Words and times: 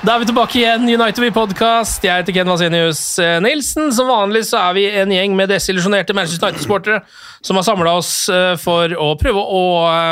Da 0.00 0.14
er 0.14 0.22
vi 0.22 0.30
tilbake 0.30 0.56
igjen, 0.56 0.86
United 0.88 1.20
We 1.20 1.28
Podcast. 1.28 2.00
Jeg 2.00 2.22
heter 2.22 2.32
Ken 2.32 2.48
Vasenius 2.48 3.02
eh, 3.20 3.34
Nilsen. 3.44 3.90
Som 3.92 4.08
vanlig 4.08 4.46
så 4.48 4.56
er 4.62 4.78
vi 4.78 4.84
en 4.96 5.12
gjeng 5.12 5.34
med 5.36 5.50
desillusjonerte 5.52 6.16
Manchester 6.16 6.48
United-sportere 6.48 7.02
som 7.44 7.58
har 7.60 7.66
samla 7.66 7.92
oss 7.98 8.12
eh, 8.32 8.54
for 8.60 8.94
å 8.96 9.10
prøve 9.20 9.42
å 9.44 9.60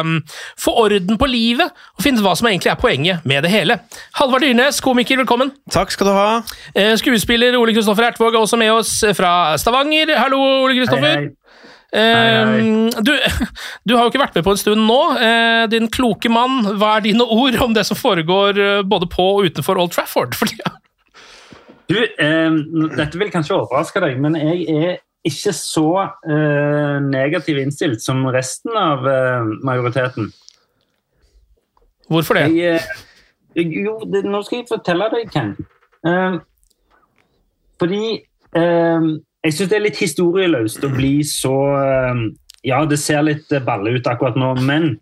um, 0.04 0.18
få 0.60 0.74
orden 0.84 1.16
på 1.16 1.30
livet 1.32 1.72
og 1.72 2.04
finne 2.04 2.20
ut 2.20 2.26
hva 2.26 2.34
som 2.36 2.50
egentlig 2.50 2.74
er 2.74 2.80
poenget 2.80 3.24
med 3.28 3.48
det 3.48 3.54
hele. 3.54 3.78
Halvard 4.20 4.44
Dyrnes, 4.44 4.82
komiker, 4.84 5.22
velkommen. 5.22 5.54
Takk 5.72 5.96
skal 5.96 6.12
du 6.12 6.16
ha. 6.18 6.28
Eh, 6.76 6.92
Skuespiller 7.00 7.56
Ole 7.56 7.72
Kristoffer 7.72 8.10
Ertvåg 8.10 8.36
er 8.36 8.44
også 8.44 8.60
med 8.60 8.74
oss 8.76 8.92
fra 9.16 9.56
Stavanger. 9.56 10.12
Hallo, 10.20 10.44
Ole 10.66 10.76
Kristoffer. 10.82 11.30
Eh, 11.92 12.48
Du, 13.00 13.12
du 13.88 13.94
har 13.96 14.04
jo 14.04 14.10
ikke 14.12 14.20
vært 14.20 14.36
med 14.36 14.44
på 14.44 14.52
en 14.54 14.60
stund 14.60 14.84
nå. 14.88 15.00
Eh, 15.24 15.64
din 15.72 15.88
kloke 15.92 16.30
mann, 16.32 16.60
hva 16.80 16.96
er 16.98 17.06
dine 17.08 17.24
ord 17.24 17.56
om 17.64 17.74
det 17.76 17.86
som 17.88 17.98
foregår 17.98 18.58
eh, 18.60 18.82
både 18.84 19.08
på 19.10 19.28
og 19.38 19.48
utenfor 19.48 19.80
Old 19.80 19.94
Trafford? 19.96 20.34
for 20.38 20.50
tida? 20.50 20.74
Du, 21.88 21.96
eh, 22.04 22.56
dette 22.98 23.20
vil 23.20 23.30
kanskje 23.32 23.56
overraske 23.56 24.02
deg, 24.04 24.18
men 24.20 24.36
jeg 24.36 24.66
er 24.68 24.98
ikke 25.28 25.52
så 25.56 25.86
eh, 26.04 26.98
negativ 27.04 27.58
innstilt 27.60 28.04
som 28.04 28.20
resten 28.32 28.76
av 28.78 29.08
eh, 29.08 29.48
majoriteten. 29.66 30.28
Hvorfor 32.08 32.38
det? 32.38 32.44
Jeg, 32.56 32.82
eh, 33.56 33.72
jo, 33.82 33.98
det, 34.08 34.22
nå 34.28 34.40
skal 34.46 34.60
jeg 34.62 34.68
fortelle 34.70 35.08
deg, 35.12 35.32
Ken. 35.32 35.50
Eh, 36.08 36.38
fordi 37.80 38.02
eh, 38.56 39.08
jeg 39.46 39.54
syns 39.54 39.70
det 39.70 39.76
er 39.78 39.84
litt 39.86 40.00
historieløst 40.00 40.84
å 40.84 40.92
bli 40.92 41.16
så 41.26 41.56
eh, 41.78 42.22
Ja, 42.66 42.82
det 42.90 42.98
ser 43.00 43.22
litt 43.26 43.52
eh, 43.54 43.64
balle 43.64 43.94
ut 43.96 44.08
akkurat 44.10 44.38
nå, 44.38 44.54
men 44.66 44.96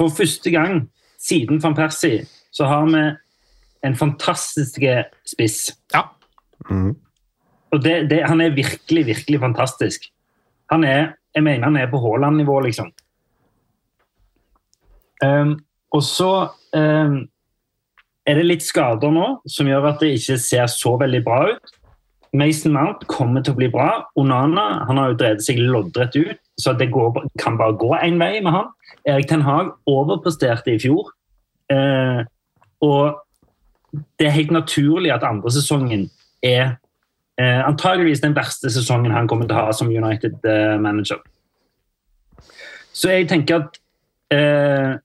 for 0.00 0.12
første 0.12 0.50
gang 0.50 0.84
siden 1.20 1.60
van 1.62 1.76
Persie 1.76 2.24
så 2.50 2.66
har 2.66 2.88
vi 2.90 3.02
en 3.86 3.96
fantastisk 3.96 4.82
spiss. 5.28 5.70
Ja. 5.94 6.02
Og 7.70 7.82
det, 7.84 8.10
det, 8.10 8.24
han 8.26 8.40
er 8.42 8.56
virkelig, 8.56 9.06
virkelig 9.06 9.40
fantastisk. 9.40 10.08
Han 10.72 10.84
er, 10.84 11.14
jeg 11.34 11.46
mener 11.46 11.68
han 11.68 11.78
er 11.78 11.90
på 11.90 12.00
Haaland-nivå, 12.02 12.58
liksom. 12.66 12.90
Um, 15.24 15.58
og 15.92 16.02
så 16.04 16.32
um, 16.74 17.16
er 18.26 18.40
det 18.40 18.46
litt 18.46 18.64
skader 18.64 19.12
nå 19.12 19.26
som 19.48 19.68
gjør 19.68 19.90
at 19.92 20.02
det 20.02 20.14
ikke 20.16 20.38
ser 20.40 20.70
så 20.72 20.96
veldig 21.00 21.22
bra 21.26 21.42
ut. 21.52 21.74
Mason 22.32 22.72
Mount 22.72 23.06
kommer 23.10 23.42
til 23.42 23.54
å 23.54 23.58
bli 23.58 23.68
bra. 23.72 24.04
Onana 24.18 24.84
han 24.88 25.00
har 25.00 25.12
jo 25.12 25.18
drevet 25.18 25.44
seg 25.44 25.58
loddrett 25.58 26.14
ut, 26.18 26.38
så 26.60 26.74
det 26.78 26.90
går, 26.94 27.24
kan 27.42 27.58
bare 27.58 27.78
gå 27.80 27.90
én 27.98 28.20
vei 28.20 28.36
med 28.38 28.54
han. 28.54 28.70
Erik 29.08 29.30
Ten 29.30 29.42
Hag 29.42 29.72
overpresterte 29.90 30.74
i 30.74 30.78
fjor. 30.82 31.10
Eh, 31.72 32.22
og 32.86 33.20
det 34.18 34.28
er 34.28 34.36
helt 34.36 34.54
naturlig 34.54 35.12
at 35.14 35.26
andre 35.26 35.50
sesongen 35.52 36.06
er 36.46 36.76
eh, 37.40 37.60
antageligvis 37.66 38.22
den 38.22 38.36
verste 38.36 38.70
sesongen 38.70 39.14
han 39.14 39.28
kommer 39.28 39.48
til 39.48 39.58
å 39.58 39.66
ha 39.66 39.76
som 39.76 39.90
United-manager. 39.90 41.22
Så 42.92 43.14
jeg 43.14 43.30
tenker 43.30 43.64
at 43.64 43.80
eh, 44.34 44.98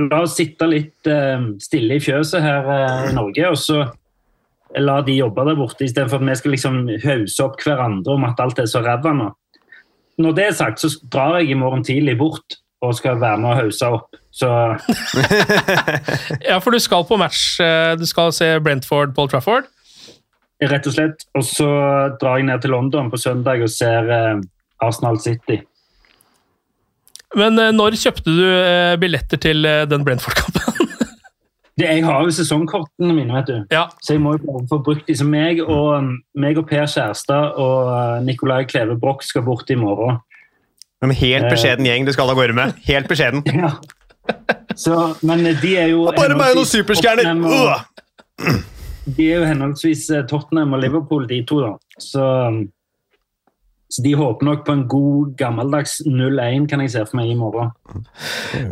La 0.00 0.22
oss 0.24 0.38
sitte 0.38 0.64
litt 0.70 1.08
eh, 1.10 1.42
stille 1.60 1.98
i 1.98 2.02
fjøset 2.02 2.40
her 2.40 2.68
eh, 2.72 3.10
i 3.10 3.16
Norge, 3.16 3.50
og 3.50 3.58
så 3.60 3.82
la 4.80 5.00
de 5.04 5.12
jobbe 5.18 5.44
der 5.48 5.56
borte, 5.58 5.84
istedenfor 5.84 6.22
at 6.22 6.28
vi 6.28 6.34
skal 6.40 6.54
liksom 6.54 6.76
hause 7.04 7.44
opp 7.44 7.60
hverandre 7.64 8.14
om 8.14 8.24
at 8.24 8.40
alt 8.40 8.58
er 8.62 8.66
så 8.70 8.80
ræva 8.84 9.12
nå. 9.12 9.28
Når 10.22 10.32
det 10.36 10.44
er 10.46 10.52
sagt, 10.56 10.80
så 10.80 10.88
drar 11.12 11.38
jeg 11.40 11.50
i 11.50 11.54
morgen 11.58 11.84
tidlig 11.84 12.16
bort 12.20 12.56
og 12.82 12.94
skal 12.98 13.20
være 13.20 13.38
med 13.38 13.50
og 13.52 13.56
hause 13.62 13.88
opp. 13.96 14.08
Så 14.32 14.48
ja, 16.48 16.56
for 16.58 16.72
du 16.74 16.78
skal 16.82 17.04
på 17.08 17.16
match. 17.20 17.60
eh, 17.60 17.92
Du 18.00 18.06
skal 18.08 18.32
se 18.32 18.54
Brentford 18.60 19.14
Paul 19.14 19.28
Trafford. 19.28 19.68
rett 20.62 20.86
og 20.86 20.92
slett. 20.94 21.24
Og 21.34 21.44
så 21.44 21.66
drar 22.20 22.36
jeg 22.38 22.46
ned 22.48 22.60
til 22.62 22.70
London 22.70 23.10
på 23.10 23.16
søndag 23.18 23.62
og 23.62 23.70
ser 23.70 24.10
eh, 24.10 24.40
Arsenal 24.82 25.18
City. 25.20 25.60
Men 27.36 27.58
eh, 27.58 27.72
når 27.72 27.96
kjøpte 28.02 28.30
du 28.36 28.44
billetter 29.00 29.38
til 29.40 29.62
den 29.88 30.04
Brentford-kampen? 30.04 30.71
Jeg 31.82 32.04
har 32.06 32.24
jo 32.26 32.32
sesongkortene 32.34 33.14
mine, 33.16 33.34
vet 33.36 33.48
du. 33.50 33.56
ja. 33.74 33.86
Så 34.02 34.14
jeg 34.16 34.22
må 34.24 34.36
jo 34.36 34.62
få 34.70 34.78
brukt 34.84 35.06
de. 35.08 35.16
Så 35.18 35.26
meg 35.28 35.60
og, 35.64 36.12
meg 36.38 36.58
og 36.60 36.68
Per 36.70 36.86
Kjærstad 36.86 37.58
og 37.60 37.90
eh, 37.94 38.20
Nicolai 38.26 38.64
Kleve 38.70 38.98
Broch 39.00 39.24
skal 39.26 39.44
bort 39.46 39.70
i 39.70 39.78
morgen. 39.78 40.20
En 41.02 41.10
helt 41.10 41.48
beskjeden 41.50 41.86
gjeng 41.88 42.06
du 42.06 42.12
skal 42.14 42.30
av 42.30 42.38
gårde 42.38 42.54
med. 42.54 42.78
Helt 42.88 43.10
beskjeden. 43.10 43.42
Ja. 43.62 43.74
Så, 44.78 44.94
men 45.26 45.40
de 45.42 45.72
er 45.76 45.88
jo 45.90 46.04
Bare 46.14 46.36
meg 46.38 46.52
og 46.54 46.60
noen 46.60 46.68
superstjerner! 46.70 47.32
De 49.16 49.24
er 49.26 49.40
jo 49.40 49.48
henholdsvis 49.48 50.04
eh, 50.14 50.22
Tottenham 50.30 50.76
og 50.76 50.80
Liverpool, 50.84 51.26
de 51.26 51.40
to. 51.48 51.58
da. 51.64 51.72
Så, 51.98 52.22
så 53.92 54.00
de 54.00 54.14
håper 54.16 54.46
nok 54.48 54.62
på 54.64 54.72
en 54.72 54.86
god, 54.88 55.32
gammeldags 55.36 55.98
0-1, 56.06 56.64
kan 56.70 56.80
jeg 56.80 56.94
se 56.94 57.02
for 57.04 57.18
meg 57.18 57.28
i 57.28 57.36
morgen. 57.36 57.74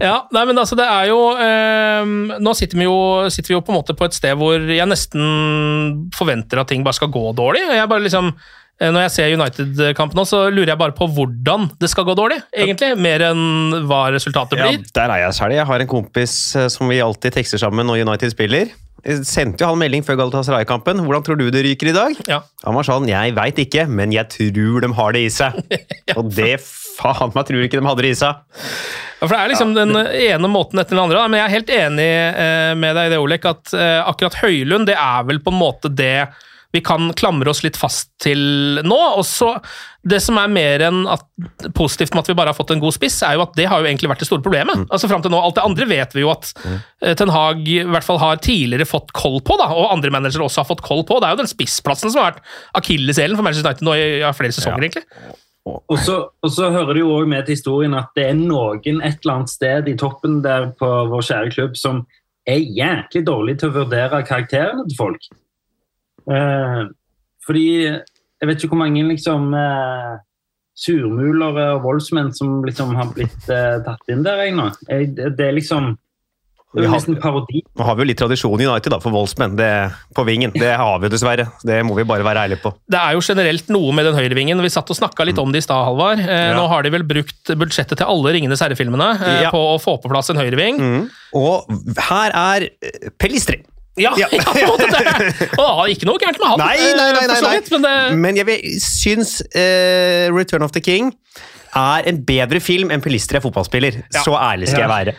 Ja, 0.01 0.23
nei, 0.33 0.45
men 0.49 0.61
altså 0.63 0.79
det 0.79 0.87
er 0.89 1.11
jo 1.11 1.19
eh, 1.37 2.39
Nå 2.41 2.55
sitter 2.57 2.81
vi, 2.81 2.87
jo, 2.87 3.29
sitter 3.33 3.53
vi 3.53 3.59
jo 3.59 3.61
på 3.67 3.75
en 3.75 3.81
måte 3.83 3.97
på 3.99 4.09
et 4.09 4.17
sted 4.17 4.39
hvor 4.41 4.57
jeg 4.57 4.89
nesten 4.89 6.09
forventer 6.17 6.63
at 6.63 6.71
ting 6.73 6.87
bare 6.87 6.97
skal 6.97 7.13
gå 7.13 7.27
dårlig. 7.37 7.67
Jeg 7.69 7.91
bare 7.93 8.07
liksom, 8.07 8.33
eh, 8.81 8.89
når 8.89 9.05
jeg 9.05 9.15
ser 9.19 9.37
United-kampen 9.37 10.23
nå, 10.23 10.25
så 10.31 10.47
lurer 10.49 10.73
jeg 10.73 10.81
bare 10.87 10.97
på 10.97 11.11
hvordan 11.13 11.69
det 11.83 11.93
skal 11.93 12.09
gå 12.09 12.17
dårlig, 12.17 12.41
egentlig. 12.57 12.95
Mer 12.97 13.27
enn 13.29 13.83
hva 13.91 14.07
resultatet 14.17 14.57
blir. 14.57 14.81
Ja, 14.81 14.93
der 15.03 15.17
er 15.19 15.27
jeg 15.27 15.37
selv. 15.43 15.59
Jeg 15.59 15.69
har 15.69 15.85
en 15.85 15.93
kompis 15.99 16.39
eh, 16.57 16.71
som 16.73 16.89
vi 16.89 17.03
alltid 17.05 17.37
tekster 17.37 17.61
sammen 17.61 17.93
når 17.93 18.07
United 18.09 18.33
spiller. 18.33 18.73
Jeg 19.01 19.25
sendte 19.29 19.65
jo 19.65 19.71
han 19.71 19.81
melding 19.81 20.05
før 20.05 20.19
Galatasaray-kampen. 20.21 21.01
Hvordan 21.07 21.25
tror 21.27 21.39
du 21.41 21.47
det 21.53 21.63
ryker 21.65 21.91
i 21.91 21.97
dag? 21.97 22.19
Ja. 22.29 22.43
Han 22.67 22.77
var 22.77 22.87
sånn 22.87 23.09
Jeg 23.09 23.35
veit 23.37 23.61
ikke, 23.63 23.87
men 23.89 24.13
jeg 24.15 24.29
tror 24.33 24.85
de 24.85 24.93
har 24.99 25.17
det 25.17 25.25
i 25.25 25.33
seg. 25.33 25.57
Og 26.19 26.29
det 26.37 26.55
faen 26.61 27.33
meg 27.35 27.49
tror 27.49 27.65
ikke 27.65 27.81
de 27.81 27.89
hadde 27.89 28.05
det 28.05 28.13
i 28.13 28.19
seg. 28.21 28.43
Ja, 29.21 29.27
for 29.27 29.35
Det 29.35 29.41
er 29.41 29.53
liksom 29.53 29.75
den 29.77 29.97
ene 29.97 30.53
måten 30.53 30.81
etter 30.81 30.97
den 30.97 31.05
andre. 31.05 31.25
Men 31.29 31.41
jeg 31.41 31.47
er 31.47 31.57
helt 31.57 31.75
enig 31.77 32.11
eh, 32.45 32.73
med 32.81 32.97
deg 32.97 33.09
i 33.09 33.15
det, 33.15 33.23
Olek, 33.23 33.49
at 33.51 33.75
eh, 33.77 33.99
akkurat 34.05 34.41
Høylund 34.43 34.89
det 34.89 34.97
er 35.01 35.27
vel 35.29 35.43
på 35.45 35.53
en 35.53 35.61
måte 35.61 35.93
det 35.93 36.29
vi 36.73 36.83
kan 36.85 37.11
klamre 37.19 37.51
oss 37.51 37.63
litt 37.65 37.79
fast 37.79 38.13
til 38.23 38.81
nå. 38.87 38.99
Og 39.19 39.25
så 39.27 39.57
Det 40.01 40.17
som 40.25 40.39
er 40.41 40.49
mer 40.49 40.81
enn 40.87 41.03
at, 41.13 41.27
positivt 41.77 42.15
med 42.15 42.23
at 42.23 42.31
vi 42.31 42.37
bare 42.39 42.55
har 42.55 42.57
fått 42.57 42.71
en 42.73 42.81
god 42.81 42.95
spiss, 42.97 43.19
er 43.27 43.35
jo 43.37 43.43
at 43.45 43.53
det 43.59 43.67
har 43.69 43.83
jo 43.83 43.89
egentlig 43.91 44.09
vært 44.09 44.23
det 44.23 44.31
store 44.31 44.41
problemet. 44.41 44.87
Altså 44.89 45.11
Fram 45.11 45.21
til 45.21 45.35
nå, 45.35 45.41
alt 45.45 45.59
det 45.59 45.67
andre 45.67 45.89
vet 45.91 46.17
vi 46.17 46.25
jo 46.25 46.31
at 46.33 46.49
mm. 46.57 46.79
Ten 47.21 47.33
Hag 47.35 47.69
i 47.69 47.83
hvert 47.85 48.07
fall 48.07 48.23
har 48.23 48.41
tidligere 48.41 48.89
fått 48.89 49.13
koll 49.13 49.43
på, 49.45 49.59
da, 49.61 49.69
og 49.75 49.93
andre 49.93 50.15
managere 50.15 50.47
også 50.47 50.63
har 50.63 50.71
fått 50.71 50.87
koll 50.87 51.05
på. 51.05 51.21
Det 51.21 51.29
er 51.29 51.37
jo 51.37 51.43
den 51.43 51.53
spissplassen 51.53 52.09
som 52.09 52.23
har 52.23 52.31
vært 52.31 52.57
akilleshælen 52.81 53.37
for 53.37 53.45
Manchester 53.45 53.69
United 53.69 53.89
nå 53.91 53.99
i 53.99 54.07
ja, 54.23 54.33
flere 54.37 54.57
sesonger, 54.57 54.89
egentlig. 54.89 55.05
Og 55.69 55.99
så, 56.01 56.17
og 56.41 56.53
så 56.55 56.71
hører 56.73 56.97
det 56.97 57.03
jo 57.03 57.11
også 57.13 57.29
med 57.29 57.45
til 57.45 57.59
historien 57.59 57.95
at 57.99 58.09
det 58.17 58.25
er 58.31 58.39
noen 58.39 58.81
et 59.05 59.21
eller 59.21 59.35
annet 59.35 59.53
sted 59.53 59.91
i 59.93 59.97
toppen 60.01 60.41
der 60.45 60.71
på 60.81 60.89
vår 61.13 61.27
kjære 61.29 61.53
klubb 61.53 61.77
som 61.77 62.01
er 62.49 62.65
jæklig 62.65 63.27
dårlig 63.29 63.59
til 63.61 63.71
å 63.71 63.83
vurdere 63.83 64.23
karakterene 64.27 64.87
til 64.89 64.97
folk. 64.97 65.29
Eh, 66.31 66.83
fordi 67.47 67.67
jeg 67.91 68.49
vet 68.49 68.59
ikke 68.63 68.73
hvor 68.75 68.85
mange 68.85 69.03
liksom 69.11 69.51
eh, 69.59 70.19
surmulere 70.81 71.67
og 71.77 71.83
voldsmenn 71.85 72.31
som 72.37 72.61
liksom 72.65 72.95
har 72.97 73.11
blitt 73.17 73.51
eh, 73.53 73.81
tatt 73.85 74.13
inn 74.13 74.23
der 74.25 74.47
ennå. 74.47 74.71
det 74.89 75.49
er 75.49 75.53
liksom 75.57 75.97
det 76.71 76.85
er 76.85 76.87
har- 76.87 77.01
nesten 77.01 77.17
parodi. 77.19 77.65
Nå 77.75 77.83
har 77.83 77.97
vi 77.99 78.05
jo 78.05 78.07
litt 78.13 78.21
tradisjon 78.21 78.61
i 78.63 78.67
United 78.69 78.93
da, 78.95 79.01
for 79.03 79.11
voldsmenn 79.11 79.57
det, 79.59 79.91
på 80.15 80.23
vingen. 80.25 80.53
Det 80.55 80.71
har 80.79 81.01
vi 81.03 81.09
jo 81.09 81.11
dessverre. 81.17 81.49
Det 81.67 81.81
må 81.85 81.97
vi 81.99 82.05
bare 82.07 82.23
være 82.23 82.45
ærlige 82.47 82.61
på. 82.63 82.71
Det 82.87 83.01
er 83.01 83.17
jo 83.17 83.25
generelt 83.27 83.73
noe 83.75 83.91
med 83.93 84.07
den 84.07 84.15
høyrevingen. 84.15 84.63
Vi 84.63 84.71
satt 84.71 84.89
og 84.95 84.95
snakka 85.01 85.27
litt 85.27 85.41
om 85.43 85.51
det 85.51 85.65
i 85.65 85.67
stad, 85.67 85.83
Halvard. 85.89 86.23
Eh, 86.23 86.31
Ja. 86.31 86.55
Nå 86.55 86.69
har 86.71 86.87
de 86.87 86.91
vel 86.95 87.03
brukt 87.03 87.51
budsjettet 87.59 87.99
til 87.99 88.07
alle 88.07 88.31
Ringenes 88.37 88.63
herre-filmene 88.63 89.09
eh, 89.19 89.43
Ja. 89.49 89.51
på 89.51 89.59
å 89.59 89.81
få 89.83 89.97
på 90.01 90.09
plass 90.15 90.31
en 90.31 90.39
høyreving. 90.39 90.79
Mm. 90.79 91.11
Og 91.35 91.67
her 92.07 92.31
er 92.39 92.69
Pellistri. 93.19 93.65
Ja, 93.99 94.13
Ja. 94.17 94.29
ja. 94.33 94.41
det. 94.79 95.95
Ikke 95.95 96.07
noe 96.09 96.21
gærent 96.23 96.39
med 96.39 96.47
han, 96.53 96.61
Nei, 96.63 96.77
eh, 96.79 96.95
nei, 96.97 97.09
nei, 97.13 97.27
nei, 97.27 97.41
nei. 97.43 97.57
men 97.71 97.83
det, 97.83 97.95
Men 98.23 98.39
jeg 98.39 98.77
syns 98.85 99.41
uh, 99.51 100.31
Return 100.35 100.63
of 100.63 100.73
the 100.77 100.81
King 100.85 101.11
er 101.77 102.07
en 102.11 102.23
bedre 102.27 102.59
film 102.63 102.91
enn 102.91 103.03
Pelistri 103.03 103.39
er 103.39 103.43
fotballspiller. 103.45 104.01
Ja. 104.11 104.23
Så 104.27 104.33
ærlig 104.35 104.67
skal 104.73 104.83
jeg 104.87 104.91
være. 104.91 105.13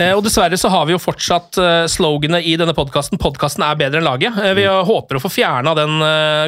Eh, 0.00 0.10
Og 0.16 0.22
dessverre 0.24 0.56
så 0.58 0.70
har 0.72 0.86
vi 0.88 0.94
jo 0.96 0.98
fortsatt 0.98 1.58
sloganet 1.92 2.42
i 2.48 2.56
denne 2.58 2.74
podkasten 2.74 3.20
'Podkasten 3.22 3.62
er 3.62 3.76
bedre 3.78 4.00
enn 4.00 4.08
laget'. 4.08 4.34
Vi 4.56 4.64
Mm. 4.66 4.86
håper 4.88 5.18
å 5.18 5.22
få 5.22 5.30
fjerna 5.30 5.74
den 5.78 6.00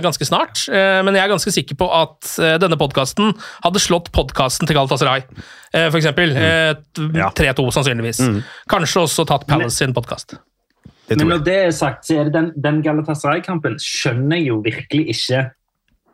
ganske 0.02 0.24
snart, 0.26 0.64
men 1.04 1.14
jeg 1.14 1.22
er 1.22 1.28
ganske 1.34 1.52
sikker 1.52 1.76
på 1.76 1.86
at 1.86 2.34
denne 2.58 2.76
podkasten 2.76 3.30
hadde 3.62 3.78
slått 3.78 4.10
podkasten 4.10 4.66
til 4.66 4.74
Galatasaray, 4.74 5.22
f.eks. 5.72 6.06
Mm. 6.16 7.14
3-2, 7.36 7.70
sannsynligvis. 7.70 8.24
Kanskje 8.68 9.04
også 9.06 9.24
tatt 9.26 9.46
Palace 9.46 9.76
sin 9.76 9.94
podkast. 9.94 10.34
Men 11.08 11.28
når 11.28 11.42
det 11.44 11.54
er 11.66 11.70
sagt, 11.76 12.06
så 12.06 12.16
er 12.20 12.24
det 12.28 12.32
den, 12.32 12.46
den 12.64 12.78
Galatasaray-kampen 12.82 13.76
skjønner 13.82 14.38
jeg 14.40 14.46
jo 14.48 14.60
virkelig 14.64 15.04
ikke. 15.12 15.42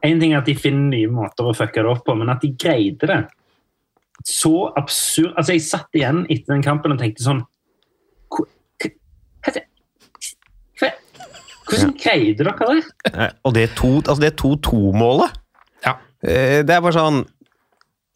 En 0.02 0.18
ting 0.20 0.32
er 0.34 0.40
at 0.40 0.48
de 0.48 0.54
finner 0.58 0.88
nye 0.96 1.10
måter 1.12 1.46
å 1.46 1.54
fucke 1.54 1.82
det 1.84 1.90
opp 1.92 2.02
på, 2.06 2.14
men 2.18 2.30
at 2.32 2.40
de 2.42 2.50
greide 2.58 3.06
det 3.06 3.20
så 4.26 4.70
absurd 4.76 5.32
Altså, 5.38 5.54
jeg 5.54 5.62
satt 5.64 5.96
igjen 5.96 6.26
etter 6.28 6.52
den 6.52 6.62
kampen 6.64 6.92
og 6.92 6.98
tenkte 7.00 7.22
sånn 7.24 7.38
"Hvor- 8.28 8.48
hva- 8.82 8.90
hva- 9.46 9.62
hva- 10.80 10.98
Hvordan 11.70 11.94
greide 12.02 12.44
dere 12.44 12.82
det? 12.82 13.30
Og 13.44 13.54
det 13.54 13.62
er 13.62 13.74
to, 13.76 13.94
altså 14.02 14.20
det 14.20 14.32
er 14.32 14.36
to-to-målet. 14.36 15.38
Ja. 15.86 15.94
eh, 16.22 16.60
det 16.62 16.70
er 16.70 16.80
bare 16.80 16.92
sånn 16.92 17.24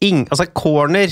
ing, 0.01 0.27
Altså, 0.29 0.45
corner 0.53 1.07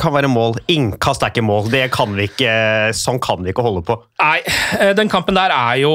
kan 0.00 0.14
være 0.14 0.30
mål. 0.32 0.56
Innkast 0.72 1.22
er 1.22 1.32
ikke 1.32 1.44
mål. 1.44 1.68
Det 1.72 1.82
kan 1.92 2.14
vi 2.16 2.24
ikke, 2.28 2.52
sånn 2.96 3.18
kan 3.20 3.42
vi 3.44 3.52
ikke 3.52 3.64
holde 3.66 3.82
på. 3.84 3.98
Nei, 4.22 4.38
eh, 4.78 4.94
den 4.96 5.10
kampen 5.12 5.36
der 5.36 5.52
er 5.52 5.80
jo 5.82 5.92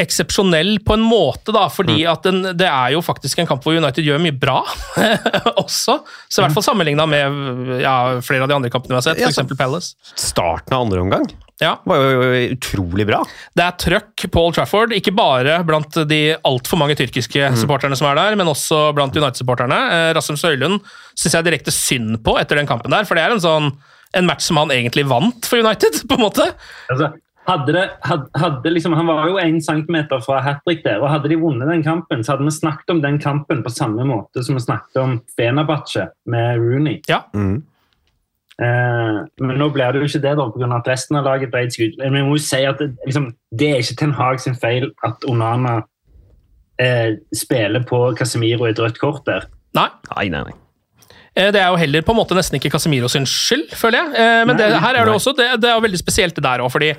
eksepsjonell 0.00 0.76
på 0.84 0.98
en 0.98 1.06
måte, 1.06 1.54
da, 1.56 1.66
fordi 1.72 2.02
at 2.08 2.26
den, 2.28 2.42
det 2.58 2.68
er 2.68 2.92
jo 2.96 3.00
faktisk 3.04 3.40
en 3.40 3.48
kamp 3.48 3.64
hvor 3.64 3.76
United 3.78 4.04
gjør 4.04 4.20
mye 4.22 4.36
bra 4.36 4.60
også. 5.62 6.02
Så 6.28 6.40
i 6.40 6.44
hvert 6.44 6.56
fall 6.56 6.68
sammenligna 6.68 7.08
med 7.08 7.80
ja, 7.80 7.96
flere 8.24 8.44
av 8.44 8.52
de 8.52 8.58
andre 8.60 8.72
kampene 8.72 8.96
vi 8.96 9.00
har 9.00 9.08
sett, 9.08 9.24
f.eks. 9.24 9.40
Ja, 9.40 9.56
Palace. 9.56 9.96
Starten 10.12 10.76
av 10.76 10.84
andre 10.86 11.00
omgang 11.06 11.32
Ja, 11.62 11.76
Det 11.80 11.88
var 11.92 12.02
jo 12.02 12.42
utrolig 12.56 13.06
bra. 13.08 13.22
det 13.56 13.64
er 13.64 13.78
trøkk 13.84 14.26
på 14.34 14.42
Old 14.42 14.58
Trafford, 14.58 14.92
ikke 14.98 15.14
bare 15.16 15.60
blant 15.68 15.96
de 16.10 16.20
altfor 16.44 16.80
mange 16.82 16.96
tyrkiske 16.98 17.52
supporterne 17.60 17.96
som 17.98 18.10
er 18.10 18.18
der, 18.20 18.36
men 18.40 18.50
også 18.50 18.82
blant 18.96 19.16
United-supporterne. 19.16 19.80
Eh, 19.94 20.12
Rasmus 20.18 20.42
Høylund 20.46 20.80
syns 21.14 21.34
jeg 21.38 21.46
direkte 21.48 21.72
synd 21.74 22.18
på 22.26 22.36
etter 22.40 22.58
den 22.60 22.66
kampen 22.70 22.90
der, 22.92 23.04
for 23.08 23.14
det 23.18 23.24
er 23.26 23.36
en 23.36 23.42
sånn 23.44 23.72
en 24.14 24.26
match 24.28 24.44
som 24.44 24.58
han 24.60 24.68
egentlig 24.74 25.06
vant 25.08 25.46
for 25.48 25.62
United, 25.62 26.02
på 26.08 26.18
en 26.18 26.26
måte. 26.26 26.50
Altså, 26.92 27.12
hadde 27.48 27.72
det, 27.74 27.84
hadde, 28.06 28.28
hadde 28.38 28.70
liksom, 28.70 28.92
han 28.94 29.08
var 29.08 29.24
jo 29.26 29.38
én 29.40 29.56
centimeter 29.64 30.20
fra 30.22 30.42
hat 30.44 30.60
trick 30.66 30.84
der, 30.84 31.00
og 31.02 31.08
hadde 31.10 31.30
de 31.32 31.38
vunnet 31.40 31.66
den 31.72 31.80
kampen, 31.82 32.20
så 32.22 32.34
hadde 32.36 32.44
vi 32.46 32.52
snakket 32.54 32.92
om 32.94 33.00
den 33.02 33.16
kampen 33.18 33.64
på 33.64 33.72
samme 33.72 34.04
måte 34.06 34.44
som 34.46 34.54
vi 34.58 34.62
snakket 34.62 35.00
om 35.02 35.16
Fenerbahçe 35.38 36.04
med 36.30 36.60
Rooney. 36.60 37.00
Ja, 37.10 37.22
Mm. 37.34 37.62
Eh, 38.60 39.20
men 39.40 39.56
nå 39.58 39.68
blir 39.72 39.94
det 39.94 40.02
jo 40.02 40.10
ikke 40.10 40.22
det, 40.26 40.34
da, 40.38 40.48
pga. 40.52 40.68
at 40.76 40.90
resten 40.92 41.16
av 41.16 41.24
laget 41.24 41.52
ble 41.54 41.64
skudd. 41.72 41.96
Men 42.02 42.20
jeg 42.20 42.28
må 42.28 42.36
jo 42.36 42.42
si 42.44 42.60
at 42.68 42.78
det, 42.82 42.90
liksom, 43.06 43.30
det 43.58 43.70
er 43.70 43.80
ikke 43.80 43.96
Ten 44.02 44.12
Hag 44.18 44.40
sin 44.40 44.58
feil 44.58 44.90
at 45.06 45.24
Onana 45.28 45.78
eh, 46.80 47.16
spiller 47.36 47.84
på 47.88 48.10
Casemiro 48.18 48.66
i 48.66 48.74
et 48.74 48.82
rødt 48.82 49.00
kort 49.00 49.24
der. 49.26 49.48
nei. 49.74 49.88
Nei, 50.16 50.28
nei, 50.28 50.42
nei. 50.50 50.58
Eh, 51.34 51.48
Det 51.52 51.60
er 51.62 51.68
jo 51.72 51.80
heller 51.80 52.02
på 52.04 52.12
en 52.12 52.18
måte 52.20 52.36
nesten 52.36 52.58
ikke 52.58 52.70
Casemiro 52.74 53.08
sin 53.08 53.24
skyld, 53.24 53.70
føler 53.72 54.02
jeg. 54.02 54.14
Eh, 54.20 54.44
Men 54.46 54.58
det, 54.58 54.68
her 54.84 54.94
er 55.00 55.04
det 55.08 55.14
også 55.14 55.32
det, 55.36 55.48
det 55.62 55.70
er 55.70 55.78
jo 55.78 55.86
veldig 55.86 56.00
spesielt 56.00 56.36
det 56.36 56.44
der 56.44 56.60
òg, 56.60 56.70
fordi 56.72 56.92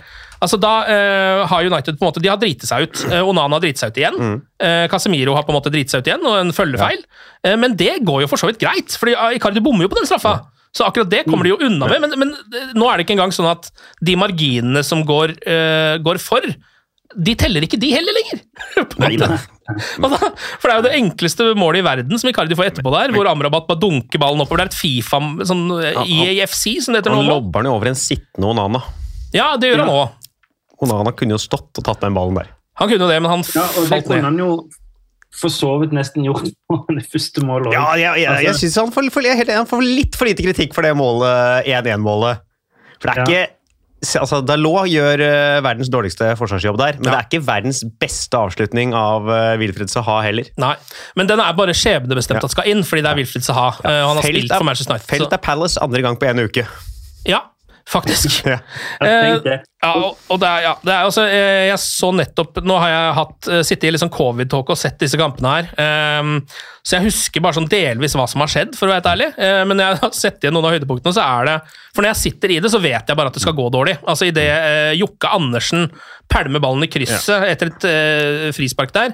altså 0.44 0.57
da 0.59 0.71
uh, 0.83 1.45
har 1.47 1.63
United 1.63 1.95
på 1.95 2.03
en 2.03 2.09
måte 2.09 2.19
De 2.19 2.27
har 2.27 2.35
driti 2.35 2.67
seg 2.67 2.83
ut. 2.83 3.03
Onana 3.23 3.56
har 3.56 3.61
driti 3.63 3.79
seg 3.79 3.94
ut 3.94 3.99
igjen. 4.01 4.41
Eh, 4.59 4.88
Casemiro 4.91 5.38
har 5.38 5.45
på 5.47 5.53
en 5.53 5.56
måte 5.56 5.71
driti 5.71 5.94
seg 5.94 6.01
ut 6.03 6.09
igjen, 6.09 6.25
og 6.27 6.35
en 6.41 6.51
følgefeil. 6.51 7.06
Eh, 7.45 7.56
men 7.61 7.77
det 7.79 8.01
går 8.03 8.25
jo 8.25 8.27
for 8.27 8.41
så 8.41 8.49
vidt 8.49 8.59
greit, 8.59 8.97
fordi 8.99 9.13
ah, 9.15 9.29
Icardi 9.31 9.63
bommer 9.63 9.85
jo 9.85 9.94
på 9.94 10.01
den 10.01 10.09
straffa. 10.09 10.33
Så 10.73 10.87
akkurat 10.87 11.09
det 11.11 11.23
kommer 11.27 11.45
de 11.45 11.53
jo 11.53 11.59
unna 11.67 11.87
med. 11.89 12.01
Men, 12.01 12.15
men 12.23 12.31
eh, 12.33 12.71
nå 12.73 12.87
er 12.89 12.97
det 12.97 13.05
ikke 13.05 13.17
engang 13.17 13.33
sånn 13.35 13.51
at 13.51 13.69
de 14.01 14.15
marginene 14.17 14.81
som 14.85 15.03
går, 15.05 15.35
uh, 15.45 15.99
går 16.01 16.21
for, 16.21 16.47
de 17.13 17.35
teller 17.37 17.65
ikke 17.67 17.77
de 17.77 17.91
heller 17.93 18.15
lenger. 18.17 18.41
Nei. 19.03 19.11
Da, 19.21 19.37
for 20.59 20.65
det 20.65 20.73
er 20.73 20.79
jo 20.79 20.85
det 20.87 20.95
enkleste 20.97 21.45
målet 21.59 21.83
i 21.83 21.85
verden 21.85 22.19
som 22.19 22.31
Icardi 22.31 22.57
får 22.57 22.71
etterpå 22.71 22.93
der, 22.95 23.13
hvor 23.15 23.29
Amrabat 23.29 23.69
bare 23.69 23.79
dunker 23.79 24.21
ballen 24.21 24.41
oppover. 24.43 24.63
Det 24.63 24.71
er 24.71 24.73
et 24.73 24.79
Fifa, 24.81 25.21
sånn 25.47 25.63
eh, 25.77 26.01
EAFC, 26.03 26.65
som 26.83 26.95
det 26.95 27.03
heter 27.03 27.13
nå. 27.13 27.21
Han 27.21 27.31
lobber 27.35 27.61
den 27.63 27.69
jo 27.69 27.77
over 27.77 27.93
en 27.93 27.99
sittende 27.99 28.49
Onana. 28.49 28.81
Ja, 29.33 29.53
det 29.61 29.71
gjør 29.71 29.85
han 29.85 29.93
òg. 29.93 30.29
Onana 30.83 31.13
kunne 31.15 31.37
jo 31.37 31.41
stått 31.41 31.79
og 31.79 31.85
tatt 31.85 32.01
den 32.03 32.17
ballen 32.17 32.41
der. 32.41 32.49
Han 32.81 32.89
kunne 32.89 33.05
jo 33.05 33.11
det, 33.13 33.21
men 33.21 33.29
han 33.29 33.45
Ja, 33.53 33.67
og 33.69 33.85
det 33.85 33.91
falt 33.93 34.09
kunne 34.09 34.17
ned. 34.17 34.31
han 34.31 34.41
jo 34.41 34.49
for 35.33 35.50
så 35.50 35.71
vidt 35.81 35.94
nesten 35.95 36.25
gjort 36.27 36.45
på 36.69 36.77
det 36.94 37.06
første 37.12 37.41
målet 37.45 37.71
òg. 37.71 37.74
Ja, 37.74 37.88
jeg, 37.97 38.24
jeg, 38.24 38.45
jeg 38.45 38.71
han 38.77 38.91
får, 38.94 39.09
jeg 39.25 39.38
helt 39.41 39.50
enig, 39.50 39.57
han 39.63 39.69
får 39.71 39.83
litt 39.83 40.15
for 40.19 40.30
lite 40.30 40.45
kritikk 40.45 40.74
for 40.77 40.85
det 40.85 40.94
målet, 41.00 41.68
1-1-målet. 41.68 42.44
For 43.01 43.09
det 43.09 43.13
er 43.13 43.21
Ja. 43.24 43.25
ikke 43.27 43.59
altså, 44.19 44.42
Dalot 44.44 44.90
gjør 44.92 45.21
uh, 45.23 45.61
verdens 45.63 45.90
dårligste 45.92 46.33
forsvarsjobb 46.40 46.78
der, 46.80 46.97
men 46.99 47.07
Ja. 47.07 47.11
det 47.11 47.19
er 47.19 47.28
ikke 47.30 47.45
verdens 47.47 47.81
beste 48.04 48.35
avslutning 48.40 48.94
av 48.95 49.28
uh, 49.31 49.56
Wilfred 49.61 49.90
Saha 49.92 50.21
heller. 50.25 50.49
Nei, 50.59 50.73
men 51.19 51.28
den 51.31 51.40
er 51.44 51.56
bare 51.57 51.75
skjebnebestemt 51.78 52.42
Ja. 52.42 52.45
at 52.49 52.52
skal 52.56 52.68
inn, 52.71 52.83
fordi 52.87 53.02
det 53.06 53.11
er 53.13 53.19
Wilfred 53.21 53.44
Saha. 53.47 53.69
Eh, 53.83 54.02
og 54.04 54.09
han 54.13 54.19
har 54.19 54.23
Felt 54.28 54.35
spilt 54.37 54.52
er- 54.52 54.57
for 54.61 54.68
Manchester 54.69 54.94
United. 54.97 55.09
Felt 55.18 55.33
er 55.33 55.44
Palace 55.49 55.80
andre 55.83 56.02
gang 56.06 56.19
på 56.19 56.30
en 56.30 56.44
uke. 56.45 56.68
ja, 57.25 57.40
faktisk. 57.90 58.42
Ja. 58.54 58.59
Tenk 58.99 59.44
det. 59.45 59.61
Ja, 59.83 59.94
og, 60.31 60.37
det 60.40 60.47
er, 60.47 60.61
ja, 60.63 60.73
det 60.85 60.94
er 60.94 61.07
også, 61.07 61.23
eh, 61.28 61.66
jeg 61.68 61.80
så 61.81 62.11
nettopp 62.16 62.61
Nå 62.63 62.75
har 62.80 62.92
jeg 62.92 63.16
hatt, 63.18 63.47
eh, 63.52 63.63
sittet 63.68 63.95
i 63.97 63.99
sånn 63.99 64.11
covid-talk 64.13 64.69
og 64.71 64.80
sett 64.80 65.02
disse 65.02 65.19
kampene 65.19 65.56
her. 65.57 65.68
ehm, 65.83 66.37
så 66.83 66.97
jeg 66.97 67.07
husker 67.09 67.44
bare 67.44 67.57
sånn 67.57 67.69
delvis 67.71 68.16
hva 68.16 68.28
som 68.30 68.44
har 68.44 68.52
skjedd, 68.52 68.78
for 68.78 68.87
å 68.87 68.94
være 68.94 69.02
helt 69.02 69.11
ærlig. 69.11 69.30
Eh, 69.40 69.61
men 69.68 69.83
jeg 69.83 69.99
har 70.04 70.16
sett 70.16 70.44
igjen 70.44 70.56
noen 70.56 70.69
av 70.69 70.75
høydepunktene, 70.75 71.16
så 71.16 71.23
er 71.25 71.49
det 71.49 71.57
For 71.94 72.02
når 72.02 72.13
jeg 72.13 72.21
sitter 72.23 72.52
i 72.56 72.59
det, 72.63 72.71
så 72.73 72.81
vet 72.81 73.11
jeg 73.11 73.19
bare 73.19 73.30
at 73.31 73.35
det 73.37 73.44
skal 73.44 73.57
gå 73.57 73.68
dårlig. 73.69 73.97
Altså 74.09 74.25
Idet 74.25 74.47
uh, 74.49 74.94
Jokke 74.97 75.30
Andersen 75.30 75.92
pælmer 76.31 76.63
ballen 76.63 76.85
i 76.85 76.92
krysset 76.92 77.45
etter 77.49 77.71
et 77.71 77.87
eh, 77.90 78.47
frispark 78.56 78.94
der 78.95 79.11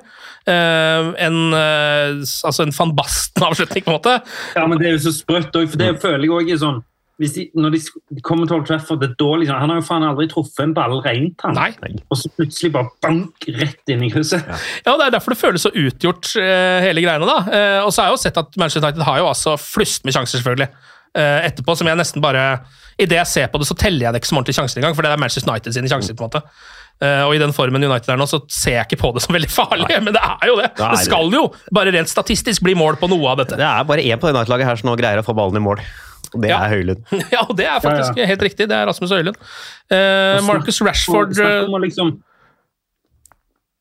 eh, 0.48 1.10
En 1.26 1.40
eh, 1.56 2.22
altså 2.48 2.66
en 2.66 2.76
van 2.76 2.94
Basten-avslutning, 2.96 3.84
på 3.86 3.92
en 3.92 3.98
måte. 3.98 4.16
Ja, 4.56 4.66
men 4.70 4.80
det 4.82 4.90
er 4.90 4.96
jo 4.98 5.04
så 5.10 5.16
sprøtt 5.18 5.56
òg, 5.56 5.70
for 5.72 5.82
det 5.82 5.92
føler 6.04 6.28
jeg 6.28 6.36
òg 6.38 6.54
er 6.54 6.62
sånn 6.62 6.80
de, 7.20 7.46
Når 7.56 7.74
de 7.76 8.22
kommer 8.24 8.48
til 8.48 8.56
Old 8.56 8.66
Trafford, 8.70 9.02
det 9.02 9.10
er 9.10 9.16
dårlig. 9.20 9.44
liksom, 9.44 9.60
Han 9.60 9.70
har 9.74 9.80
jo 9.82 9.86
faen 9.90 10.06
aldri 10.08 10.28
truffet 10.32 10.64
en 10.64 10.74
ball 10.74 11.02
rent, 11.04 11.42
han. 11.44 11.54
Nei. 11.58 11.72
Og 12.10 12.18
så 12.18 12.32
plutselig 12.32 12.72
bare 12.72 12.90
bank 13.04 13.50
rett 13.60 13.92
inn 13.92 14.04
i 14.08 14.12
krysset. 14.14 14.46
Ja, 14.86 14.94
og 14.94 15.00
Det 15.00 15.08
er 15.10 15.16
derfor 15.18 15.36
det 15.36 15.42
føles 15.42 15.66
så 15.68 15.72
utgjort, 15.76 16.32
eh, 16.40 16.80
hele 16.88 17.04
greiene. 17.04 17.28
da. 17.28 17.40
Eh, 17.52 17.84
og 17.84 17.92
så 17.92 18.02
har 18.02 18.10
jeg 18.10 18.18
jo 18.18 18.24
sett 18.24 18.38
at 18.38 18.56
Manchester 18.58 18.88
United 18.88 19.04
har 19.04 19.18
jo 19.20 19.28
altså 19.28 19.58
flust 19.60 20.06
med 20.06 20.14
sjanser, 20.16 20.40
selvfølgelig. 20.40 20.70
eh, 21.16 21.48
etterpå, 21.50 21.76
som 21.76 21.88
jeg 21.88 21.98
nesten 21.98 22.22
bare 22.22 22.62
Idet 23.00 23.16
jeg 23.16 23.28
ser 23.28 23.48
på 23.48 23.58
det, 23.58 23.66
så 23.66 23.76
teller 23.80 24.04
jeg 24.04 24.12
det 24.14 24.20
ikke 24.20 24.28
som 24.28 24.38
ordentlige 24.38 24.60
sjanser 24.60 24.82
engang, 24.82 24.94
for 24.94 25.02
det 25.08 25.12
er 25.14 25.18
Manchester 25.18 25.50
United 25.50 25.72
sine 25.72 25.88
sjanser. 25.88 26.14
på 26.20 26.26
en 26.26 26.30
måte. 26.30 26.42
Uh, 27.00 27.24
og 27.30 27.36
i 27.36 27.40
den 27.40 27.54
formen 27.56 27.80
United 27.80 28.12
er 28.12 28.18
nå, 28.20 28.26
så 28.28 28.42
ser 28.52 28.74
jeg 28.76 28.88
ikke 28.90 29.00
på 29.00 29.14
det 29.16 29.22
som 29.24 29.32
veldig 29.32 29.48
farlig, 29.48 29.88
men 30.04 30.12
det 30.12 30.20
er 30.20 30.50
jo 30.50 30.58
det. 30.60 30.74
Det, 30.76 30.84
er 30.84 30.92
Det 30.92 30.98
det 31.00 31.06
skal 31.08 31.32
jo 31.32 31.46
bare 31.72 31.94
rent 31.96 32.12
statistisk 32.12 32.62
bli 32.62 32.74
mål 32.76 33.00
på 33.00 33.08
noe 33.08 33.32
av 33.32 33.40
dette. 33.40 33.56
Det 33.56 33.64
er 33.64 33.88
bare 33.88 34.04
én 34.04 34.20
på 34.20 34.28
det 34.28 34.36
United-laget 34.36 34.68
her 34.68 34.76
som 34.82 34.92
nå 34.92 34.98
greier 35.00 35.22
å 35.22 35.24
få 35.24 35.32
ballen 35.38 35.56
i 35.56 35.64
mål. 35.64 35.80
Og 36.36 36.42
det 36.44 36.50
Ja. 36.52 36.60
er 36.66 36.70
Høylund. 36.76 37.04
Ja, 37.34 37.42
og 37.48 37.56
det 37.58 37.66
er 37.66 37.80
faktisk 37.84 38.18
Ja, 38.18 38.26
helt 38.30 38.42
riktig. 38.46 38.68
Det 38.70 38.76
er 38.78 38.86
Rasmus 38.90 39.10
Høylund. 39.12 39.38
Eh, 39.92 40.40
Marcus 40.46 40.82
Rashford 40.86 41.34
snakk 41.38 41.50
eh, 41.50 41.66
om 41.68 41.78
å 41.80 41.82
liksom 41.84 42.12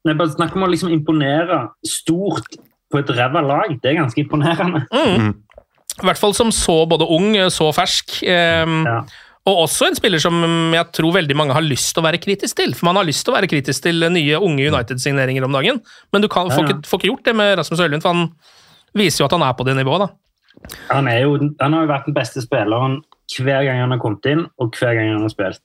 Nei, 0.06 0.14
bare 0.14 0.30
snakk 0.32 0.54
om 0.56 0.64
å 0.64 0.70
liksom 0.70 0.92
imponere 0.94 1.64
stort 1.84 2.56
på 2.88 3.00
et 3.02 3.10
ræva 3.12 3.42
lag. 3.44 3.74
Det 3.82 3.90
er 3.90 3.98
ganske 3.98 4.22
imponerende. 4.22 4.84
Mm. 4.94 5.32
I 5.98 6.06
hvert 6.06 6.20
fall 6.20 6.32
som 6.38 6.52
så 6.54 6.84
både 6.88 7.04
ung, 7.10 7.34
så 7.52 7.68
fersk. 7.76 8.22
Eh, 8.22 8.76
Ja. 8.86 9.00
Og 9.48 9.62
også 9.64 9.86
en 9.88 9.94
spiller 9.96 10.20
som 10.20 10.34
jeg 10.74 10.84
tror 10.92 11.14
veldig 11.14 11.34
mange 11.36 11.54
har 11.56 11.64
lyst 11.64 11.94
til 11.94 12.02
å 12.02 12.04
være 12.04 12.18
kritisk 12.20 12.56
til. 12.58 12.74
For 12.76 12.84
man 12.84 12.96
har 13.00 13.06
lyst 13.08 13.24
til 13.24 13.32
å 13.32 13.36
være 13.38 13.48
kritisk 13.48 13.80
til 13.86 14.04
nye, 14.12 14.36
unge 14.44 14.66
United-signeringer 14.68 15.46
om 15.46 15.54
dagen, 15.56 15.80
men 16.12 16.20
du 16.20 16.28
kan, 16.28 16.50
får, 16.52 16.66
ja. 16.66 16.74
ikke, 16.76 16.84
får 16.90 17.00
ikke 17.00 17.08
gjort 17.08 17.24
det 17.24 17.34
med 17.38 17.54
Rasmus 17.56 17.80
Høylund, 17.80 18.02
for 18.04 18.12
han 18.12 18.26
viser 18.98 19.22
jo 19.22 19.28
at 19.28 19.32
han 19.32 19.44
er 19.46 19.54
på 19.56 19.64
det 19.64 19.76
nivået. 19.78 20.04
da. 20.04 20.08
Han, 20.90 21.08
er 21.10 21.22
jo, 21.24 21.38
han 21.60 21.76
har 21.76 21.86
jo 21.86 21.92
vært 21.92 22.10
den 22.10 22.16
beste 22.18 22.44
spilleren 22.44 23.00
hver 23.36 23.66
gang 23.66 23.82
han 23.82 23.92
har 23.92 24.00
kommet 24.00 24.24
inn, 24.30 24.46
og 24.58 24.76
hver 24.78 24.96
gang 24.96 25.12
han 25.12 25.24
har 25.24 25.32
spilt. 25.32 25.62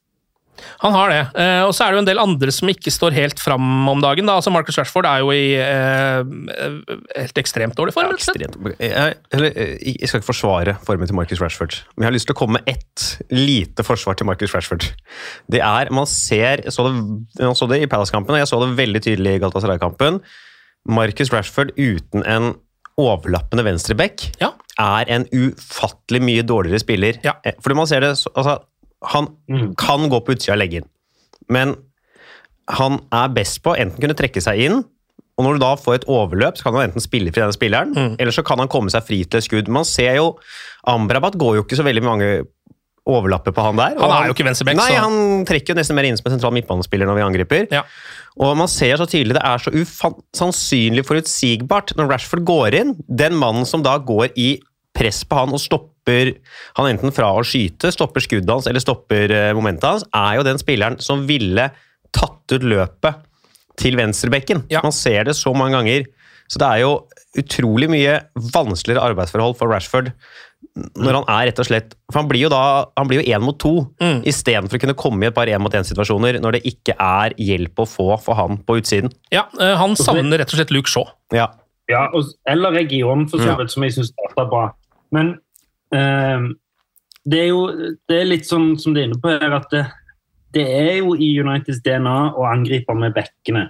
Han 0.83 0.93
har 0.93 1.09
det. 1.09 1.21
Eh, 1.39 1.61
og 1.65 1.71
så 1.73 1.85
er 1.85 1.91
det 1.91 1.97
jo 1.97 2.01
en 2.03 2.07
del 2.07 2.21
andre 2.21 2.53
som 2.53 2.69
ikke 2.69 2.91
står 2.93 3.15
helt 3.15 3.41
fram 3.41 3.87
om 3.89 4.01
dagen. 4.03 4.27
da. 4.29 4.35
Altså 4.37 4.51
Marcus 4.53 4.77
Rashford 4.77 5.07
er 5.09 5.23
jo 5.23 5.31
i 5.33 5.55
eh, 5.57 6.73
helt 7.17 7.41
ekstremt 7.41 7.77
dårlig 7.77 7.95
form. 7.95 8.11
Ja. 8.11 8.19
Ekstremt. 8.19 8.57
Jeg, 8.77 9.17
eller, 9.33 9.57
eh, 9.57 9.73
jeg 9.81 10.09
skal 10.11 10.21
ikke 10.21 10.29
forsvare 10.29 10.75
formen 10.85 11.09
til 11.09 11.17
Marcus 11.17 11.41
Rashford, 11.41 11.79
men 11.95 12.05
jeg 12.05 12.11
har 12.11 12.17
lyst 12.17 12.29
til 12.29 12.37
å 12.37 12.39
komme 12.43 12.59
med 12.59 12.75
ett 12.75 13.07
lite 13.33 13.85
forsvar 13.87 14.19
til 14.19 14.29
Marcus 14.29 14.53
Rashford. 14.55 14.91
Det 15.51 15.61
er, 15.61 15.91
Man 15.93 16.07
ser 16.09 16.63
Jeg 16.63 16.73
så 16.75 16.85
det, 16.87 16.95
jeg 17.39 17.57
så 17.57 17.69
det 17.69 17.81
i 17.81 17.89
Palace-kampen, 17.89 18.35
og 18.35 18.41
jeg 18.43 18.51
så 18.51 18.59
det 18.61 18.77
veldig 18.77 19.01
tydelig 19.03 19.37
i 19.37 19.41
Galatasaray-kampen. 19.43 20.21
Marcus 20.85 21.31
Rashford 21.33 21.73
uten 21.79 22.25
en 22.27 22.53
overlappende 22.99 23.63
venstreback 23.65 24.27
Ja. 24.41 24.51
Er 24.79 25.05
en 25.13 25.25
ufattelig 25.31 26.21
mye 26.21 26.43
dårligere 26.43 26.79
spiller. 26.81 27.19
Ja. 27.23 27.33
Eh, 27.45 27.53
Fordi 27.61 27.75
man 27.75 27.87
ser 27.87 27.99
det 28.01 28.09
altså, 28.35 28.59
Han 29.05 29.27
Mm. 29.49 29.75
kan 29.75 30.09
gå 30.09 30.19
på 30.23 30.31
utsida 30.31 30.53
og 30.53 30.59
legge 30.59 30.77
inn, 30.79 30.85
men 31.49 31.75
han 32.69 33.01
er 33.11 33.27
best 33.35 33.61
på 33.61 33.73
enten 33.77 33.99
kunne 33.99 34.15
trekke 34.15 34.39
seg 34.41 34.57
inn 34.63 34.77
og 35.37 35.43
når 35.43 35.53
du 35.53 35.59
da 35.59 35.75
får 35.75 35.95
et 35.95 36.05
overløp, 36.07 36.55
så 36.55 36.63
kan 36.63 36.73
han 36.77 36.89
enten 36.91 37.01
spille 37.01 37.31
fri 37.33 37.41
denne 37.41 37.51
spilleren, 37.57 37.91
Mm. 37.93 38.15
eller 38.19 38.31
så 38.31 38.43
kan 38.45 38.59
han 38.59 38.67
komme 38.69 38.89
seg 38.89 39.03
fri 39.03 39.23
til 39.25 39.39
et 39.39 39.43
skudd. 39.43 39.67
Man 39.67 39.83
ser 39.83 40.15
jo 40.15 40.37
Amrabat 40.87 41.33
går 41.37 41.55
jo 41.55 41.63
ikke 41.63 41.75
så 41.75 41.83
veldig 41.83 42.03
mange 42.03 42.45
overlapper 43.09 43.51
på 43.51 43.63
han 43.65 43.75
der. 43.79 43.97
Han 43.99 44.11
er 44.15 44.27
jo 44.29 44.33
ikke 44.35 44.45
venstreback, 44.47 44.77
Nei, 44.79 44.89
så- 44.93 45.01
han 45.03 45.45
trekker 45.45 45.73
jo 45.73 45.75
nesten 45.75 45.95
mer 45.95 46.05
inn 46.07 46.15
som 46.17 46.29
en 46.31 46.37
sentral 46.39 46.53
midtbanespiller 46.55 47.05
når 47.09 47.15
vi 47.19 47.25
angriper. 47.27 47.67
Ja. 47.71 47.81
Og 48.39 48.55
man 48.57 48.67
ser 48.71 48.95
så 48.97 49.05
tydelig 49.05 49.35
det 49.35 49.43
er 49.43 49.57
så 49.59 49.73
usannsynlig 49.75 51.03
forutsigbart 51.05 51.95
når 51.99 52.09
Rashford 52.13 52.45
går 52.47 52.73
inn. 52.79 52.93
Den 53.09 53.35
mannen 53.35 53.65
som 53.67 53.83
da 53.83 53.97
går 53.99 54.31
i 54.39 54.59
press 54.95 55.23
på 55.25 55.35
han 55.35 55.53
og 55.53 55.59
stopper 55.59 56.33
han 56.77 56.89
enten 56.97 57.11
fra 57.15 57.31
å 57.33 57.43
skyte, 57.43 57.91
stopper 57.91 58.21
skuddet 58.23 58.49
hans 58.49 58.67
eller 58.67 58.79
stopper 58.83 59.31
eh, 59.31 59.53
momentet 59.53 59.83
hans, 59.83 60.03
er 60.13 60.37
jo 60.39 60.43
den 60.47 60.57
spilleren 60.61 60.99
som 61.01 61.25
ville 61.27 61.71
tatt 62.13 62.51
ut 62.55 62.61
løpet 62.63 63.15
til 63.81 63.97
venstrebekken. 63.97 64.65
Ja. 64.69 64.81
Man 64.85 64.93
ser 64.93 65.23
det 65.25 65.35
så 65.35 65.53
mange 65.57 65.73
ganger. 65.79 66.05
Så 66.47 66.59
det 66.61 66.67
er 66.69 66.83
jo 66.83 67.07
utrolig 67.39 67.87
mye 67.89 68.19
vanskeligere 68.53 69.01
arbeidsforhold 69.09 69.55
for 69.57 69.71
Rashford 69.71 70.11
når 70.73 71.13
han 71.19 71.25
er 71.29 71.45
rett 71.51 71.59
og 71.61 71.67
slett 71.67 71.91
For 72.09 72.17
han 72.23 72.29
blir 72.31 72.41
jo 72.47 72.49
da 72.49 72.59
han 72.97 73.05
blir 73.09 73.19
jo 73.21 73.27
én 73.35 73.43
mot 73.45 73.57
to, 73.61 73.73
Mm. 74.01 74.23
istedenfor 74.25 74.77
å 74.77 74.81
kunne 74.81 74.95
komme 74.97 75.23
i 75.23 75.27
et 75.29 75.35
par 75.35 75.45
én 75.45 75.61
mot 75.61 75.71
én-situasjoner 75.73 76.39
når 76.41 76.51
det 76.57 76.63
ikke 76.65 76.95
er 76.97 77.35
hjelp 77.37 77.75
å 77.77 77.85
få 77.85 78.07
for 78.21 78.33
han 78.35 78.57
på 78.57 78.79
utsiden. 78.81 79.11
Ja, 79.31 79.43
eh, 79.59 79.75
Han 79.77 79.95
savner 79.95 80.39
rett 80.41 80.49
og 80.53 80.57
slett 80.57 80.71
Luke 80.71 80.89
Shaw. 80.89 81.05
Ja. 81.31 81.47
Ja, 81.89 82.07
og, 82.13 82.23
eller 82.47 82.71
regionen, 82.71 83.27
for 83.29 83.37
så 83.37 83.51
Ja. 83.51 83.55
vidt, 83.57 83.69
som 83.71 83.83
jeg 83.83 83.91
syns 83.93 84.09
starta 84.13 84.49
bra. 84.49 84.71
Men 85.11 85.37
ehm, 85.93 86.55
det 87.29 87.39
er 87.39 87.47
jo 87.49 87.67
det 88.09 88.21
er 88.21 88.25
litt 88.25 88.45
sånn 88.49 88.79
som 88.79 88.93
det 88.95 89.03
er 89.03 89.07
inne 89.11 89.21
på 89.21 89.29
her, 89.29 89.53
at 89.53 89.69
det, 89.69 89.85
det 90.53 90.65
er 90.67 90.97
jo 91.03 91.13
i 91.13 91.37
Uniteds 91.39 91.81
DNA 91.83 92.33
å 92.33 92.47
angripe 92.49 92.95
med 92.97 93.13
bekkene. 93.13 93.69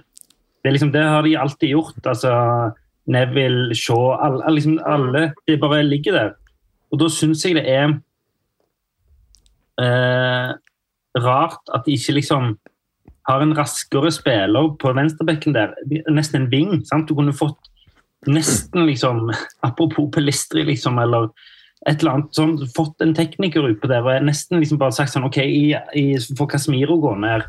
Det, 0.62 0.70
er 0.70 0.72
liksom, 0.72 0.92
det 0.92 1.02
har 1.04 1.22
de 1.22 1.36
alltid 1.36 1.70
gjort. 1.76 2.00
altså 2.06 2.72
Neville, 3.06 3.74
Shaw, 3.76 4.16
alle, 4.16 4.42
liksom, 4.56 4.78
alle 4.86 5.34
Det 5.46 5.60
bare 5.60 5.82
ligger 5.84 6.12
der. 6.12 6.34
Og 6.94 7.00
da 7.02 7.10
syns 7.10 7.42
jeg 7.42 7.56
det 7.58 7.64
er 7.66 7.88
eh, 9.82 10.52
rart 11.24 11.74
at 11.74 11.86
de 11.86 11.96
ikke 11.98 12.20
liksom 12.20 12.54
har 13.28 13.42
en 13.42 13.54
raskere 13.56 14.12
spiller 14.12 14.74
på 14.78 14.92
venstrebekken 14.94 15.56
der. 15.56 15.74
Nesten 16.12 16.42
en 16.44 16.50
ving. 16.52 16.76
sant? 16.86 17.08
Du 17.08 17.16
kunne 17.18 17.34
fått 17.34 17.58
nesten 18.30 18.86
liksom 18.86 19.32
Apropos 19.66 20.10
Pelistri, 20.14 20.64
liksom, 20.64 20.98
eller 20.98 21.30
et 21.88 22.00
eller 22.00 22.14
annet 22.14 22.36
sånn, 22.36 22.56
fått 22.76 23.02
en 23.04 23.12
tekniker 23.16 23.66
utpå 23.68 23.90
der 23.90 24.06
og 24.06 24.24
nesten 24.24 24.62
liksom 24.62 24.78
bare 24.80 24.94
sagt 24.96 25.12
sånn 25.12 25.26
OK, 25.26 25.36
i, 25.42 25.74
i, 25.98 26.04
får 26.38 26.54
Casemiro 26.54 26.96
gå 27.00 27.12
ned, 27.20 27.44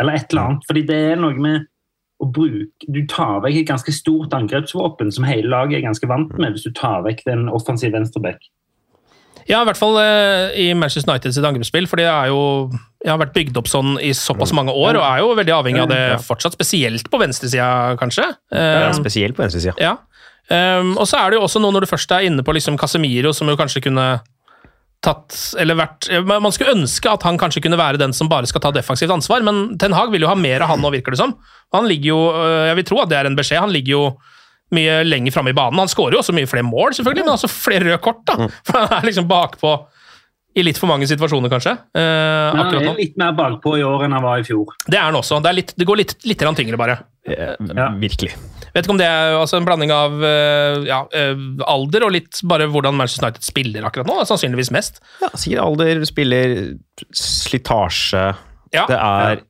eller 0.00 0.18
et 0.18 0.32
eller 0.32 0.42
annet. 0.42 0.66
Fordi 0.66 0.82
det 0.88 0.96
er 1.12 1.20
noe 1.20 1.36
med 1.38 1.68
å 2.16 2.26
bruke 2.32 2.88
Du 2.88 3.02
tar 3.12 3.42
vekk 3.44 3.58
et 3.60 3.68
ganske 3.68 3.92
stort 3.92 4.32
angrepsvåpen 4.32 5.10
som 5.12 5.26
hele 5.28 5.50
laget 5.52 5.78
er 5.78 5.84
ganske 5.84 6.08
vant 6.08 6.32
med, 6.40 6.54
hvis 6.54 6.64
du 6.64 6.72
tar 6.74 7.04
vekk 7.04 7.26
den 7.28 7.46
offensive 7.52 7.92
venstreback. 7.92 8.40
Ja, 9.46 9.60
i 9.62 9.66
hvert 9.68 9.78
fall 9.78 9.96
eh, 10.02 10.56
i 10.58 10.66
Manchester 10.74 11.12
United 11.12 11.34
sitt 11.36 11.44
angrepsspill, 11.46 11.86
for 11.90 12.00
det 12.00 12.08
er 12.10 12.32
jo 12.32 12.40
jeg 13.04 13.12
har 13.12 13.20
vært 13.20 13.34
bygd 13.36 13.58
opp 13.60 13.68
sånn 13.70 13.92
i 14.02 14.10
såpass 14.16 14.50
mange 14.56 14.72
år, 14.74 14.96
og 14.98 15.04
er 15.06 15.20
jo 15.22 15.34
veldig 15.38 15.52
avhengig 15.54 15.82
av 15.84 15.90
det 15.92 16.00
fortsatt, 16.26 16.56
spesielt 16.58 17.06
på 17.12 17.20
venstresida, 17.22 17.94
kanskje. 18.00 18.24
Eh, 18.50 18.80
Ja, 18.82 18.88
spesielt 18.96 19.36
på 19.36 19.44
venstresida. 19.44 19.76
Ja. 19.78 19.92
Um, 20.46 20.92
og 20.98 21.06
så 21.10 21.18
er 21.18 21.30
det 21.30 21.38
jo 21.40 21.44
også 21.46 21.58
noe 21.58 21.74
når 21.74 21.82
du 21.86 21.90
først 21.90 22.12
er 22.14 22.26
inne 22.26 22.42
på 22.46 22.52
liksom 22.54 22.76
Casemiro, 22.78 23.32
som 23.34 23.48
jo 23.50 23.56
kanskje 23.58 23.82
kunne 23.82 24.20
tatt 25.02 25.34
Eller 25.60 25.76
vært 25.76 26.06
Man 26.24 26.52
skulle 26.54 26.72
ønske 26.72 27.10
at 27.10 27.22
han 27.26 27.36
kanskje 27.38 27.60
kunne 27.64 27.78
være 27.78 27.98
den 28.00 28.14
som 28.16 28.30
bare 28.30 28.46
skal 28.46 28.62
ta 28.64 28.70
defensivt 28.74 29.10
ansvar, 29.12 29.42
men 29.46 29.76
Ten 29.78 29.92
Hag 29.92 30.10
vil 30.14 30.22
jo 30.24 30.30
ha 30.30 30.36
mer 30.38 30.62
av 30.64 30.70
han 30.72 30.80
nå, 30.82 30.90
virker 30.94 31.14
det 31.14 31.20
som. 31.20 31.34
Han 31.74 31.86
ligger 31.90 32.08
jo 32.14 32.20
øh, 32.32 32.62
Jeg 32.70 32.78
vil 32.80 32.88
tro 32.88 33.02
at 33.02 33.10
det 33.10 33.18
er 33.18 33.28
en 33.28 33.36
beskjed. 33.38 33.60
Han 33.60 33.74
ligger 33.74 33.92
jo 33.92 34.04
mye 34.74 35.02
lenger 35.06 35.34
framme 35.34 35.52
i 35.52 35.56
banen. 35.56 35.78
Han 35.78 35.90
skårer 35.90 36.16
jo 36.16 36.22
også 36.22 36.34
mye 36.34 36.48
flere 36.50 36.66
mål, 36.66 36.96
selvfølgelig, 36.98 37.26
men 37.26 37.34
altså 37.36 37.50
flere 37.52 37.84
røde 37.86 38.00
kort, 38.02 38.24
da. 38.26 38.48
For 38.66 38.80
han 38.82 38.96
er 38.98 39.06
liksom 39.10 39.28
bakpå 39.30 39.76
i 40.56 40.62
litt 40.64 40.78
for 40.80 40.88
mange 40.88 41.04
situasjoner, 41.04 41.50
kanskje. 41.52 41.74
eh, 41.92 42.54
Men 42.56 42.62
han 42.64 42.74
er 42.80 42.96
litt 42.96 43.18
mer 43.20 43.34
bakpå 43.36 43.74
i 43.76 43.82
år 43.84 44.06
enn 44.06 44.14
han 44.16 44.24
var 44.24 44.40
i 44.40 44.46
fjor. 44.46 44.72
Det 44.88 44.96
er 44.96 45.04
han 45.10 45.18
også. 45.18 45.42
Det, 45.44 45.50
er 45.50 45.58
litt, 45.58 45.74
det 45.76 45.86
går 45.86 46.00
litt, 46.00 46.14
litt 46.24 46.44
tyngre, 46.56 46.78
bare. 46.80 46.96
Ja. 47.28 47.90
Virkelig. 48.00 48.32
Vet 48.72 48.84
ikke 48.84 48.94
om 48.94 49.00
det 49.00 49.06
er 49.08 49.34
altså 49.36 49.56
en 49.60 49.66
blanding 49.68 49.92
av 49.92 50.16
eh, 50.24 50.82
ja, 50.88 51.02
eh, 51.16 51.36
alder 51.68 52.04
og 52.08 52.12
litt 52.12 52.40
bare 52.48 52.66
hvordan 52.72 52.96
Manchester 52.96 53.26
United 53.28 53.44
spiller 53.44 53.84
akkurat 53.88 54.08
nå. 54.08 54.16
Sannsynligvis 54.28 54.72
mest. 54.72 55.00
Ja, 55.20 55.30
sikkert 55.36 55.62
alder, 55.64 56.02
spiller, 56.08 56.56
slitasje 57.16 58.24
Ja. 58.74 58.84
Det 58.88 58.96
er 58.98 59.42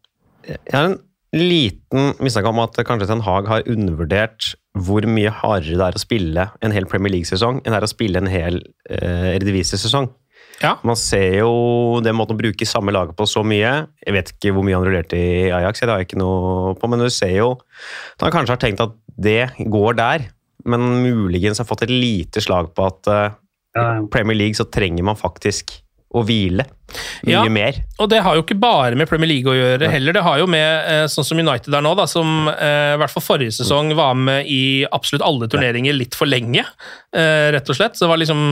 Jeg 0.46 0.74
har 0.74 0.90
en 0.92 0.98
liten 1.36 2.12
mistanke 2.22 2.50
om 2.50 2.60
at 2.62 2.78
kanskje 2.86 3.08
Ten 3.10 3.24
Hag 3.26 3.48
har 3.50 3.66
undervurdert 3.66 4.54
hvor 4.76 5.06
mye 5.08 5.32
hardere 5.32 5.78
det 5.78 5.86
er 5.86 5.96
å 5.96 6.02
spille 6.02 6.46
en 6.64 6.74
hel 6.74 6.86
Premier 6.90 7.14
League-sesong 7.14 7.62
enn 7.62 7.72
det 7.72 7.78
er 7.78 7.86
å 7.86 7.90
spille 7.90 8.20
en 8.20 8.30
hel 8.30 8.60
uh, 8.90 9.32
Redivise-sesong. 9.36 10.10
Ja. 10.62 10.76
Man 10.88 10.96
ser 10.96 11.42
jo 11.42 11.98
den 12.04 12.16
måten 12.16 12.36
å 12.36 12.40
bruke 12.40 12.68
samme 12.68 12.92
laget 12.94 13.16
på 13.18 13.26
så 13.28 13.42
mye. 13.44 13.72
Jeg 14.00 14.16
vet 14.16 14.30
ikke 14.32 14.54
hvor 14.56 14.64
mye 14.64 14.76
han 14.78 14.86
rullerte 14.86 15.18
i 15.18 15.48
Ajax, 15.52 15.82
det 15.82 15.92
har 15.92 16.00
jeg 16.00 16.08
ikke 16.10 16.20
noe 16.22 16.76
på, 16.80 16.88
men 16.88 17.02
du 17.02 17.10
ser 17.12 17.34
jo 17.36 17.50
at 17.58 18.24
han 18.24 18.32
kanskje 18.34 18.56
har 18.56 18.62
tenkt 18.62 18.84
at 18.84 18.94
det 19.16 19.68
går 19.72 19.98
der, 19.98 20.28
men 20.68 20.86
muligens 21.04 21.60
har 21.60 21.68
fått 21.68 21.84
et 21.86 21.92
lite 21.92 22.42
slag 22.44 22.72
på 22.76 22.88
at 22.88 23.12
eh, 23.12 23.26
Ja. 23.76 24.00
Premier 24.08 24.38
League 24.38 24.56
så 24.56 24.64
trenger 24.72 25.04
man 25.04 25.18
faktisk 25.20 25.74
å 26.16 26.24
hvile 26.26 26.64
mye 27.26 27.32
Ja. 27.32 27.42
mer. 27.50 27.78
Og 28.00 28.08
det 28.12 28.20
har 28.24 28.36
jo 28.38 28.42
ikke 28.44 28.56
bare 28.62 28.94
med 28.96 29.08
Premier 29.10 29.28
League 29.28 29.50
å 29.50 29.56
gjøre 29.56 29.88
heller. 29.90 30.14
Det 30.16 30.22
har 30.24 30.38
jo 30.40 30.46
med 30.50 30.88
eh, 30.88 31.04
sånn 31.10 31.26
som 31.26 31.38
United 31.42 31.74
er 31.74 31.82
nå, 31.84 31.94
da, 31.98 32.06
som 32.08 32.48
eh, 32.52 32.94
i 32.94 32.98
hvert 33.00 33.12
fall 33.12 33.24
forrige 33.26 33.56
sesong 33.58 33.90
var 33.98 34.14
med 34.18 34.46
i 34.48 34.60
absolutt 34.90 35.24
alle 35.26 35.48
turneringer 35.52 35.96
litt 35.96 36.14
for 36.16 36.30
lenge, 36.30 36.62
eh, 37.16 37.48
rett 37.56 37.68
og 37.72 37.76
slett. 37.78 37.96
Så 37.98 38.06
det 38.06 38.12
var 38.14 38.22
liksom 38.22 38.44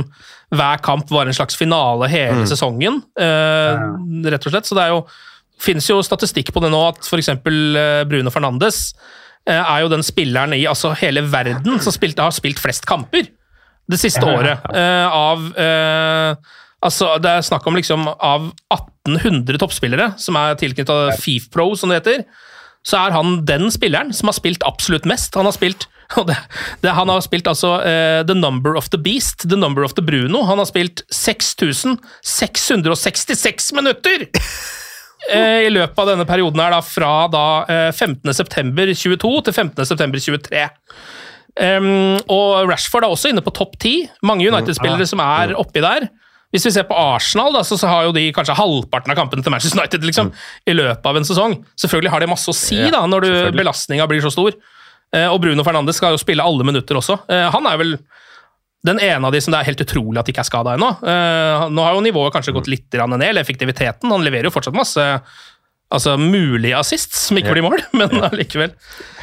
Hver 0.55 0.83
kamp 0.85 1.09
var 1.11 1.27
en 1.27 1.35
slags 1.35 1.57
finale 1.57 2.07
hele 2.13 2.45
sesongen, 2.47 3.01
eh, 3.19 3.85
rett 4.31 4.45
og 4.47 4.53
slett. 4.53 4.67
Så 4.69 4.77
det 4.77 4.85
er 4.85 4.93
jo 4.93 5.07
finnes 5.65 5.87
jo 5.89 6.01
statistikk 6.05 6.53
på 6.53 6.61
det 6.61 6.71
nå 6.75 6.81
at 6.91 6.99
f.eks. 7.07 7.31
Bruno 8.11 8.31
Fernandes 8.35 8.93
er 9.47 9.81
jo 9.85 9.89
den 9.93 10.03
spilleren 10.05 10.53
i 10.57 10.63
altså 10.69 10.93
hele 10.99 11.23
verden 11.29 11.79
som 11.81 11.93
spilte, 11.95 12.23
har 12.25 12.33
spilt 12.35 12.59
flest 12.61 12.87
kamper 12.89 13.27
det 13.91 13.99
siste 14.01 14.23
året. 14.25 14.63
av 14.75 15.43
eh, 15.61 16.35
Altså, 16.85 17.15
Det 17.23 17.31
er 17.31 17.41
snakk 17.47 17.67
om 17.67 17.77
liksom 17.79 18.09
av 18.13 18.51
1800 18.75 19.59
toppspillere 19.63 20.07
som 20.21 20.37
er 20.37 20.55
tilknyttet 20.61 21.17
FIF 21.23 21.49
Pro, 21.55 21.75
som 21.79 21.89
det 21.91 21.97
heter. 22.03 22.19
Så 22.85 22.99
er 23.01 23.11
han 23.17 23.47
den 23.49 23.71
spilleren 23.73 24.13
som 24.13 24.29
har 24.29 24.37
spilt 24.37 24.63
absolutt 24.69 25.09
mest. 25.09 25.33
Han 25.39 25.49
har 25.49 25.57
spilt 25.57 25.89
det, 26.29 26.37
det, 26.83 26.91
han 26.93 27.09
har 27.09 27.21
spilt 27.25 27.47
altså 27.49 27.81
uh, 27.81 28.21
The 28.29 28.37
Number 28.37 28.77
of 28.77 28.93
the 28.93 29.01
Beast, 29.01 29.49
The 29.49 29.57
Number 29.57 29.81
of 29.87 29.95
the 29.97 30.05
Bruno. 30.05 30.45
Han 30.45 30.61
har 30.61 30.69
spilt 30.69 31.01
6666 31.09 33.73
minutter! 33.73 34.29
eh, 35.33 35.65
I 35.65 35.73
løpet 35.73 35.99
av 35.99 36.07
denne 36.13 36.29
perioden 36.29 36.61
her, 36.61 36.71
da, 36.77 36.85
fra 36.85 37.25
da 37.33 37.65
eh, 37.65 37.89
15.9.22 37.97 39.49
til 39.49 39.57
15.9.23. 39.57 40.69
Um, 41.55 42.19
og 42.35 42.67
Rashford 42.67 43.07
er 43.07 43.13
også 43.15 43.31
inne 43.31 43.39
på 43.47 43.55
topp 43.55 43.79
ti. 43.81 44.11
Mange 44.27 44.43
United-spillere 44.51 45.07
som 45.07 45.21
er 45.23 45.55
oppi 45.57 45.79
der. 45.85 46.09
Hvis 46.55 46.65
vi 46.69 46.71
ser 46.77 46.85
på 46.87 46.95
Arsenal, 46.95 47.51
da, 47.57 47.65
så, 47.67 47.75
så 47.81 47.89
har 47.91 48.05
jo 48.07 48.13
de 48.15 48.29
kanskje 48.37 48.55
halvparten 48.55 49.11
av 49.11 49.19
kampene 49.19 49.43
til 49.43 49.51
Manchester 49.51 49.81
United 49.83 50.05
liksom, 50.07 50.31
i 50.71 50.75
løpet 50.79 51.07
av 51.11 51.19
en 51.19 51.27
sesong. 51.27 51.57
Selvfølgelig 51.83 52.13
har 52.15 52.23
det 52.23 52.31
masse 52.31 52.53
å 52.53 52.55
si 52.55 52.79
Ja, 52.79 52.93
da, 52.95 53.01
når 53.11 53.27
du- 53.27 53.57
belastninga 53.59 54.07
blir 54.11 54.23
så 54.23 54.31
stor. 54.31 54.55
Eh, 55.15 55.27
og 55.31 55.41
Bruno 55.43 55.63
Fernandes 55.67 55.99
skal 55.99 56.15
jo 56.15 56.21
spille 56.23 56.43
alle 56.47 56.63
minutter 56.67 56.95
også. 56.99 57.19
Eh, 57.31 57.49
han 57.51 57.67
er 57.71 57.77
vel 57.83 57.97
den 58.85 58.99
ene 59.01 59.27
av 59.27 59.33
de 59.33 59.41
som 59.41 59.51
det 59.55 59.61
er 59.63 59.69
helt 59.73 59.81
utrolig 59.83 60.19
at 60.21 60.29
ikke 60.29 60.43
er 60.45 60.49
skada 60.49 60.75
ennå. 60.77 60.91
Eh, 61.03 61.67
nå 61.73 61.85
har 61.87 61.95
jo 61.97 62.03
nivået 62.05 62.35
kanskje 62.35 62.53
gått 62.55 62.67
litt 62.71 62.87
grann 62.93 63.11
ned, 63.17 63.23
eller 63.31 63.41
effektiviteten. 63.43 64.11
Han 64.13 64.23
leverer 64.27 64.47
jo 64.51 64.55
fortsatt 64.55 64.77
masse 64.77 65.05
altså, 65.95 66.17
mulige 66.21 66.77
assists 66.79 67.29
som 67.29 67.39
ikke 67.39 67.51
Ja. 67.51 67.55
blir 67.57 67.67
mål, 67.67 67.83
men 67.99 68.11
allikevel. 68.31 68.75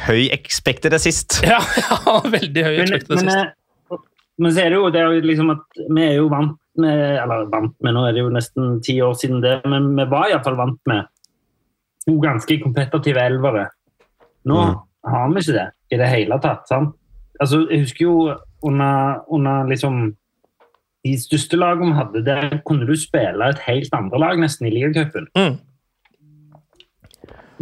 Høy 0.08 0.28
expected 0.34 0.92
assist. 0.96 1.40
Ja, 1.48 1.60
ja, 1.80 2.20
veldig 2.24 2.64
høy 2.68 2.76
Men, 2.76 2.88
expected 2.88 3.16
men, 3.16 3.28
assist. 3.28 3.54
men, 3.92 4.02
men 4.44 4.52
så 4.56 4.64
er 4.64 4.72
det 4.74 4.80
jo, 4.80 4.90
det 4.92 5.00
er 5.00 5.12
jo 5.16 5.24
liksom 5.32 5.54
at 5.56 5.80
vi 5.88 6.08
er 6.08 6.16
jo 6.20 6.28
vant 6.32 6.58
med 6.76 7.18
Eller 7.22 7.44
vant 7.52 7.74
med, 7.82 7.92
nå 7.94 8.06
er 8.08 8.12
det 8.12 8.22
jo 8.24 8.30
nesten 8.32 8.80
ti 8.82 9.00
år 9.04 9.12
siden 9.18 9.42
det, 9.42 9.58
men 9.68 9.90
vi 9.96 10.04
var 10.10 10.30
iallfall 10.30 10.56
vant 10.56 10.80
med 10.86 11.04
to 12.06 12.16
ganske 12.20 12.56
kompetitive 12.62 13.20
elvere. 13.20 13.68
Nå 14.44 14.56
Mm. 14.56 14.78
har 15.04 15.28
vi 15.28 15.40
ikke 15.40 15.52
det 15.52 15.68
i 15.92 15.96
det 15.96 16.08
hele 16.08 16.38
tatt. 16.40 16.66
sant? 16.68 16.94
Altså, 17.40 17.66
Jeg 17.70 17.80
husker 17.80 18.04
jo 18.06 18.34
under, 18.62 19.20
under 19.30 19.64
liksom 19.68 20.16
de 21.04 21.12
største 21.18 21.56
lagene 21.58 21.92
vi 21.92 21.98
hadde, 21.98 22.24
der 22.24 22.60
kunne 22.66 22.86
du 22.86 22.94
spille 22.96 23.48
et 23.48 23.58
helt 23.66 23.92
andre 23.92 24.18
lag 24.18 24.38
nesten 24.38 24.66
i 24.66 24.70
ligacupen. 24.70 25.26
Mm. 25.36 25.58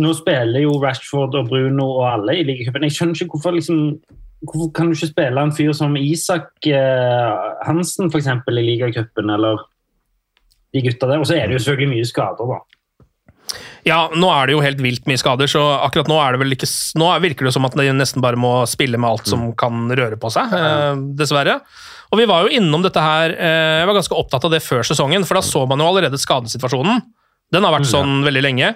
Nå 0.00 0.12
spiller 0.16 0.60
jo 0.62 0.78
Rashford 0.80 1.34
og 1.34 1.48
Bruno 1.48 1.86
og 2.00 2.12
alle 2.12 2.38
i 2.40 2.44
ligacupen. 2.44 2.82
Jeg 2.88 2.92
skjønner 2.96 3.14
ikke 3.20 3.34
hvorfor 3.36 3.52
liksom 3.56 3.80
Hvorfor 4.40 4.70
kan 4.72 4.88
du 4.88 4.96
ikke 4.96 5.10
spille 5.10 5.42
en 5.44 5.52
fyr 5.52 5.72
som 5.76 5.96
Isak 6.00 6.66
eh, 6.68 7.40
Hansen 7.66 8.08
for 8.08 8.20
eksempel, 8.22 8.60
i 8.60 8.64
ligacupen, 8.70 9.28
eller 9.34 9.60
de 10.72 10.84
gutta 10.86 11.10
der? 11.10 11.20
Og 11.20 11.28
så 11.28 11.36
er 11.36 11.48
det 11.48 11.58
jo 11.58 11.64
selvfølgelig 11.64 11.90
mye 11.92 12.08
skader, 12.08 12.54
da. 12.54 12.60
Ja, 13.86 14.00
nå 14.12 14.28
er 14.32 14.46
det 14.46 14.54
jo 14.54 14.62
helt 14.62 14.80
vilt 14.84 15.06
mye 15.08 15.20
skader, 15.20 15.48
så 15.50 15.62
akkurat 15.80 16.08
nå 16.10 16.18
ikke 16.52 16.68
Nå 17.00 17.08
virker 17.24 17.48
det 17.48 17.54
som 17.56 17.64
at 17.66 17.76
de 17.78 17.88
nesten 17.96 18.22
bare 18.22 18.38
må 18.38 18.60
spille 18.70 19.00
med 19.00 19.08
alt 19.08 19.30
som 19.30 19.48
kan 19.58 19.88
røre 19.88 20.18
på 20.20 20.30
seg, 20.32 20.52
eh, 20.56 20.92
dessverre. 21.18 21.60
Og 22.10 22.18
vi 22.18 22.26
var 22.26 22.44
jo 22.44 22.58
innom 22.58 22.82
dette 22.82 23.02
her 23.02 23.32
eh, 23.36 23.80
Jeg 23.80 23.88
var 23.88 23.96
ganske 24.00 24.16
opptatt 24.18 24.46
av 24.46 24.54
det 24.54 24.62
før 24.64 24.86
sesongen, 24.86 25.24
for 25.26 25.38
da 25.38 25.44
så 25.46 25.64
man 25.68 25.82
jo 25.82 25.88
allerede 25.90 26.20
skadesituasjonen. 26.20 27.02
Den 27.50 27.66
har 27.66 27.74
vært 27.74 27.90
sånn 27.90 28.20
veldig 28.26 28.42
lenge. 28.44 28.74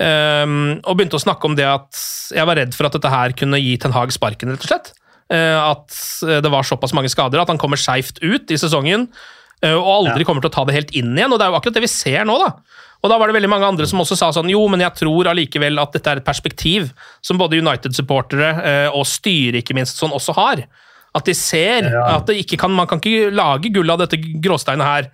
Um, 0.00 0.78
og 0.88 0.96
begynte 0.96 1.18
å 1.18 1.20
snakke 1.20 1.44
om 1.44 1.56
det 1.58 1.66
at 1.68 1.98
jeg 2.32 2.48
var 2.48 2.56
redd 2.56 2.72
for 2.72 2.88
at 2.88 2.94
dette 2.96 3.10
her 3.12 3.34
kunne 3.36 3.58
gi 3.60 3.74
Ten 3.80 3.92
Hag 3.92 4.14
sparken, 4.14 4.54
rett 4.54 4.64
og 4.64 4.70
slett. 4.70 4.94
Uh, 5.30 5.76
at 5.76 5.94
eh, 6.26 6.40
det 6.42 6.50
var 6.50 6.66
såpass 6.66 6.90
mange 6.96 7.10
skader 7.12 7.38
at 7.38 7.50
han 7.52 7.60
kommer 7.60 7.78
skeivt 7.78 8.16
ut 8.18 8.50
i 8.50 8.56
sesongen 8.58 9.04
uh, 9.62 9.76
og 9.76 9.90
aldri 9.92 10.24
kommer 10.26 10.42
til 10.42 10.50
å 10.50 10.54
ta 10.56 10.64
det 10.66 10.74
helt 10.74 10.94
inn 10.96 11.12
igjen. 11.12 11.30
Og 11.30 11.38
det 11.38 11.46
er 11.46 11.52
jo 11.52 11.58
akkurat 11.60 11.76
det 11.76 11.84
vi 11.84 11.92
ser 11.92 12.24
nå, 12.26 12.38
da. 12.40 12.48
Og 13.00 13.12
da 13.12 13.18
var 13.20 13.30
det 13.30 13.36
veldig 13.36 13.52
mange 13.52 13.68
andre 13.68 13.86
som 13.88 14.00
også 14.02 14.18
sa 14.18 14.32
sånn 14.34 14.50
jo, 14.52 14.64
men 14.72 14.82
jeg 14.82 14.96
tror 14.98 15.30
allikevel 15.30 15.78
at 15.80 15.94
dette 15.94 16.10
er 16.10 16.20
et 16.20 16.26
perspektiv 16.26 16.90
som 17.24 17.38
både 17.40 17.60
United-supportere 17.60 18.50
uh, 18.56 18.96
og 18.96 19.06
styret 19.08 19.60
ikke 19.62 19.76
minst 19.76 20.00
sånn 20.00 20.16
også 20.16 20.34
har. 20.40 20.64
At 21.16 21.28
de 21.28 21.36
ser 21.36 21.90
Ja. 21.90 22.06
at 22.16 22.28
det 22.30 22.40
ikke 22.40 22.58
kan, 22.64 22.72
man 22.72 22.88
kan 22.88 23.02
ikke 23.02 23.32
lage 23.34 23.72
gull 23.74 23.92
av 23.92 24.00
dette 24.02 24.16
gråsteinet 24.16 24.86
her 24.86 25.12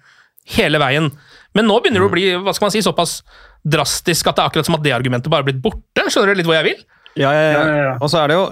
hele 0.57 0.79
veien. 0.79 1.11
Men 1.57 1.67
nå 1.67 1.79
begynner 1.81 2.05
det 2.05 2.09
å 2.09 2.13
bli 2.13 2.27
hva 2.37 2.55
skal 2.55 2.69
man 2.69 2.75
si, 2.75 2.85
såpass 2.85 3.21
drastisk 3.67 4.29
at 4.31 4.39
det 4.39 4.45
er 4.45 4.51
akkurat 4.53 4.69
som 4.69 4.77
at 4.79 4.85
det 4.85 4.95
argumentet 4.95 5.33
bare 5.33 5.43
er 5.45 5.51
blitt 5.51 5.63
borte. 5.65 6.07
Skjønner 6.07 6.35
du 6.35 6.41
litt 6.41 6.49
hvor 6.49 6.59
jeg 6.59 6.69
vil? 6.69 6.83
Ja, 7.19 7.33
ja, 7.33 7.43
ja. 7.43 7.53
Ja, 7.53 7.61
ja, 7.67 7.85
ja. 7.91 7.93
Og 8.01 8.11
så 8.13 8.21
er 8.23 8.31
det 8.31 8.37
jo 8.39 8.43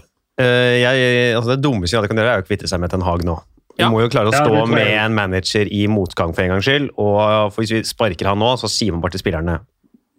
eh, 0.40 0.76
jeg, 0.80 1.08
altså 1.38 1.54
Det 1.54 1.62
dummeste 1.62 1.98
United 1.98 2.10
kan 2.10 2.20
gjøre, 2.22 2.32
er 2.32 2.40
jo 2.40 2.46
å 2.46 2.48
kvitte 2.48 2.70
seg 2.70 2.80
med 2.82 2.92
Ten 2.94 3.04
Hag 3.06 3.26
nå. 3.28 3.36
Du 3.74 3.82
Ja. 3.82 3.88
må 3.90 4.00
jo 4.04 4.10
klare 4.10 4.30
å 4.30 4.34
Ja, 4.34 4.44
stå 4.44 4.66
med 4.70 4.86
en 4.86 5.14
manager 5.16 5.66
i 5.66 5.84
motgang 5.90 6.34
for 6.34 6.44
en 6.44 6.54
gangs 6.54 6.66
skyld. 6.66 6.92
Og 6.94 7.50
for 7.52 7.62
hvis 7.62 7.72
vi 7.74 7.82
sparker 7.82 8.30
han 8.30 8.38
nå, 8.38 8.52
så 8.60 8.70
sier 8.70 8.94
man 8.94 9.02
bare 9.02 9.16
til 9.16 9.22
spillerne 9.24 9.58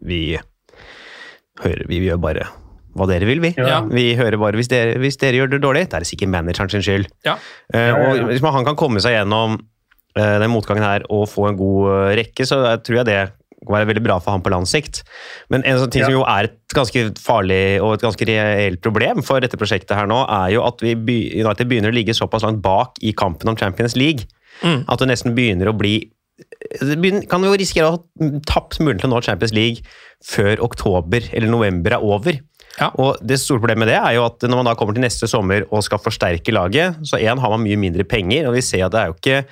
Vi 0.05 0.37
hører, 1.63 1.85
vi 1.87 2.01
gjør 2.03 2.19
bare 2.21 2.47
hva 2.95 3.07
dere 3.09 3.27
vil, 3.27 3.41
vi. 3.43 3.51
Ja. 3.59 3.81
Vi 3.91 4.13
hører 4.15 4.37
bare 4.39 4.55
hvis 4.59 4.69
dere, 4.71 4.95
hvis 5.03 5.17
dere 5.19 5.41
gjør 5.41 5.49
det 5.51 5.61
dårlig, 5.63 5.85
det 5.91 5.97
er 5.99 6.05
sikkert 6.07 6.31
manageren 6.31 6.71
sin 6.71 6.83
skyld. 6.85 7.09
Eh, 7.27 7.33
ja. 7.75 7.95
og 7.95 8.29
hvis 8.29 8.43
man, 8.43 8.53
han 8.55 8.67
kan 8.67 8.77
komme 8.79 9.01
seg 9.03 9.17
gjennom 9.17 9.57
uh, 9.59 10.37
den 10.39 10.51
motgangen 10.53 10.85
her 10.85 11.03
og 11.11 11.25
få 11.27 11.49
en 11.49 11.59
god 11.59 11.89
uh, 11.91 12.11
rekke, 12.15 12.47
så 12.47 12.61
jeg 12.63 12.83
tror 12.87 13.01
jeg 13.01 13.09
det 13.09 13.17
kan 13.65 13.75
være 13.77 13.87
veldig 13.93 14.03
bra 14.03 14.19
for 14.19 14.31
han 14.35 14.41
på 14.45 14.51
lang 14.51 14.65
sikt. 14.69 15.03
Men 15.49 15.63
en 15.65 15.77
sånn 15.79 15.91
ting 15.91 16.01
Ja. 16.01 16.07
som 16.07 16.13
jo 16.17 16.23
er 16.23 16.43
et 16.49 16.57
ganske 16.75 17.17
farlig 17.17 17.81
og 17.81 17.93
et 17.95 18.01
ganske 18.01 18.25
reelt 18.27 18.81
problem 18.81 19.23
for 19.23 19.39
dette 19.39 19.57
prosjektet 19.57 19.95
her 19.95 20.05
nå, 20.07 20.23
er 20.29 20.51
jo 20.53 20.63
at 20.65 20.81
vi 20.81 20.93
United 21.41 21.67
begynner 21.67 21.91
å 21.91 21.95
ligge 21.95 22.13
såpass 22.13 22.43
langt 22.43 22.61
bak 22.61 22.97
i 23.01 23.11
kampen 23.13 23.47
om 23.49 23.55
Champions 23.55 23.95
League 23.95 24.25
Mm. 24.63 24.85
at 24.87 24.99
det 24.99 25.07
nesten 25.09 25.35
begynner 25.35 25.67
å 25.67 25.77
bli 25.77 26.09
kan 27.29 27.43
jo 27.43 27.55
risikere 27.55 27.87
å 27.87 27.95
ha 27.95 28.29
tapt 28.45 28.79
muligheten 28.79 29.01
til 29.05 29.09
å 29.09 29.15
nå 29.15 29.23
Champions 29.23 29.53
League 29.53 29.81
før 30.23 30.59
oktober 30.59 31.21
eller 31.33 31.47
november 31.47 31.93
er 31.95 32.03
over. 32.03 32.39
Ja. 32.79 32.89
Og 32.99 33.17
Det 33.25 33.37
store 33.39 33.59
problemet 33.61 33.85
med 33.85 33.87
det 33.87 33.99
er 34.01 34.15
jo 34.17 34.25
at 34.25 34.39
når 34.43 34.55
man 34.59 34.65
da 34.65 34.73
kommer 34.75 34.93
til 34.93 35.03
neste 35.05 35.29
sommer 35.31 35.63
og 35.71 35.83
skal 35.83 36.01
forsterke 36.03 36.51
laget, 36.51 36.97
så 37.07 37.19
en 37.21 37.37
har 37.39 37.49
man 37.49 37.63
mye 37.63 37.77
mindre 37.79 38.03
penger, 38.03 38.47
og 38.49 38.53
vi 38.57 38.61
ser 38.61 38.85
at 38.85 38.91
det 38.91 38.99
er 38.99 39.07
jo 39.07 39.15
ikke 39.15 39.45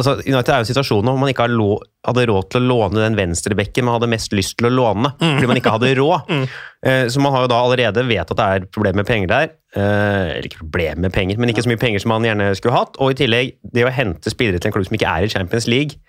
altså 0.00 0.14
United 0.24 0.48
er 0.48 0.60
jo 0.60 0.64
en 0.64 0.68
situasjon 0.70 1.08
hvor 1.08 1.18
man 1.20 1.30
ikke 1.32 1.44
hadde 1.44 2.24
råd 2.30 2.46
til 2.52 2.62
å 2.62 2.68
låne 2.70 3.02
den 3.02 3.16
venstrebekken 3.18 3.84
man 3.84 3.98
hadde 3.98 4.08
mest 4.12 4.32
lyst 4.36 4.56
til 4.58 4.70
å 4.70 4.72
låne, 4.72 5.10
fordi 5.20 5.50
man 5.50 5.60
ikke 5.60 5.74
hadde 5.76 5.94
råd. 6.00 6.30
Mm. 6.32 6.46
Så 6.82 7.20
man 7.22 7.30
har 7.30 7.44
jo 7.44 7.50
da 7.52 7.60
allerede 7.62 8.02
vet 8.08 8.30
at 8.32 8.38
det 8.40 8.44
er 8.44 8.64
problemer 8.74 9.04
med 9.04 9.06
penger 9.06 9.28
der. 9.30 9.50
Eh, 9.76 10.32
Eller 10.32 10.48
ikke 10.48 10.64
problemer 10.64 10.98
med 11.04 11.12
penger, 11.14 11.38
men 11.38 11.52
ikke 11.52 11.62
så 11.62 11.70
mye 11.70 11.78
penger 11.78 12.02
som 12.02 12.10
man 12.10 12.26
gjerne 12.26 12.48
skulle 12.58 12.74
hatt. 12.74 12.98
Og 12.98 13.12
i 13.12 13.18
tillegg, 13.20 13.52
det 13.62 13.84
å 13.86 13.92
hente 13.94 14.32
spillere 14.32 14.58
til 14.58 14.72
en 14.72 14.74
klubb 14.74 14.88
som 14.88 14.96
ikke 14.98 15.12
er 15.12 15.28
i 15.28 15.30
Champions 15.30 15.68
League, 15.70 16.00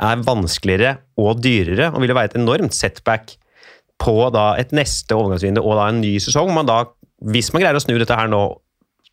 er 0.00 0.22
vanskeligere 0.24 0.94
og 1.20 1.42
dyrere, 1.44 1.90
og 1.92 2.00
vil 2.00 2.14
være 2.16 2.32
et 2.32 2.38
enormt 2.40 2.72
setback 2.72 3.34
på 4.00 4.16
da 4.32 4.54
et 4.62 4.72
neste 4.72 5.12
overgangsvindu 5.18 5.60
og 5.60 5.76
da 5.78 5.90
en 5.92 6.00
ny 6.00 6.14
sesong. 6.22 6.48
Man 6.56 6.70
da, 6.70 6.80
hvis 7.28 7.52
man 7.52 7.66
greier 7.66 7.76
å 7.76 7.84
snu 7.84 7.94
dette 8.00 8.16
her 8.16 8.32
nå, 8.32 8.40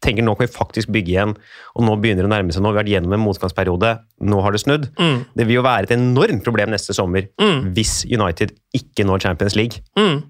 tenker 0.04 0.24
nå 0.26 0.34
kan 0.38 0.48
vi 0.48 0.54
faktisk 0.56 0.92
bygge 0.96 1.14
igjen, 1.14 1.36
og 1.76 1.86
nå 1.86 1.98
begynner 2.00 2.24
det 2.26 2.30
å 2.30 2.34
nærme 2.34 2.56
seg, 2.56 2.64
nå 2.64 2.72
har 2.72 2.78
vi 2.78 2.82
vært 2.84 2.94
gjennom 2.94 3.16
en 3.18 3.24
motgangsperiode, 3.26 3.94
nå 4.32 4.42
har 4.46 4.56
det 4.56 4.64
snudd. 4.64 4.90
Mm. 5.00 5.18
Det 5.36 5.48
vil 5.48 5.60
jo 5.60 5.66
være 5.66 5.90
et 5.90 5.96
enormt 5.98 6.46
problem 6.46 6.72
neste 6.74 6.96
sommer 6.96 7.28
hvis 7.76 8.04
United 8.08 8.56
ikke 8.80 9.08
når 9.08 9.26
Champions 9.28 9.58
League. 9.60 9.84
Mm. 10.00 10.22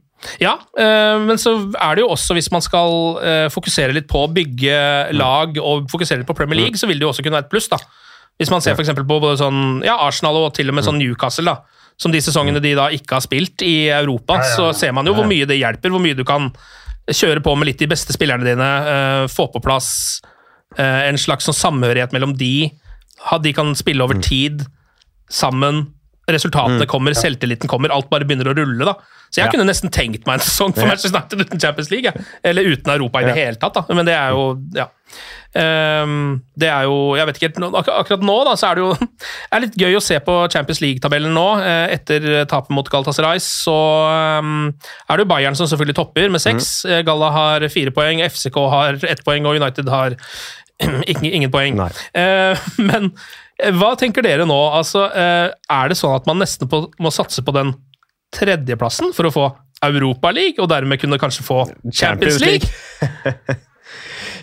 Ja, 0.42 0.58
eh, 0.76 1.16
men 1.24 1.40
så 1.40 1.54
er 1.80 1.96
det 1.96 2.04
jo 2.04 2.12
også, 2.12 2.36
hvis 2.36 2.50
man 2.52 2.64
skal 2.64 3.20
eh, 3.24 3.48
fokusere 3.54 3.96
litt 3.96 4.10
på 4.10 4.26
å 4.26 4.32
bygge 4.34 4.76
lag 5.16 5.56
og 5.62 5.88
fokusere 5.92 6.22
litt 6.22 6.30
på 6.30 6.36
Premier 6.36 6.66
League, 6.66 6.80
så 6.80 6.90
vil 6.90 7.00
det 7.00 7.08
jo 7.08 7.14
også 7.14 7.24
kunne 7.24 7.40
være 7.40 7.48
et 7.48 7.54
pluss. 7.54 7.70
da. 7.72 7.80
Hvis 8.40 8.52
man 8.52 8.64
ser 8.64 8.76
eksempel 8.80 9.06
på 9.08 9.20
både 9.20 9.38
sånn, 9.40 9.82
ja, 9.86 9.98
Arsenal 10.06 10.38
og 10.42 10.54
til 10.58 10.72
og 10.72 10.78
med 10.78 10.88
sånn 10.88 11.00
Newcastle, 11.00 11.48
da, 11.48 11.86
som 12.00 12.12
de 12.12 12.22
sesongene 12.24 12.62
de 12.64 12.76
da 12.78 12.88
ikke 12.96 13.18
har 13.18 13.24
spilt 13.24 13.64
i 13.68 13.90
Europa, 13.92 14.40
så 14.56 14.70
ser 14.76 14.94
man 14.96 15.08
jo 15.08 15.16
hvor 15.18 15.28
mye 15.28 15.48
det 15.48 15.60
hjelper, 15.60 15.92
hvor 15.92 16.04
mye 16.04 16.16
du 16.16 16.26
kan 16.28 16.48
kjøre 17.16 17.44
på 17.46 17.54
med 17.58 17.70
litt 17.70 17.82
de 17.82 17.90
beste 17.90 18.16
spillerne 18.16 18.46
dine, 18.46 18.70
eh, 18.94 19.24
få 19.32 19.48
på 19.54 19.62
plass 19.64 19.92
eh, 20.78 21.08
en 21.10 21.20
slags 21.20 21.48
sånn 21.50 21.58
samhørighet 21.58 22.14
mellom 22.16 22.36
de, 22.38 22.70
de 23.44 23.54
kan 23.56 23.74
spille 23.78 24.04
over 24.06 24.20
tid 24.24 24.66
sammen, 25.30 25.88
resultatene 26.30 26.88
kommer, 26.90 27.18
selvtilliten 27.18 27.70
kommer, 27.70 27.94
alt 27.94 28.10
bare 28.12 28.28
begynner 28.28 28.52
å 28.52 28.56
rulle. 28.58 28.86
da. 28.86 28.96
Så 29.30 29.42
jeg 29.42 29.46
Ja. 29.46 29.52
kunne 29.54 29.68
nesten 29.70 29.90
tenkt 29.94 30.26
meg 30.26 30.40
en 30.40 30.46
sesong 30.46 30.74
for. 30.74 30.86
Manchester 30.90 31.20
United 31.20 31.42
uten 31.46 31.60
Champions 31.62 31.92
League, 31.92 32.14
eller 32.44 32.64
uten 32.66 32.94
Europa 32.94 33.22
i 33.22 33.26
det 33.30 33.36
hele 33.38 33.56
tatt. 33.62 33.74
da. 33.78 33.86
Men 33.94 34.06
det 34.06 34.16
er 34.18 34.30
jo 34.34 34.58
ja. 34.76 34.88
Um, 35.58 36.44
det 36.54 36.68
er 36.70 36.84
jo 36.86 37.16
Jeg 37.18 37.26
vet 37.26 37.38
ikke 37.40 37.48
helt, 37.50 37.76
ak 37.80 37.88
Akkurat 37.90 38.22
nå 38.22 38.36
da, 38.46 38.52
så 38.54 38.68
er 38.70 38.76
det 38.78 38.84
jo 38.84 38.92
det 38.94 39.08
er 39.58 39.64
litt 39.64 39.78
gøy 39.82 39.96
å 39.98 40.02
se 40.06 40.20
på 40.22 40.36
Champions 40.54 40.82
League-tabellen 40.84 41.34
nå. 41.34 41.46
eh, 41.66 41.96
Etter 41.96 42.46
tapet 42.46 42.70
mot 42.78 42.86
Galatasaray 42.94 43.42
så 43.42 43.74
um, 44.44 44.68
er 45.10 45.18
det 45.18 45.26
jo 45.26 45.32
Bayern 45.32 45.58
som 45.58 45.66
selvfølgelig 45.66 45.98
topper 45.98 46.30
med 46.30 46.44
seks. 46.44 46.86
Mm. 46.86 47.02
Galla 47.08 47.32
har 47.34 47.66
fire 47.74 47.90
poeng, 47.96 48.22
FCK 48.30 48.62
har 48.70 49.00
ett 49.10 49.26
poeng, 49.26 49.50
og 49.50 49.58
United 49.58 49.90
har 49.90 50.14
ingen, 51.10 51.50
poeng. 51.52 51.82
Eh, 52.14 52.58
men 52.90 53.10
eh, 53.58 53.74
hva 53.74 53.96
tenker 54.00 54.22
dere 54.22 54.46
nå? 54.46 54.60
Altså, 54.78 55.08
uh, 55.10 55.50
er 55.50 55.90
det 55.90 55.98
sånn 55.98 56.14
at 56.16 56.30
man 56.30 56.38
nesten 56.46 56.70
på, 56.70 56.86
må 57.02 57.10
satse 57.12 57.42
på 57.42 57.58
den 57.58 57.74
tredjeplassen 58.36 59.14
for 59.16 59.30
å 59.30 59.34
få 59.34 59.48
Europaliga, 59.86 60.64
og 60.64 60.70
dermed 60.72 61.00
kunne 61.00 61.20
kanskje 61.22 61.46
få 61.46 61.64
Champions 61.92 62.42
League? 62.44 62.68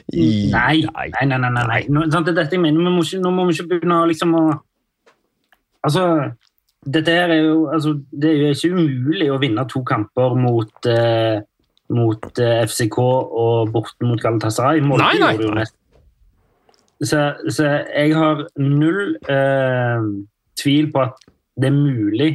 Nei, 0.07 0.87
nei, 0.87 1.27
nei. 1.27 1.37
nei, 1.37 1.51
nei. 1.51 1.81
Nå, 1.91 2.05
sant, 2.13 2.29
det 2.29 2.37
er 2.37 2.45
dette 2.45 2.55
jeg 2.55 2.63
mener. 2.63 2.79
Vi 2.79 2.93
må 2.95 3.03
ikke, 3.03 3.19
nå 3.25 3.33
må 3.35 3.47
vi 3.49 3.57
ikke 3.57 3.73
begynne 3.73 4.05
liksom 4.13 4.37
å 4.39 4.45
Altså, 5.87 6.03
dette 6.83 7.13
her 7.15 7.31
er 7.31 7.43
jo 7.45 7.67
altså, 7.71 7.93
Det 8.11 8.31
er 8.31 8.41
jo 8.41 8.55
ikke 8.55 8.79
umulig 8.79 9.29
å 9.31 9.41
vinne 9.43 9.67
to 9.71 9.83
kamper 9.87 10.35
mot 10.39 10.89
eh, 10.91 11.43
mot 11.95 12.41
eh, 12.43 12.63
FCK 12.67 12.97
og 12.99 13.71
borte 13.75 14.07
mot 14.07 14.19
Galatasaray. 14.23 14.81
Molde 14.83 15.07
Nei, 15.07 15.37
nei. 15.39 15.67
Så, 16.99 17.21
så 17.53 17.69
jeg 17.93 18.17
har 18.17 18.43
null 18.59 19.15
eh, 19.31 20.09
tvil 20.59 20.91
på 20.95 21.05
at 21.05 21.29
det 21.61 21.71
er 21.71 21.77
mulig 21.77 22.31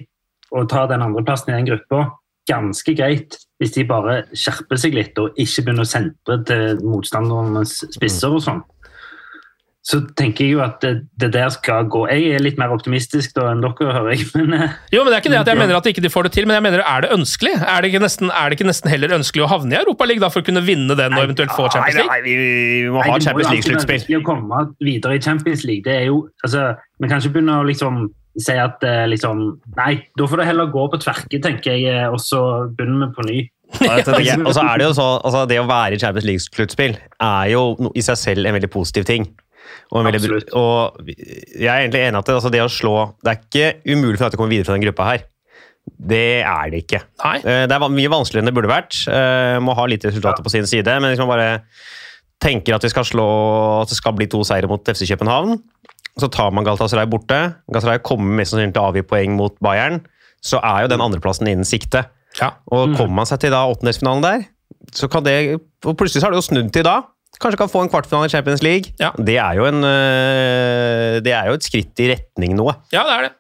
å 0.52 0.66
ta 0.70 0.86
den 0.92 1.02
andreplassen 1.06 1.54
i 1.54 1.58
den 1.60 1.70
gruppa 1.72 2.10
ganske 2.50 2.96
greit 2.98 3.38
hvis 3.62 3.76
de 3.76 3.84
bare 3.88 4.24
skjerper 4.34 4.80
seg 4.82 4.96
litt 4.98 5.18
og 5.22 5.38
ikke 5.40 5.62
begynner 5.68 5.86
å 5.86 5.92
sentre 5.92 6.40
til 6.50 6.80
motstandernes 6.84 7.78
spisser 7.94 8.34
og 8.34 8.42
sånn. 8.44 8.62
så 9.86 9.98
tenker 10.18 10.46
jeg 10.46 10.54
jo 10.54 10.60
at 10.62 10.76
det, 10.84 11.08
det 11.18 11.32
der 11.34 11.50
skal 11.50 11.88
gå. 11.90 12.04
Jeg 12.12 12.36
er 12.36 12.44
litt 12.44 12.58
mer 12.62 12.70
optimistisk 12.74 13.32
da 13.34 13.48
enn 13.50 13.64
dere, 13.64 13.88
hører 13.96 14.12
jeg. 14.14 14.28
Men, 14.38 14.54
eh, 14.54 14.76
Jo, 14.94 15.02
men 15.02 15.10
det 15.10 15.18
er 15.18 15.24
ikke 15.24 15.32
det 15.34 15.40
at 15.42 15.50
jeg 15.50 15.58
mener 15.58 15.78
at 15.80 15.88
ikke 15.90 16.04
de 16.06 16.12
får 16.14 16.28
det 16.28 16.32
til, 16.36 16.46
men 16.46 16.54
jeg 16.60 16.66
mener, 16.68 16.84
er 16.86 17.02
det 17.02 17.10
ønskelig? 17.16 17.54
Er 17.66 17.82
det 17.82 17.90
ikke 17.90 18.04
nesten, 18.04 18.30
er 18.30 18.50
det 18.50 18.60
ikke 18.60 18.68
nesten 18.70 18.92
heller 18.94 19.16
ønskelig 19.18 19.46
å 19.46 19.50
havne 19.50 19.74
i 19.74 19.80
Europaligaen 19.82 20.34
for 20.34 20.44
å 20.44 20.48
kunne 20.52 20.62
vinne 20.68 20.94
den 21.00 21.18
og 21.18 21.24
eventuelt 21.26 21.54
få 21.58 21.66
Champions 21.74 21.98
League? 21.98 22.14
Nei, 22.14 22.22
vi 22.22 22.36
må 22.94 23.02
Nei, 23.02 23.10
ha 23.10 23.18
det 23.18 23.22
må 23.22 23.26
Champions 23.26 23.50
alltid 23.50 23.50
være 23.50 23.58
League-sluttspill. 23.58 24.22
å 24.22 24.26
komme 24.30 24.62
videre 24.86 25.18
i 25.18 25.24
Champions 25.26 25.66
League. 25.66 25.86
Det 25.90 25.98
er 25.98 26.06
jo, 26.12 26.20
altså, 26.46 26.68
Vi 27.02 27.10
kan 27.10 27.22
ikke 27.26 27.34
begynne 27.40 27.58
å 27.58 27.66
liksom 27.66 28.04
si 28.40 28.56
at 28.56 28.84
eh, 28.88 29.06
liksom 29.12 29.42
Nei, 29.78 29.94
da 30.18 30.28
får 30.30 30.42
det 30.42 30.48
heller 30.48 30.72
gå 30.72 30.86
på 30.94 31.00
tverke, 31.02 31.42
tenker 31.44 31.76
jeg, 31.76 31.90
eh, 31.92 32.08
og 32.12 32.20
så 32.24 32.42
begynner 32.72 33.10
vi 33.10 33.18
på 33.18 33.28
ny. 33.28 33.40
Ja, 33.82 33.98
jeg. 34.20 34.40
Og 34.44 34.54
så 34.56 34.64
er 34.68 34.82
det 34.82 34.90
jo 34.90 34.96
så, 35.00 35.08
altså 35.24 35.46
det 35.50 35.60
å 35.62 35.68
være 35.70 35.96
i 35.96 36.02
Champions 36.02 36.28
League-sluttspill 36.28 36.98
er 36.98 37.52
jo 37.54 37.64
no, 37.80 37.92
i 37.96 38.04
seg 38.06 38.20
selv 38.20 38.48
en 38.48 38.58
veldig 38.58 38.72
positiv 38.72 39.08
ting. 39.08 39.28
Og, 39.92 40.02
en 40.02 40.08
veldig, 40.10 40.40
og 40.58 41.04
jeg 41.08 41.68
er 41.70 41.84
egentlig 41.84 42.02
enig 42.04 42.20
at 42.20 42.28
det, 42.28 42.36
altså 42.38 42.50
det 42.52 42.62
å 42.64 42.72
slå 42.72 42.94
Det 43.24 43.30
er 43.32 43.38
ikke 43.40 43.94
umulig 43.94 44.18
for 44.18 44.26
at 44.28 44.34
det 44.34 44.40
kommer 44.40 44.52
videre 44.52 44.68
fra 44.68 44.76
den 44.76 44.84
gruppa 44.84 45.08
her. 45.12 45.24
Det 46.12 46.42
er 46.42 46.72
det 46.74 46.84
ikke. 46.84 47.02
Nei. 47.24 47.38
Eh, 47.40 47.64
Det 47.70 47.76
er 47.78 47.88
mye 47.94 48.12
vanskeligere 48.12 48.44
enn 48.44 48.52
det 48.52 48.56
burde 48.58 48.72
vært. 48.72 49.00
Eh, 49.10 49.58
Må 49.64 49.76
ha 49.78 49.88
litt 49.90 50.06
resultater 50.08 50.46
på 50.46 50.54
sin 50.54 50.68
side, 50.70 51.00
men 51.00 51.12
hvis 51.14 51.22
man 51.22 51.32
bare 51.32 51.50
tenker 52.42 52.76
at 52.76 52.86
vi 52.86 52.90
skal 52.90 53.06
slå 53.06 53.28
at 53.84 53.92
det 53.92 53.98
skal 54.00 54.16
bli 54.18 54.26
to 54.32 54.42
seire 54.48 54.70
mot 54.70 54.82
FC 54.90 55.06
København, 55.10 55.60
så 56.20 56.28
tar 56.32 56.52
man 56.56 56.66
Galatasaray 56.68 57.08
borte. 57.10 57.40
Galatasaray 57.72 58.02
kommer 58.04 58.36
mest 58.40 58.54
sannsynlig 58.54 58.76
til 58.76 58.84
å 58.84 58.90
avgi 58.92 59.06
poeng 59.08 59.38
mot 59.38 59.56
Bayern. 59.64 60.02
Så 60.44 60.60
er 60.66 60.86
jo 60.86 60.92
den 60.92 61.04
andreplassen 61.04 61.50
innen 61.50 61.68
sikte. 61.68 62.06
Ja. 62.40 62.54
Og 62.72 62.96
kommer 62.98 63.22
man 63.22 63.30
seg 63.30 63.44
til 63.44 63.54
da 63.54 63.64
åttendelsfinalen 63.70 64.24
der, 64.26 64.46
så 64.96 65.10
kan 65.12 65.24
det 65.26 65.60
Og 65.86 65.98
plutselig 66.00 66.22
så 66.22 66.28
har 66.30 66.34
det 66.34 66.40
jo 66.42 66.48
snudd 66.48 66.72
til 66.74 66.86
da. 66.88 67.02
Kanskje 67.42 67.58
kan 67.62 67.72
få 67.72 67.82
en 67.84 67.90
kvartfinale 67.90 68.28
i 68.30 68.34
Champions 68.34 68.62
League. 68.62 68.94
Ja. 69.02 69.12
Det, 69.18 69.38
er 69.42 69.58
jo 69.58 69.66
en, 69.66 69.84
øh, 69.88 71.20
det 71.26 71.34
er 71.34 71.48
jo 71.50 71.58
et 71.58 71.66
skritt 71.66 72.02
i 72.04 72.12
retning 72.12 72.54
noe. 72.58 72.76
Ja, 72.94 73.06
det 73.08 73.16
er 73.16 73.28
det. 73.28 73.32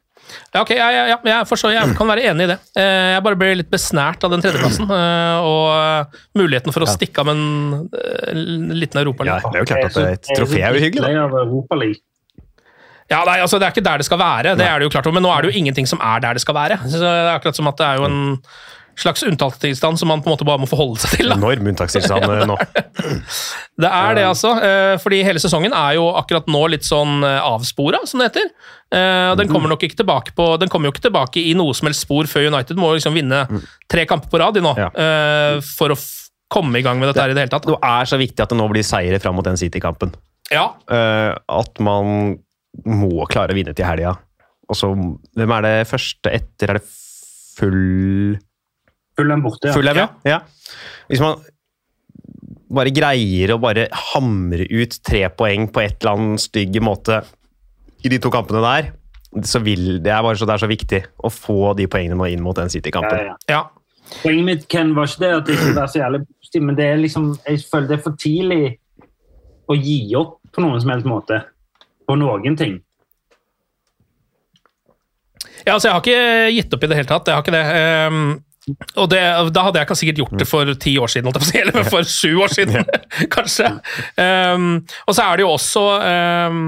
Ja, 0.51 0.61
ok, 0.61 0.71
ja, 0.75 0.87
ja, 0.91 1.03
ja, 1.11 1.17
jeg 1.27 1.47
forstår, 1.47 1.73
jeg 1.75 1.95
kan 1.97 2.07
være 2.09 2.23
enig 2.31 2.45
i 2.45 2.49
det. 2.53 2.57
Eh, 2.79 3.09
Jeg 3.15 3.23
bare 3.25 3.37
ble 3.39 3.51
litt 3.59 3.71
besnært 3.71 4.23
av 4.23 4.33
den 4.33 4.43
tredjeplassen, 4.43 4.87
eh, 5.01 5.47
og 5.47 5.65
eh, 5.75 6.21
muligheten 6.39 6.75
for 6.75 6.85
å 6.85 6.89
stikke 6.91 7.23
av 7.23 7.29
med 7.31 7.41
en 8.31 8.41
liten 8.79 9.01
liten 9.01 9.27
Ja, 9.27 9.39
det 9.43 9.59
er 9.59 9.63
jo 9.63 9.69
klart 9.69 9.89
at 9.89 9.99
et 10.07 10.31
trofé 10.35 10.63
er 10.63 10.77
jo 10.77 10.83
hyggelig. 10.85 11.11
da. 11.11 11.43
Europaliga. 11.45 11.99
Ja, 13.11 13.21
nei, 13.27 13.37
altså 13.43 13.59
Det 13.59 13.67
er 13.67 13.73
ikke 13.75 13.83
der 13.85 14.01
det 14.01 14.05
skal 14.07 14.19
være, 14.21 14.55
det 14.55 14.65
er 14.65 14.79
det 14.79 14.87
jo 14.87 14.93
klart, 14.93 15.07
men 15.13 15.23
nå 15.25 15.31
er 15.35 15.43
det 15.45 15.51
jo 15.53 15.59
ingenting 15.59 15.87
som 15.89 15.99
er 16.01 16.21
der 16.23 16.37
det 16.39 16.41
skal 16.45 16.55
være. 16.55 16.77
Så 16.87 17.01
det 17.01 17.09
er 17.11 17.33
akkurat 17.35 17.57
som 17.59 17.67
at 17.67 17.77
det 17.81 17.87
er 17.91 17.99
jo 17.99 18.05
en 18.07 18.21
slags 19.01 19.23
unntakstilstand 19.23 19.97
som 19.97 20.09
man 20.11 20.19
på 20.21 20.27
en 20.29 20.33
måte 20.35 20.45
bare 20.45 20.59
må 20.61 20.67
forholde 20.69 20.99
seg 20.99 21.13
til. 21.19 21.29
da. 21.31 21.35
Enorm 21.39 21.67
unntakstilstand 21.71 22.25
øh, 22.27 22.41
nå. 22.49 22.57
Det 23.81 23.89
er 23.89 24.15
det, 24.17 24.25
altså. 24.27 24.51
eh, 24.61 24.95
Fordi 25.01 25.21
hele 25.25 25.39
sesongen 25.41 25.73
er 25.73 25.95
jo 25.97 26.09
akkurat 26.19 26.47
nå 26.51 26.61
litt 26.73 26.85
sånn 26.85 27.23
avspora, 27.23 28.01
som 28.05 28.21
det 28.21 28.27
heter. 28.29 28.49
Eh, 28.93 29.29
og 29.31 29.37
Den 29.39 29.49
kommer 29.51 29.71
nok 29.71 29.85
ikke 29.87 30.01
tilbake 30.03 30.33
på 30.35 30.45
Den 30.59 30.69
kommer 30.69 30.89
jo 30.89 30.93
ikke 30.95 31.05
tilbake 31.07 31.39
i 31.39 31.53
noe 31.57 31.73
som 31.77 31.87
helst 31.87 32.03
spor 32.05 32.27
før 32.29 32.49
United 32.51 32.77
må 32.79 32.91
liksom 32.97 33.15
vinne 33.15 33.45
tre 33.89 34.03
kamper 34.09 34.29
på 34.33 34.41
rad 34.43 34.59
i 34.59 34.63
nå, 34.67 34.75
Ja. 34.77 34.89
eh, 34.91 35.61
for 35.77 35.95
å 35.95 35.99
komme 36.51 36.79
i 36.79 36.83
gang 36.85 36.99
med 36.99 37.07
dette 37.13 37.23
her 37.23 37.31
i 37.31 37.33
det 37.37 37.45
hele 37.45 37.53
tatt. 37.55 37.65
Det 37.71 37.79
er 37.79 38.05
så 38.11 38.19
viktig 38.19 38.43
at 38.43 38.51
det 38.51 38.59
nå 38.59 38.67
blir 38.69 38.83
seire 38.83 39.19
fram 39.23 39.35
mot 39.39 39.47
den 39.47 39.57
City-kampen. 39.57 40.11
Ja, 40.51 40.73
Eh, 40.91 41.31
at 41.47 41.79
man 41.79 42.37
må 42.87 43.25
klare 43.31 43.53
å 43.53 43.57
vinne 43.57 43.73
til 43.77 43.85
helga. 43.87 44.15
Og 44.71 44.77
så, 44.79 44.91
hvem 45.35 45.53
er 45.57 45.65
det 45.65 45.75
første 45.89 46.31
etter? 46.31 46.71
Er 46.71 46.79
det 46.79 46.85
full 47.57 48.37
Fulham 49.19 49.41
borte. 49.43 49.67
ja. 49.69 49.75
Fulham, 49.75 49.97
ja. 49.99 50.07
ja. 50.25 50.39
Hvis 51.11 51.19
man 51.23 51.41
bare 52.71 52.93
greier 52.95 53.51
å 53.51 53.59
bare 53.59 53.89
hamre 54.13 54.63
ut 54.71 54.95
tre 55.03 55.25
poeng 55.35 55.67
på 55.75 55.81
et 55.83 55.97
eller 55.99 56.15
annet 56.15 56.43
stygg 56.45 56.77
måte 56.83 57.19
i 58.01 58.09
de 58.09 58.17
to 58.23 58.31
kampene 58.33 58.61
der, 58.63 58.87
så 59.47 59.59
vil 59.63 59.99
det 60.03 60.11
er 60.15 60.23
bare 60.23 60.39
så, 60.39 60.47
det 60.47 60.55
er 60.55 60.63
så 60.63 60.69
viktig 60.71 61.01
å 61.23 61.29
få 61.31 61.73
de 61.77 61.85
poengene 61.91 62.15
nå 62.19 62.29
inn 62.31 62.41
mot 62.43 62.55
den 62.57 62.71
Ja, 62.71 62.73
City-kampen. 62.73 63.27
ja. 63.27 63.35
ja. 63.51 63.61
Poenget 64.23 64.47
mitt 64.47 64.63
Ken, 64.71 64.89
var 64.95 65.07
ikke 65.07 65.21
det 65.23 65.29
at 65.35 65.45
det 65.47 65.53
ikke 65.55 65.75
var 65.77 65.91
så 65.91 66.01
jævlig 66.01 66.23
positivt, 66.25 66.65
men 66.67 66.75
det 66.79 66.87
er 66.87 66.97
liksom, 66.99 67.27
jeg 67.47 67.61
føler 67.71 67.91
det 67.91 67.97
er 67.99 68.01
for 68.07 68.17
tidlig 68.19 68.63
å 69.71 69.77
gi 69.77 69.99
opp 70.19 70.33
på 70.51 70.63
noen 70.65 70.81
som 70.83 70.91
helst 70.91 71.07
måte. 71.07 71.37
På 72.11 72.19
noen 72.19 72.59
ting. 72.59 72.77
Ja, 75.61 75.75
altså 75.75 75.89
Jeg 75.89 75.95
har 75.95 76.01
ikke 76.01 76.55
gitt 76.57 76.73
opp 76.75 76.83
i 76.83 76.89
det 76.89 76.97
hele 76.97 77.11
tatt. 77.11 77.29
Jeg 77.29 77.37
har 77.37 77.45
ikke 77.45 77.57
det. 77.57 77.67
Um 78.11 78.23
og 79.01 79.09
det, 79.09 79.21
Da 79.55 79.65
hadde 79.65 79.81
jeg 79.81 79.97
sikkert 79.97 80.21
gjort 80.21 80.37
det 80.37 80.47
for 80.49 80.73
ti 80.77 80.93
år 81.01 81.09
siden, 81.09 81.33
eller 81.61 81.89
for 81.89 82.05
sju 82.05 82.43
år 82.43 82.53
siden, 82.53 82.85
kanskje. 83.35 83.71
Um, 84.17 84.85
og 85.07 85.17
så 85.17 85.25
er 85.25 85.39
det 85.39 85.45
jo 85.45 85.53
også 85.55 85.85
um, 86.51 86.59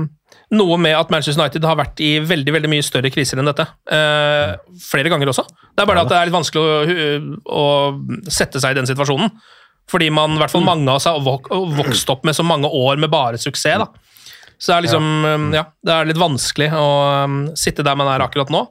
noe 0.58 0.78
med 0.82 0.98
at 0.98 1.14
Manchester 1.14 1.42
United 1.42 1.66
har 1.70 1.78
vært 1.78 2.02
i 2.04 2.16
veldig 2.20 2.56
veldig 2.58 2.72
mye 2.74 2.86
større 2.86 3.14
kriser 3.14 3.40
enn 3.40 3.50
dette. 3.50 3.68
Uh, 3.90 4.58
flere 4.82 5.12
ganger 5.14 5.30
også. 5.30 5.46
Det 5.46 5.86
er 5.86 5.90
bare 5.90 6.06
at 6.06 6.10
det 6.12 6.18
er 6.18 6.30
litt 6.30 6.38
vanskelig 6.38 6.64
å, 6.66 7.36
å 7.46 8.32
sette 8.32 8.62
seg 8.62 8.74
i 8.74 8.82
den 8.82 8.90
situasjonen. 8.90 9.30
Fordi 9.92 10.08
man, 10.16 10.34
i 10.34 10.40
hvert 10.42 10.54
fall 10.54 10.64
mange 10.66 10.88
av 10.88 10.98
oss 10.98 11.10
har 11.10 11.20
vokst 11.78 12.10
opp 12.10 12.24
med 12.26 12.36
så 12.36 12.46
mange 12.48 12.70
år 12.72 12.98
med 13.02 13.12
bare 13.14 13.38
suksess. 13.42 13.84
da. 13.84 14.03
Så 14.64 14.72
det 14.72 14.76
er 14.78 14.86
liksom, 14.86 15.08
um, 15.28 15.50
ja, 15.52 15.66
det 15.84 15.92
er 15.92 16.08
litt 16.08 16.20
vanskelig 16.22 16.70
å 16.80 16.88
um, 17.28 17.40
sitte 17.60 17.84
der 17.84 17.98
man 18.00 18.08
er 18.14 18.24
akkurat 18.24 18.52
nå. 18.54 18.62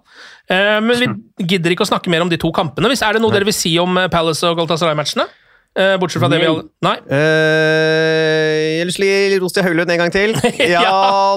Eh, 0.49 0.79
men 0.81 0.97
vi 0.97 1.09
gidder 1.53 1.75
ikke 1.75 1.85
å 1.85 1.91
snakke 1.91 2.09
mer 2.13 2.25
om 2.25 2.33
de 2.33 2.41
to 2.41 2.49
kampene. 2.55 2.89
Hvis 2.89 3.05
Er 3.05 3.19
det 3.19 3.23
noe 3.25 3.35
dere 3.35 3.49
vil 3.49 3.57
si 3.57 3.75
om 3.81 4.01
eh, 4.01 4.09
Palace 4.13 4.49
og 4.49 4.57
Galatasaray-matchene? 4.57 5.29
Eh, 5.73 5.95
bortsett 6.01 6.21
fra 6.21 6.29
det 6.29 6.43
vi 6.43 6.49
alle 6.49 6.67
Nei? 6.85 6.99
Uh, 7.09 8.57
jeg 8.61 8.81
har 8.83 8.89
lyst 8.91 8.99
til 9.01 9.07
å 9.07 9.13
gi 9.13 9.39
ros 9.41 9.55
til 9.57 9.65
Høylund 9.69 9.93
en 9.93 10.03
gang 10.03 10.13
til. 10.13 10.35
Ja, 10.75 10.83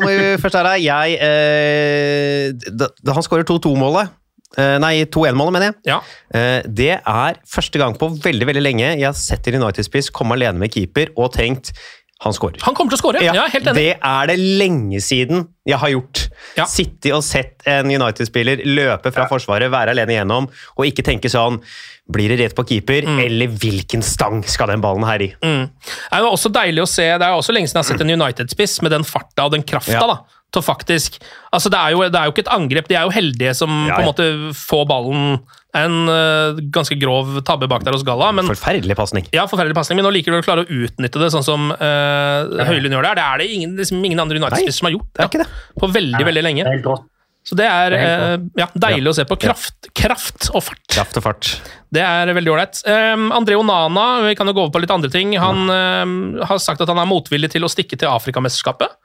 når 0.04 0.12
vi 0.12 0.34
først 0.44 0.60
er 0.60 0.72
her. 0.72 0.84
Jeg, 0.84 1.20
uh, 1.20 2.70
da, 2.72 2.92
da 3.04 3.18
han 3.20 3.28
skårer 3.28 3.48
2-2-målet 3.48 4.22
Uh, 4.56 4.78
Nei, 4.80 5.04
2-1-målet, 5.12 5.52
mener 5.52 5.68
jeg. 5.68 5.76
Ja. 5.90 5.98
Uh, 6.32 6.62
det 6.78 6.94
er 6.96 7.40
første 7.50 7.82
gang 7.82 7.98
på 8.00 8.08
veldig 8.24 8.48
veldig 8.48 8.64
lenge 8.64 8.86
jeg 8.88 9.04
har 9.04 9.18
sett 9.20 9.50
en 9.52 9.58
United-spiss 9.60 10.08
komme 10.16 10.38
alene 10.38 10.62
med 10.62 10.72
keeper 10.72 11.12
og 11.20 11.34
tenkt 11.36 11.74
han 12.26 12.34
skårer. 12.36 12.60
Han 12.66 12.76
kommer 12.78 12.92
til 12.94 12.98
å 13.00 13.04
skåre! 13.04 13.22
Ja, 13.24 13.46
helt 13.54 13.68
enig. 13.70 13.76
Det 13.78 13.92
er 14.02 14.30
det 14.32 14.36
lenge 14.42 15.00
siden 15.06 15.46
jeg 15.66 15.78
har 15.82 15.92
gjort. 15.94 16.24
Ja. 16.58 16.66
Sittet 16.70 17.12
og 17.16 17.24
sett 17.26 17.62
en 17.70 17.90
United-spiller 17.90 18.64
løpe 18.68 19.12
fra 19.14 19.28
forsvaret, 19.30 19.70
være 19.74 19.94
alene 19.96 20.18
igjennom, 20.18 20.50
og 20.78 20.90
ikke 20.90 21.06
tenke 21.06 21.32
sånn 21.32 21.62
Blir 22.06 22.30
det 22.30 22.36
rett 22.38 22.54
på 22.54 22.62
keeper, 22.70 23.02
Mm. 23.02 23.18
eller 23.24 23.48
hvilken 23.50 24.04
stang 24.06 24.44
skal 24.46 24.68
den 24.70 24.82
ballen 24.84 25.02
her 25.08 25.24
i? 25.26 25.32
Det 25.42 26.14
er 26.14 26.22
også 26.28 26.52
deilig 26.54 26.84
å 26.84 26.88
se, 26.88 27.02
det 27.18 27.26
er 27.26 27.34
også 27.34 27.50
lenge 27.56 27.66
siden 27.72 27.82
jeg 27.82 27.88
har 27.88 27.98
sett 27.98 28.04
en 28.06 28.14
United-spiss 28.14 28.76
med 28.86 28.92
den 28.94 29.04
farta 29.04 29.48
og 29.48 29.56
den 29.56 29.64
krafta. 29.66 29.96
Ja. 29.98 30.06
da, 30.06 30.20
til 30.54 30.62
faktisk, 30.62 31.18
altså 31.52 31.72
det 31.74 31.80
er, 31.82 31.96
jo, 31.96 32.04
det 32.06 32.20
er 32.20 32.30
jo 32.30 32.36
ikke 32.36 32.46
et 32.46 32.54
angrep, 32.54 32.88
de 32.88 32.96
er 33.00 33.08
jo 33.10 33.16
heldige 33.16 33.56
som 33.58 33.74
Ja, 33.90 33.96
på 33.98 34.04
en 34.04 34.10
måte 34.12 34.28
får 34.54 34.86
ballen. 34.88 35.40
En 35.76 35.96
uh, 36.08 36.62
ganske 36.76 36.96
grov 37.00 37.34
tabbe 37.48 37.68
bak 37.72 37.84
der 37.84 37.96
hos 37.98 38.06
Galla, 38.08 38.32
men 38.36 38.48
Forferdelig 38.48 38.96
pasning. 38.98 39.28
ja, 39.36 39.48
forferdelig 39.52 39.76
pasning, 39.78 40.00
men 40.00 40.08
nå 40.08 40.14
liker 40.16 40.32
du 40.32 40.40
å 40.40 40.46
klare 40.46 40.64
å 40.64 40.70
utnytte 40.86 41.22
det 41.22 41.32
sånn 41.34 41.46
som 41.46 41.74
uh, 41.74 42.64
Høylund 42.70 42.96
gjør 42.96 43.10
der. 43.10 43.20
Det 43.20 43.26
er 43.26 43.44
det 43.44 43.50
ingen, 43.58 43.76
liksom, 43.82 44.06
ingen 44.08 44.24
andre 44.24 44.40
United-spillere 44.40 44.80
som 44.80 44.90
har 44.90 44.96
gjort 44.98 45.12
Det 45.12 45.26
er 45.26 45.34
ikke 45.34 45.44
det. 45.44 45.52
på 45.84 45.92
veldig, 46.00 46.24
veldig 46.32 46.46
lenge. 46.48 46.66
Det 46.66 46.72
er 46.72 46.82
helt. 46.82 47.12
Så 47.46 47.54
det 47.58 47.66
er 47.70 47.94
Det 47.94 47.98
er 48.02 48.24
øh, 48.26 48.46
ja, 48.58 48.66
deilig 48.88 49.12
å 49.12 49.16
se 49.20 49.26
på. 49.30 49.38
Kraft, 49.38 49.90
kraft 49.94 50.48
og 50.50 50.64
fart. 50.66 50.82
Kraft 50.90 51.20
og 51.20 51.26
fart. 51.28 51.50
Det 51.94 52.02
er 52.02 52.32
veldig 52.34 52.52
ålreit. 52.56 52.80
Um, 52.90 53.28
André 53.36 53.58
Onana, 53.60 54.06
vi 54.26 54.34
kan 54.38 54.50
jo 54.50 54.56
gå 54.58 54.64
over 54.64 54.74
på 54.74 54.82
litt 54.82 54.94
andre 54.94 55.12
ting. 55.14 55.36
Han 55.38 55.70
ehm, 55.70 56.16
har 56.42 56.58
sagt 56.64 56.82
at 56.82 56.90
han 56.90 57.00
er 57.00 57.10
motvillig 57.10 57.52
til 57.54 57.68
å 57.68 57.70
stikke 57.70 58.00
til 58.02 58.10
Afrikamesterskapet. 58.10 58.98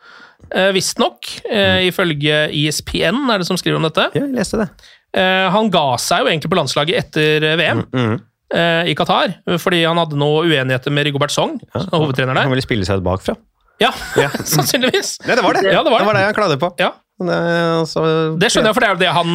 Uh, 0.57 0.71
Visstnok, 0.73 1.29
uh, 1.51 1.85
ifølge 1.85 2.47
E 2.49 2.65
ISPN, 2.65 3.27
er 3.29 3.43
det 3.43 3.51
som 3.51 3.61
skriver 3.61 3.77
om 3.77 3.85
dette. 3.85 4.09
Ja, 4.17 4.25
jeg 4.25 4.33
leste 4.39 4.63
det. 4.63 4.71
Eh, 5.17 5.47
han 5.51 5.71
ga 5.75 5.85
seg 5.99 6.25
jo 6.25 6.31
egentlig 6.31 6.53
på 6.53 6.59
landslaget 6.61 7.05
etter 7.05 7.47
eh, 7.53 7.57
VM 7.61 7.87
Mm. 7.87 8.03
mm 8.11 8.19
i 8.51 8.97
Qatar, 8.99 9.31
fordi 9.63 9.85
han 9.87 9.95
hadde 9.95 10.17
noe 10.19 10.41
uenigheter 10.43 10.91
med 10.91 11.05
Rigobert 11.07 11.31
Song, 11.31 11.53
som 11.71 12.09
er 12.11 12.17
der. 12.19 12.35
Han 12.35 12.51
ville 12.51 12.65
spille 12.65 12.83
seg 12.83 12.99
bakfra. 13.07 13.37
Ja, 13.79 13.93
sannsynligvis. 14.57 15.21
Ja, 15.23 15.37
det 15.39 15.45
var 15.45 15.55
det. 15.55 15.71
Ja, 15.71 15.85
det 15.87 15.93
var 15.93 16.03
det. 16.03 16.17
det 16.19 16.25
han 16.33 16.35
klagde 16.35 16.59
på. 16.59 16.73
Ja. 16.83 16.91
Det, 17.21 17.37
altså, 17.83 18.03
Det 18.41 18.49
skjønner 18.49 18.71
jeg, 18.71 18.77
for 18.77 18.85
det 18.85 18.89
er 18.89 18.95
jo 18.95 19.01
det 19.03 19.11
han 19.13 19.33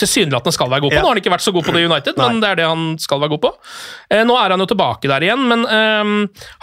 tilsynelatende 0.00 0.54
skal 0.56 0.70
være 0.72 0.82
god 0.82 0.90
på. 0.90 0.96
Ja. 0.96 1.02
Nå 1.02 1.08
har 1.08 1.14
han 1.14 1.20
ikke 1.22 1.32
vært 1.34 1.44
så 1.44 1.52
god 1.54 1.66
på 1.66 1.74
det 1.74 1.82
i 1.84 1.86
United, 1.86 2.18
men 2.18 2.40
det 2.42 2.48
er 2.50 2.58
det 2.58 2.66
han 2.66 2.86
skal 3.02 3.20
være 3.22 3.34
god 3.36 3.42
på. 3.44 3.52
Eh, 4.10 4.24
nå 4.26 4.38
er 4.40 4.54
han 4.54 4.64
jo 4.64 4.66
tilbake 4.72 5.10
der 5.10 5.26
igjen, 5.26 5.44
men 5.50 5.62
um, 5.62 6.14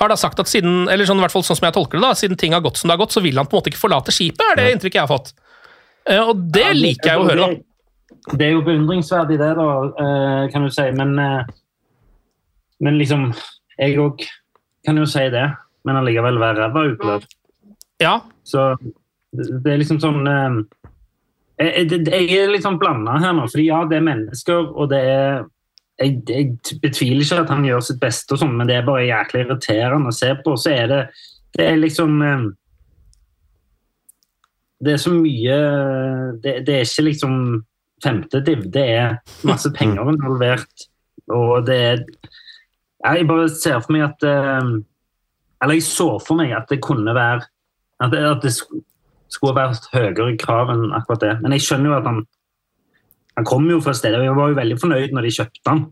har 0.01 0.12
da 0.12 0.17
sagt 0.19 0.43
at 0.43 0.51
siden 0.51 0.89
eller 0.91 1.08
sånn, 1.08 1.21
i 1.21 1.25
hvert 1.25 1.36
fall 1.36 1.45
sånn 1.47 1.60
som 1.60 1.69
jeg 1.69 1.77
tolker 1.77 1.99
det 1.99 2.04
da, 2.04 2.17
siden 2.19 2.39
ting 2.39 2.56
har 2.58 2.63
gått 2.65 2.82
som 2.82 2.91
det 2.91 2.97
har 2.97 3.04
gått, 3.06 3.15
så 3.15 3.23
vil 3.23 3.39
han 3.39 3.47
på 3.47 3.56
en 3.56 3.62
måte 3.63 3.71
ikke 3.71 3.80
forlate 3.86 4.15
skipet, 4.15 4.43
er 4.51 4.60
det 4.60 4.67
inntrykket 4.75 4.99
jeg 4.99 5.08
har 5.08 5.12
fått. 5.12 5.32
Eh, 6.12 6.19
og 6.19 6.43
det 6.51 6.67
liker 6.75 7.13
jeg 7.13 7.23
å 7.23 7.27
høre, 7.30 7.47
da. 7.47 7.63
Det, 8.29 8.45
er 8.45 8.53
jo 8.53 8.65
beundringsverdig, 8.65 9.39
det, 9.41 9.53
da, 9.57 9.67
eh, 10.03 10.51
kan 10.53 10.65
du 10.65 10.69
si. 10.69 10.86
Men, 10.97 11.17
eh, 11.19 11.43
men 12.79 12.97
liksom 12.97 13.34
Jeg 13.79 13.97
òg 13.97 14.21
kan 14.86 14.97
jo 14.97 15.05
si 15.10 15.23
det, 15.34 15.47
men 15.86 15.97
allikevel 15.97 16.38
være 16.38 16.60
ræva 16.60 16.84
utløp. 16.91 17.23
Ja, 18.01 18.19
Så 18.43 18.75
det, 19.31 19.71
er 19.71 19.79
liksom 19.79 19.99
sånn 20.03 20.27
eh, 20.27 20.60
jeg, 21.62 22.38
er 22.38 22.51
litt 22.51 22.65
sånn 22.65 22.77
blanda 22.81 23.17
her 23.21 23.34
nå. 23.34 23.47
fordi 23.49 23.67
ja, 23.69 23.81
det 23.89 23.97
er 23.97 24.05
mennesker, 24.05 24.69
og 24.75 24.89
det 24.91 25.01
er 25.01 25.43
jeg, 26.01 26.21
jeg 26.29 26.79
betviler 26.81 27.21
ikke 27.21 27.41
at 27.43 27.51
han 27.53 27.65
gjør 27.65 27.84
sitt 27.86 27.99
beste, 28.01 28.34
og 28.34 28.41
sånn, 28.41 28.55
men 28.57 28.69
det 28.69 28.79
er 28.79 28.88
bare 28.88 29.05
jæklig 29.05 29.45
irriterende 29.45 30.10
å 30.10 30.15
se 30.15 30.31
på. 30.45 30.55
Så 30.57 30.73
er 30.73 30.88
det, 30.89 31.01
det 31.57 31.67
er 31.67 31.77
liksom 31.77 32.17
det 34.81 34.95
er 34.95 35.01
så 35.01 35.12
mye 35.13 35.57
Det, 36.41 36.55
det 36.65 36.75
er 36.75 36.88
ikke 36.88 37.05
liksom 37.12 37.36
femtediv, 38.03 38.65
det 38.73 38.85
er 38.97 39.17
masse 39.47 39.71
penger 39.75 40.09
involvert. 40.13 40.87
Og 41.31 41.65
det 41.67 41.77
er 41.77 42.05
Jeg 43.05 43.27
bare 43.29 43.49
ser 43.49 43.79
for 43.81 43.93
meg 43.95 44.03
at 44.09 44.23
eh, 44.27 44.71
Eller 45.63 45.77
jeg 45.77 45.85
så 45.85 46.07
for 46.19 46.35
meg 46.39 46.51
at 46.57 46.67
det 46.69 46.81
kunne 46.83 47.13
være 47.15 47.45
At 48.01 48.11
det, 48.11 48.19
at 48.25 48.41
det 48.43 48.51
skulle 49.31 49.55
vært 49.55 49.87
høyere 49.93 50.35
krav 50.41 50.73
enn 50.73 50.91
akkurat 50.97 51.21
det. 51.21 51.35
Men 51.43 51.55
jeg 51.55 51.63
skjønner 51.67 51.91
jo 51.91 51.97
at 51.99 52.09
han 52.09 52.19
Han 53.37 53.47
kom 53.47 53.69
jo 53.69 53.79
fra 53.81 53.93
stedet, 53.95 54.19
og 54.19 54.25
jeg 54.25 54.35
var 54.35 54.49
jo 54.51 54.59
veldig 54.59 54.79
fornøyd 54.81 55.13
når 55.15 55.27
de 55.27 55.35
kjøpte 55.37 55.69
han. 55.71 55.85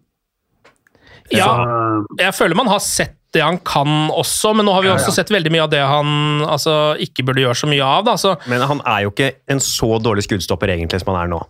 Ja, 1.32 1.46
Så, 1.46 2.18
jeg 2.20 2.34
føler 2.36 2.58
man 2.58 2.68
har 2.68 2.82
sett 2.84 3.16
det 3.34 3.44
han 3.46 3.60
kan 3.62 4.10
også, 4.10 4.56
men 4.58 4.66
nå 4.66 4.74
har 4.74 4.82
vi 4.82 4.90
Ja, 4.90 4.96
også 4.98 5.12
ja. 5.12 5.18
sett 5.20 5.30
veldig 5.30 5.52
mye 5.54 5.62
av 5.68 5.70
det 5.70 5.82
han 5.86 6.42
altså, 6.50 6.96
ikke 6.98 7.24
burde 7.28 7.44
gjøre 7.44 7.60
så 7.60 7.70
mye 7.70 7.86
av. 7.86 8.04
Da. 8.08 8.16
Så, 8.18 8.36
Men 8.50 8.66
han 8.66 8.82
er 8.90 9.04
jo 9.06 9.12
ikke 9.14 9.32
en 9.54 9.62
så 9.62 10.00
dårlig 10.02 10.26
skuddstopper 10.26 10.74
egentlig 10.74 11.04
som 11.04 11.14
han 11.14 11.28
er 11.28 11.32
nå. 11.36 11.42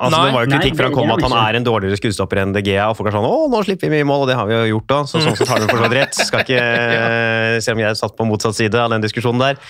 Altså, 0.00 0.16
Nei. 0.16 0.26
det 0.26 0.34
var 0.34 0.44
jo 0.46 0.50
kritikk 0.54 0.76
fra 0.78 0.88
kom 0.94 1.10
er 1.10 1.18
at 1.18 1.24
han 1.26 1.34
er 1.36 1.56
en 1.58 1.66
dårligere 1.66 1.98
skuddstopper 2.00 2.40
enn 2.40 2.54
De 2.56 2.62
Gea. 2.64 2.86
Og 2.88 2.96
folk 2.96 3.10
er 3.10 3.16
sånn 3.18 3.26
'Å, 3.28 3.50
nå 3.52 3.60
slipper 3.66 3.90
vi 3.90 3.98
mye 3.98 4.06
mål', 4.08 4.22
og 4.24 4.28
det 4.30 4.36
har 4.38 4.46
vi 4.48 4.54
jo 4.56 4.78
gjort 4.78 4.88
da. 4.88 5.00
Så 5.04 5.20
sånn 5.20 5.36
sett 5.36 5.50
har 5.52 5.60
de 5.60 5.68
for 5.68 5.76
så 5.76 5.84
vidt 5.84 5.98
rett. 5.98 6.14
Skal 6.16 6.44
ikke 6.46 6.56
ja. 6.56 7.60
Se 7.64 7.74
om 7.76 7.82
jeg 7.82 7.98
satt 8.00 8.16
på 8.16 8.24
motsatt 8.24 8.56
side 8.56 8.80
av 8.80 8.90
den 8.94 9.04
diskusjonen 9.04 9.42
der. 9.44 9.60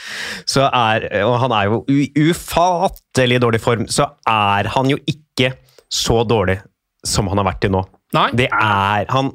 Så 0.47 0.63
er, 0.69 1.09
og 1.27 1.35
han 1.43 1.53
er 1.57 1.65
jo 1.67 1.83
i 1.91 2.07
ufattelig 2.31 3.41
dårlig 3.43 3.61
form. 3.61 3.89
Så 3.91 4.07
er 4.31 4.71
han 4.77 4.93
jo 4.93 4.99
ikke 5.11 5.55
så 5.91 6.23
dårlig 6.23 6.61
som 7.07 7.27
han 7.33 7.41
har 7.43 7.49
vært 7.51 7.63
til 7.67 7.75
nå. 7.75 7.85
nei. 8.15 8.29
Det 8.37 8.49
er 8.53 9.07
Han, 9.11 9.33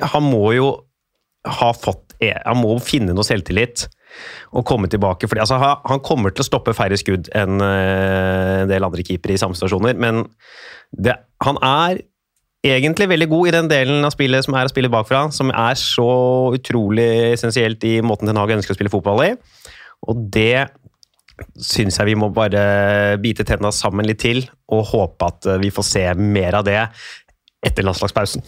han 0.00 0.22
må 0.22 0.52
jo 0.54 0.68
ha 1.48 1.72
fått 1.72 2.14
Han 2.20 2.58
må 2.60 2.78
finne 2.82 3.14
noe 3.14 3.24
selvtillit 3.26 3.86
og 4.52 4.66
komme 4.68 4.88
tilbake. 4.90 5.28
Fordi, 5.28 5.42
altså, 5.44 5.58
han- 5.58 6.04
kommer 6.08 6.30
til 6.30 6.44
å 6.44 6.48
stoppe 6.48 6.74
færre 6.76 6.96
skudd 6.96 7.28
enn 7.36 7.60
eh, 7.60 8.62
en 8.62 8.70
del 8.70 8.84
andre 8.84 9.02
keepere 9.04 9.34
i 9.34 9.40
samme 9.40 9.58
stasjoner, 9.58 9.98
men 9.98 10.24
det, 10.96 11.16
han 11.44 11.58
er 11.62 12.02
egentlig 12.64 13.08
veldig 13.08 13.28
god 13.30 13.48
i 13.48 13.54
den 13.54 13.68
delen 13.70 14.04
av 14.06 14.12
spillet 14.14 14.44
som 14.44 14.56
er 14.58 14.66
å 14.66 14.72
spille 14.72 14.90
bakfra, 14.90 15.28
som 15.34 15.50
er 15.50 15.78
så 15.78 16.08
utrolig 16.56 17.06
essensielt 17.34 17.84
i 17.86 17.98
måten 18.02 18.26
Ten 18.26 18.40
Hag 18.40 18.56
ønsker 18.56 18.74
å 18.74 18.78
spille 18.78 18.92
fotball 18.92 19.24
i. 19.26 19.32
Og 20.08 20.28
det 20.34 20.68
syns 21.62 21.98
jeg 22.00 22.10
vi 22.10 22.16
må 22.18 22.30
bare 22.34 23.18
bite 23.22 23.46
tenna 23.46 23.70
sammen 23.74 24.06
litt 24.08 24.22
til, 24.24 24.42
og 24.74 24.86
håpe 24.90 25.28
at 25.30 25.46
eh, 25.46 25.60
vi 25.62 25.70
får 25.74 25.86
se 25.86 26.04
mer 26.18 26.58
av 26.58 26.66
det 26.66 26.80
etter 27.64 27.86
landslagspausen. 27.86 28.42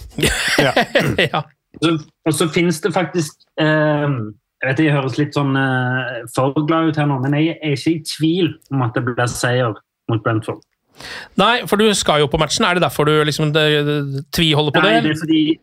ja. 0.62 1.42
så, 1.82 1.94
og 2.26 2.34
så 2.34 2.48
finnes 2.50 2.80
det 2.82 2.92
faktisk 2.94 3.42
eh, 3.60 4.18
Jeg 4.60 4.68
vet 4.68 4.82
jeg 4.84 4.92
høres 4.92 5.16
litt 5.16 5.32
sånn 5.36 5.54
uh, 5.56 6.20
for 6.34 6.52
glad 6.68 6.90
ut 6.90 6.98
her 7.00 7.06
nå, 7.08 7.16
men 7.22 7.32
jeg 7.38 7.56
er 7.62 7.76
ikke 7.76 7.94
i 7.94 8.02
tvil 8.04 8.50
om 8.74 8.82
at 8.84 8.92
det 8.94 9.04
blir 9.06 9.30
seier 9.32 9.72
mot 10.10 10.22
Brentford. 10.22 10.60
Nei, 11.40 11.62
for 11.70 11.80
du 11.80 11.86
skal 11.96 12.20
jo 12.20 12.28
på 12.28 12.38
matchen. 12.40 12.66
Er 12.68 12.76
det 12.76 12.82
derfor 12.84 13.06
du 13.08 13.14
liksom 13.24 13.52
det- 13.54 13.84
det- 13.86 14.24
tviholder 14.36 14.72
på 14.74 14.82
Nei, 14.82 15.00
det? 15.00 15.02
det 15.04 15.10
er 15.16 15.20
fordi 15.22 15.60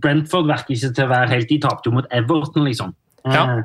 Brentford 0.00 0.46
virker 0.46 0.74
ikke 0.74 0.94
til 0.94 1.04
å 1.04 1.08
være 1.08 1.28
helt 1.28 1.48
De 1.48 1.58
tapte 1.60 1.86
jo 1.88 1.92
mot 1.92 2.06
Everton, 2.10 2.64
liksom. 2.64 2.94
Eh, 3.24 3.32
Ja. 3.32 3.62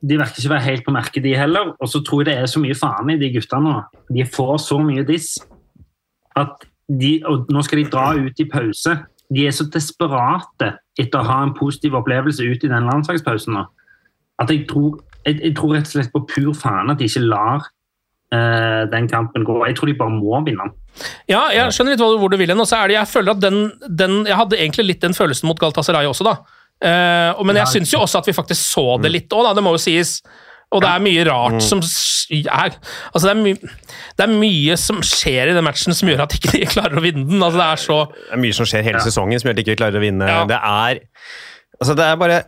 De 0.00 0.16
virker 0.16 0.38
ikke 0.38 0.48
å 0.48 0.56
være 0.56 0.68
helt 0.70 0.84
på 0.86 0.92
merket, 0.94 1.22
de 1.22 1.34
heller. 1.34 1.74
Og 1.80 1.88
så 1.88 2.00
tror 2.04 2.24
jeg 2.24 2.26
det 2.26 2.38
er 2.38 2.46
så 2.46 2.60
mye 2.60 2.76
faen 2.78 3.10
i 3.10 3.18
de 3.18 3.32
guttene 3.34 3.62
nå. 3.64 3.84
De 4.14 4.22
får 4.24 4.56
så 4.60 4.78
mye 4.80 5.04
diss 5.04 5.38
at 6.36 6.64
de 6.88 7.22
Og 7.26 7.48
nå 7.48 7.62
skal 7.64 7.82
de 7.82 7.90
dra 7.90 8.14
ut 8.14 8.40
i 8.40 8.44
pause. 8.44 9.04
De 9.30 9.46
er 9.46 9.50
så 9.50 9.68
desperate 9.70 10.78
etter 10.98 11.18
å 11.20 11.26
ha 11.26 11.42
en 11.42 11.52
positiv 11.52 11.92
opplevelse 11.92 12.40
ut 12.40 12.64
i 12.64 12.68
den 12.68 12.86
landslagspausen 12.88 13.52
nå, 13.52 13.66
at 14.42 14.52
jeg 14.52 14.66
tror, 14.70 15.00
jeg, 15.24 15.40
jeg 15.42 15.56
tror 15.58 15.74
rett 15.74 15.88
og 15.88 15.96
slett 15.96 16.14
på 16.14 16.24
pur 16.30 16.54
faen 16.56 16.92
at 16.92 17.00
de 17.00 17.08
ikke 17.08 17.24
lar 17.26 17.64
uh, 18.34 18.82
den 18.92 19.08
kampen 19.10 19.46
gå. 19.46 19.56
Jeg 19.66 19.78
tror 19.78 19.90
de 19.90 19.96
bare 19.98 20.14
må 20.14 20.42
vinne 20.46 20.68
den. 20.68 20.76
Ja, 21.30 21.48
jeg 21.54 21.74
skjønner 21.74 21.94
litt 21.94 22.02
hvor 22.02 22.18
hvor 22.20 22.32
du 22.32 22.38
vil 22.40 22.50
hen. 22.52 22.60
og 22.60 22.68
så 22.68 22.82
er 22.82 22.90
det, 22.90 22.98
Jeg 22.98 23.10
føler 23.12 23.36
at 23.36 23.42
den, 23.42 23.58
den 23.86 24.24
Jeg 24.26 24.34
hadde 24.34 24.58
egentlig 24.58 24.88
litt 24.88 25.04
den 25.04 25.14
følelsen 25.14 25.46
mot 25.50 25.60
Galatasaray 25.60 26.08
også, 26.10 26.26
da. 26.26 26.38
Uh, 26.78 27.44
men 27.46 27.58
jeg 27.58 27.74
syns 27.74 27.92
jo 27.94 28.04
også 28.04 28.20
at 28.20 28.28
vi 28.30 28.36
faktisk 28.36 28.62
så 28.62 29.00
det 29.02 29.10
litt 29.10 29.32
òg, 29.34 29.48
da. 29.48 29.56
Det 29.58 29.64
må 29.66 29.74
jo 29.74 29.82
sies. 29.82 30.20
Og 30.68 30.82
det 30.84 30.88
er 30.90 31.00
mye 31.00 31.22
rart 31.24 31.62
som 31.64 31.80
er 31.80 32.74
Altså, 32.76 33.22
det 33.24 33.30
er, 33.32 33.38
my, 33.40 33.52
det 34.18 34.24
er 34.26 34.34
mye 34.34 34.74
som 34.76 34.98
skjer 35.00 35.48
i 35.48 35.54
den 35.56 35.64
matchen 35.64 35.96
som 35.96 36.10
gjør 36.10 36.26
at 36.26 36.36
ikke 36.36 36.52
de 36.58 36.68
klarer 36.74 37.00
å 37.00 37.04
vinne 37.04 37.24
den. 37.24 37.40
Altså, 37.40 37.58
det 37.58 37.68
er 37.68 37.82
så 37.86 37.98
Det 38.12 38.36
er 38.36 38.42
mye 38.44 38.58
som 38.58 38.68
skjer 38.68 38.84
hele 38.90 39.02
sesongen 39.04 39.40
som 39.40 39.48
gjør 39.48 39.56
at 39.56 39.60
de 39.62 39.64
ikke 39.64 39.80
klarer 39.80 40.00
å 40.00 40.04
vinne. 40.04 40.28
Ja. 40.28 40.44
Det 40.48 40.60
er 40.60 41.02
altså 41.78 41.96
det 41.96 42.04
er 42.04 42.20
bare 42.20 42.38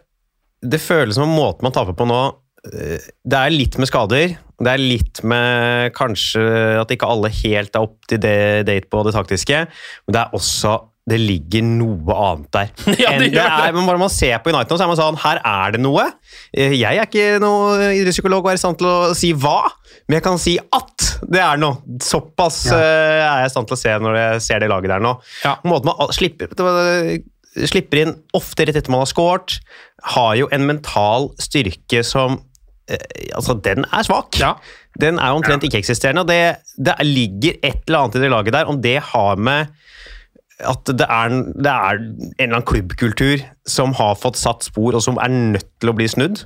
Det 0.62 0.80
føles 0.82 1.14
som 1.16 1.24
om 1.28 1.36
måten 1.36 1.62
man 1.64 1.72
taper 1.72 1.96
på 1.96 2.06
nå 2.08 2.20
Det 2.60 3.38
er 3.38 3.50
litt 3.54 3.78
med 3.80 3.88
skader. 3.88 4.34
Det 4.60 4.68
er 4.68 4.82
litt 4.82 5.22
med 5.24 5.94
kanskje 5.96 6.42
at 6.82 6.90
ikke 6.92 7.08
alle 7.08 7.30
helt 7.32 7.72
er 7.78 7.86
opp 7.86 7.96
til 8.10 8.18
det- 8.20 8.66
date 8.68 8.90
på 8.92 9.00
det 9.06 9.14
taktiske. 9.16 9.62
Men 10.06 10.12
det 10.12 10.20
er 10.20 10.34
også 10.36 10.74
det 11.10 11.16
ligger 11.18 11.64
noe 11.64 12.12
annet 12.14 12.50
der. 12.52 12.68
Ja, 13.00 13.14
det 13.18 13.30
det. 13.32 13.40
er, 13.40 13.72
men 13.72 13.86
bare 13.88 13.98
man 13.98 14.12
ser 14.12 14.36
på 14.44 14.52
United 14.52 14.70
nå, 14.70 14.76
så 14.78 14.84
er 14.84 14.90
man 14.92 14.98
sånn 15.00 15.16
Her 15.24 15.40
er 15.42 15.72
det 15.74 15.80
noe. 15.80 16.04
Eh, 16.52 16.76
Jeg 16.76 17.00
er 17.00 17.08
ikke 17.08 17.40
noen 17.42 17.80
idrettspsykolog 17.96 18.44
og 18.44 18.50
er 18.52 18.60
i 18.60 18.62
stand 18.62 18.78
til 18.78 18.86
å 18.86 19.14
si 19.16 19.32
hva, 19.32 19.56
men 20.06 20.18
jeg 20.20 20.26
kan 20.28 20.38
si 20.38 20.58
at 20.60 21.08
det 21.24 21.40
er 21.40 21.56
noe. 21.58 21.80
Såpass 22.04 22.66
Ja. 22.68 22.76
eh, 22.76 23.24
er 23.24 23.40
jeg 23.40 23.48
i 23.48 23.54
stand 23.56 23.66
til 23.72 23.78
å 23.78 23.80
se 23.80 23.96
når 24.04 24.20
jeg 24.20 24.44
ser 24.50 24.60
det 24.62 24.68
laget 24.70 24.92
der 24.92 25.00
nå. 25.08 25.16
Ja. 25.42 25.56
Måten 25.64 25.88
man 25.90 26.12
slipper, 26.14 26.52
slipper 27.68 28.02
inn 28.02 28.14
ofte 28.36 28.64
rett 28.64 28.78
etter 28.78 28.92
man 28.92 29.02
har 29.04 29.10
scoret, 29.10 29.58
har 30.14 30.36
jo 30.38 30.48
en 30.54 30.66
mental 30.68 31.30
styrke 31.42 32.04
som 32.06 32.38
eh, 32.88 33.34
Altså, 33.36 33.54
den 33.54 33.84
er 33.92 34.06
svak. 34.06 34.38
Ja. 34.40 34.54
Den 35.00 35.18
er 35.18 35.36
omtrent 35.36 35.64
ikke-eksisterende. 35.66 36.24
og 36.24 36.28
det, 36.28 36.56
det 36.76 36.96
ligger 37.06 37.58
et 37.62 37.84
eller 37.86 38.04
annet 38.04 38.16
i 38.18 38.22
det 38.24 38.30
laget 38.32 38.56
der. 38.56 38.70
Om 38.70 38.80
det 38.82 38.98
har 39.12 39.36
med 39.36 39.66
at 40.60 40.90
det 40.92 41.06
er, 41.08 41.28
det 41.56 41.70
er 41.72 42.00
en 42.00 42.32
eller 42.38 42.56
annen 42.58 42.66
klubbkultur 42.68 43.44
som 43.68 43.94
har 43.96 44.18
fått 44.20 44.36
satt 44.36 44.66
spor, 44.66 44.96
og 44.98 45.02
som 45.04 45.16
er 45.22 45.32
nødt 45.32 45.68
til 45.80 45.92
å 45.92 45.96
bli 45.96 46.08
snudd. 46.10 46.42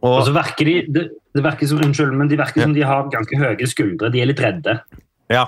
Og 0.00 0.08
Og, 0.08 0.22
så 0.26 0.32
virker 0.32 0.64
de, 0.70 0.76
det, 0.88 1.02
det 1.36 1.42
virker 1.44 1.68
som, 1.68 1.82
Unnskyld, 1.84 2.14
men 2.16 2.30
de 2.30 2.38
virker 2.40 2.64
som 2.64 2.72
de 2.72 2.84
har 2.86 3.10
ganske 3.12 3.36
høye 3.36 3.68
skuldre. 3.68 4.08
De 4.14 4.22
er 4.22 4.30
litt 4.30 4.40
redde. 4.40 4.78
ja, 5.32 5.46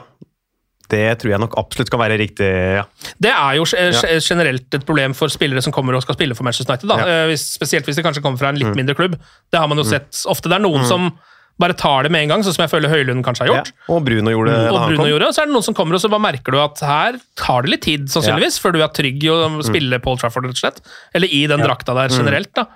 det 0.92 1.18
tror 1.22 1.32
jeg 1.34 1.40
nok 1.40 1.54
absolutt 1.60 1.90
kan 1.92 2.00
være 2.02 2.18
riktig. 2.20 2.48
ja. 2.80 2.84
Det 3.20 3.30
er 3.32 3.56
jo 3.58 3.64
generelt 4.20 4.74
et 4.74 4.84
problem 4.86 5.14
for 5.16 5.32
spillere 5.32 5.62
som 5.64 5.72
kommer 5.72 5.96
og 5.96 6.02
skal 6.04 6.14
spille 6.18 6.36
for 6.36 6.44
Manchester 6.46 6.74
United. 6.74 6.88
Da. 6.90 6.98
Ja. 7.00 7.20
Eh, 7.30 7.36
spesielt 7.40 7.86
hvis 7.88 7.96
det 7.96 8.04
kanskje 8.04 8.22
kommer 8.24 8.38
fra 8.38 8.50
en 8.52 8.58
litt 8.60 8.74
mindre 8.76 8.94
klubb. 8.98 9.16
Det 9.50 9.60
har 9.60 9.68
man 9.70 9.78
jo 9.80 9.84
sett 9.88 10.24
ofte. 10.30 10.50
Det 10.52 10.58
er 10.58 10.64
noen 10.66 10.84
som 10.88 11.12
bare 11.60 11.76
tar 11.78 12.02
det 12.02 12.10
med 12.10 12.24
en 12.24 12.32
gang, 12.32 12.42
sånn 12.42 12.54
som 12.56 12.64
jeg 12.64 12.72
føler 12.72 12.90
Høylund 12.90 13.22
kanskje 13.22 13.44
har 13.46 13.50
gjort. 13.52 13.68
Ja, 13.70 13.94
og 13.94 14.00
Bruno 14.04 14.32
gjorde 14.32 14.50
det 14.50 14.64
Og 14.68 14.74
da 14.74 14.80
han 14.82 14.88
Bruno 14.90 15.02
kom. 15.04 15.10
gjorde, 15.12 15.28
og 15.28 15.34
så 15.36 15.42
er 15.44 15.46
det 15.46 15.54
noen 15.54 15.66
som 15.68 15.76
kommer, 15.78 15.94
og 15.94 16.02
så 16.02 16.10
bare 16.10 16.24
merker 16.24 16.50
du 16.50 16.58
at 16.58 16.80
her 16.82 17.18
tar 17.38 17.62
det 17.62 17.70
litt 17.70 17.84
tid, 17.86 18.08
sannsynligvis, 18.10 18.56
før 18.58 18.74
du 18.74 18.80
er 18.82 18.90
trygg 18.90 19.22
i 19.22 19.30
å 19.30 19.38
spille 19.62 20.00
Paul 20.02 20.18
Trafford, 20.18 20.48
rett 20.50 20.58
og 20.58 20.62
slett. 20.64 20.80
Eller 21.14 21.30
i 21.30 21.44
den 21.46 21.62
drakta 21.62 21.94
der 21.94 22.10
generelt, 22.10 22.50
da. 22.58 22.66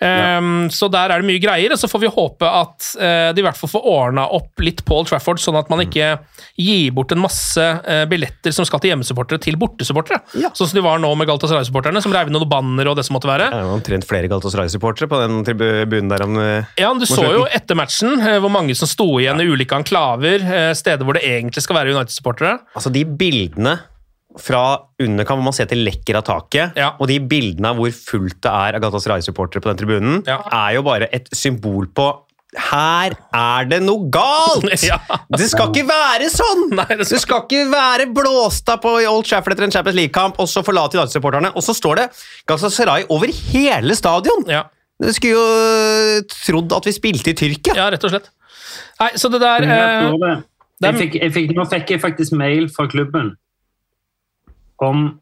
Ehm, 0.00 0.70
Så 0.72 0.88
der 0.92 1.12
er 1.12 1.20
det 1.20 1.28
mye 1.28 1.40
greier, 1.42 1.74
og 1.74 1.80
så 1.80 1.88
får 1.90 2.02
vi 2.04 2.10
håpe 2.12 2.48
at 2.48 2.86
uh, 2.96 3.30
de 3.36 3.42
i 3.42 3.44
hvert 3.44 3.58
fall 3.58 3.70
får 3.74 3.86
ordna 3.86 4.24
opp 4.32 4.62
litt 4.64 4.80
Paul 4.88 5.04
Trafford, 5.08 5.40
sånn 5.42 5.58
at 5.60 5.68
man 5.72 5.82
ikke 5.84 6.14
gir 6.60 6.94
bort 6.96 7.12
en 7.12 7.20
masse 7.20 7.60
uh, 7.60 8.04
billetter 8.08 8.54
som 8.56 8.66
skal 8.68 8.80
til 8.80 8.94
hjemmesupportere, 8.94 9.42
til 9.44 9.58
bortesupportere. 9.60 10.22
Ja. 10.40 10.52
Sånn 10.56 10.70
som 10.70 10.80
de 10.80 10.84
var 10.86 11.02
nå 11.02 11.10
med 11.20 11.28
Galatasaray-supporterne, 11.28 12.02
som 12.04 12.14
reiv 12.16 12.30
ned 12.30 12.38
noen 12.38 12.50
banner 12.50 12.90
og 12.90 12.96
det 12.96 13.04
som 13.08 13.18
måtte 13.18 13.30
være. 13.30 13.50
Ja, 13.52 13.66
omtrent 13.74 14.08
flere 14.08 14.30
Galatasaray-supportere 14.32 15.10
på 15.10 15.20
den 15.20 15.44
tribunen 15.46 16.10
der. 16.12 16.24
Om, 16.24 16.40
uh, 16.40 16.72
Ja, 16.80 16.92
men 16.94 17.04
Du 17.04 17.08
så 17.10 17.26
jo 17.34 17.44
etter 17.52 17.76
matchen 17.78 18.16
hvor 18.20 18.52
mange 18.52 18.74
som 18.78 18.88
sto 18.88 19.06
igjen 19.20 19.40
i 19.42 19.48
ulike 19.48 19.76
enklaver, 19.76 20.42
steder 20.76 21.04
hvor 21.04 21.16
det 21.16 21.24
egentlig 21.28 21.62
skal 21.64 21.80
være 21.80 21.94
United-supportere. 21.96 22.58
Altså, 22.76 22.92
de 22.92 23.04
bildene 23.04 23.78
fra 24.40 24.62
underkant 25.00 25.38
hvor 25.40 25.46
man 25.50 25.56
ser 25.56 25.68
til 25.70 25.84
lekker 25.86 26.18
av 26.20 26.24
taket, 26.28 26.76
Ja. 26.80 26.94
og 27.00 27.08
de 27.10 27.18
bildene 27.20 27.70
av 27.72 27.78
hvor 27.80 27.92
fullt 27.94 28.40
det 28.42 28.50
er 28.50 28.78
av 28.78 28.82
Galatasaray-supportere 28.84 29.62
på 29.64 29.70
den 29.72 29.80
tribunen, 29.80 30.18
Ja. 30.26 30.40
er 30.50 30.74
jo 30.78 30.82
bare 30.86 31.08
et 31.12 31.28
symbol 31.36 31.86
på 31.86 32.10
her 32.58 33.12
er 33.32 33.64
det 33.70 33.78
noe 33.84 34.08
galt! 34.10 34.64
Ja. 34.82 34.96
Det 35.30 35.46
skal 35.52 35.70
ikke 35.70 35.86
være 35.86 36.26
sånn! 36.34 36.64
Nei, 36.74 36.86
det 36.98 37.06
skal 37.06 37.14
det 37.16 37.22
skal 37.22 37.44
ikke 37.46 37.60
være 37.70 38.08
blåst 38.16 38.68
av 38.74 38.80
på 38.82 38.96
Old 39.06 39.24
Trafford 39.28 39.54
etter 39.54 39.68
en 39.68 39.70
Champions 39.70 39.94
League-kamp, 40.00 40.40
og 40.42 40.48
så 40.50 40.64
forlate 40.66 40.98
United-supporterne. 40.98 41.52
Og 41.54 41.62
så 41.62 41.76
står 41.78 42.00
det 42.00 42.08
Galatasaray 42.50 43.06
over 43.08 43.30
hele 43.52 43.94
stadion! 43.94 44.42
Ja. 44.50 44.64
Du 45.00 45.08
skulle 45.14 45.38
jo 45.38 46.22
trodd 46.28 46.74
at 46.76 46.84
vi 46.90 46.92
spilte 46.92 47.30
i 47.32 47.36
Tyrkia. 47.38 47.76
Ja, 47.78 47.86
rett 47.94 48.02
og 48.04 48.10
slett. 48.12 48.26
Nei, 49.00 49.12
så 49.16 49.30
det 49.32 49.40
der 49.40 49.64
eh, 49.64 50.10
jeg, 50.10 50.42
jeg 50.84 50.98
fikk, 50.98 51.14
jeg 51.22 51.32
fikk, 51.32 51.54
nå 51.56 51.64
fikk 51.70 51.94
jeg 51.94 52.02
faktisk 52.02 52.34
mail 52.36 52.66
fra 52.74 52.84
klubben 52.90 53.30
om 54.80 55.20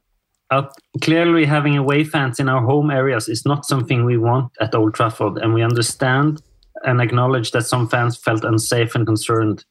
at 0.50 0.68
clearly 1.02 1.44
having 1.44 1.76
away 1.76 2.04
fans 2.04 2.40
in 2.40 2.48
our 2.48 2.62
home 2.62 2.90
areas 2.90 3.28
is 3.28 3.44
not 3.44 3.66
something 3.66 4.04
we 4.04 4.16
want 4.16 4.52
at 4.60 4.74
Old 4.74 4.94
Trafford, 4.94 5.38
and 5.38 5.54
we 5.54 5.62
understand 5.62 6.42
and 6.84 7.00
acknowledge 7.00 7.50
that 7.50 7.66
some 7.66 7.88
fans 7.88 8.16
felt 8.16 8.44
unsafe 8.44 8.94
and 8.94 9.06
concerned. 9.06 9.64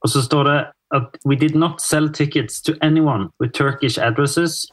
Og 0.00 0.10
så 0.10 0.22
står 0.22 0.42
det 0.44 0.66
at 0.94 1.06
we 1.24 1.36
did 1.36 1.54
not 1.54 1.80
sell 1.80 2.08
tickets 2.08 2.60
to 2.60 2.72
anyone 2.82 3.28
with 3.40 3.52
Turkish 3.52 3.98
addresses. 3.98 4.66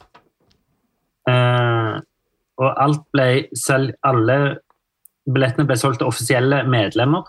Uh, 1.28 2.00
og 2.58 2.84
alt 2.84 3.00
ble 3.12 3.48
selv, 3.66 3.94
alle 4.04 4.58
billettene 5.32 5.66
ble 5.66 5.76
solgt 5.76 5.98
til 5.98 6.06
offisielle 6.06 6.62
medlemmer. 6.68 7.22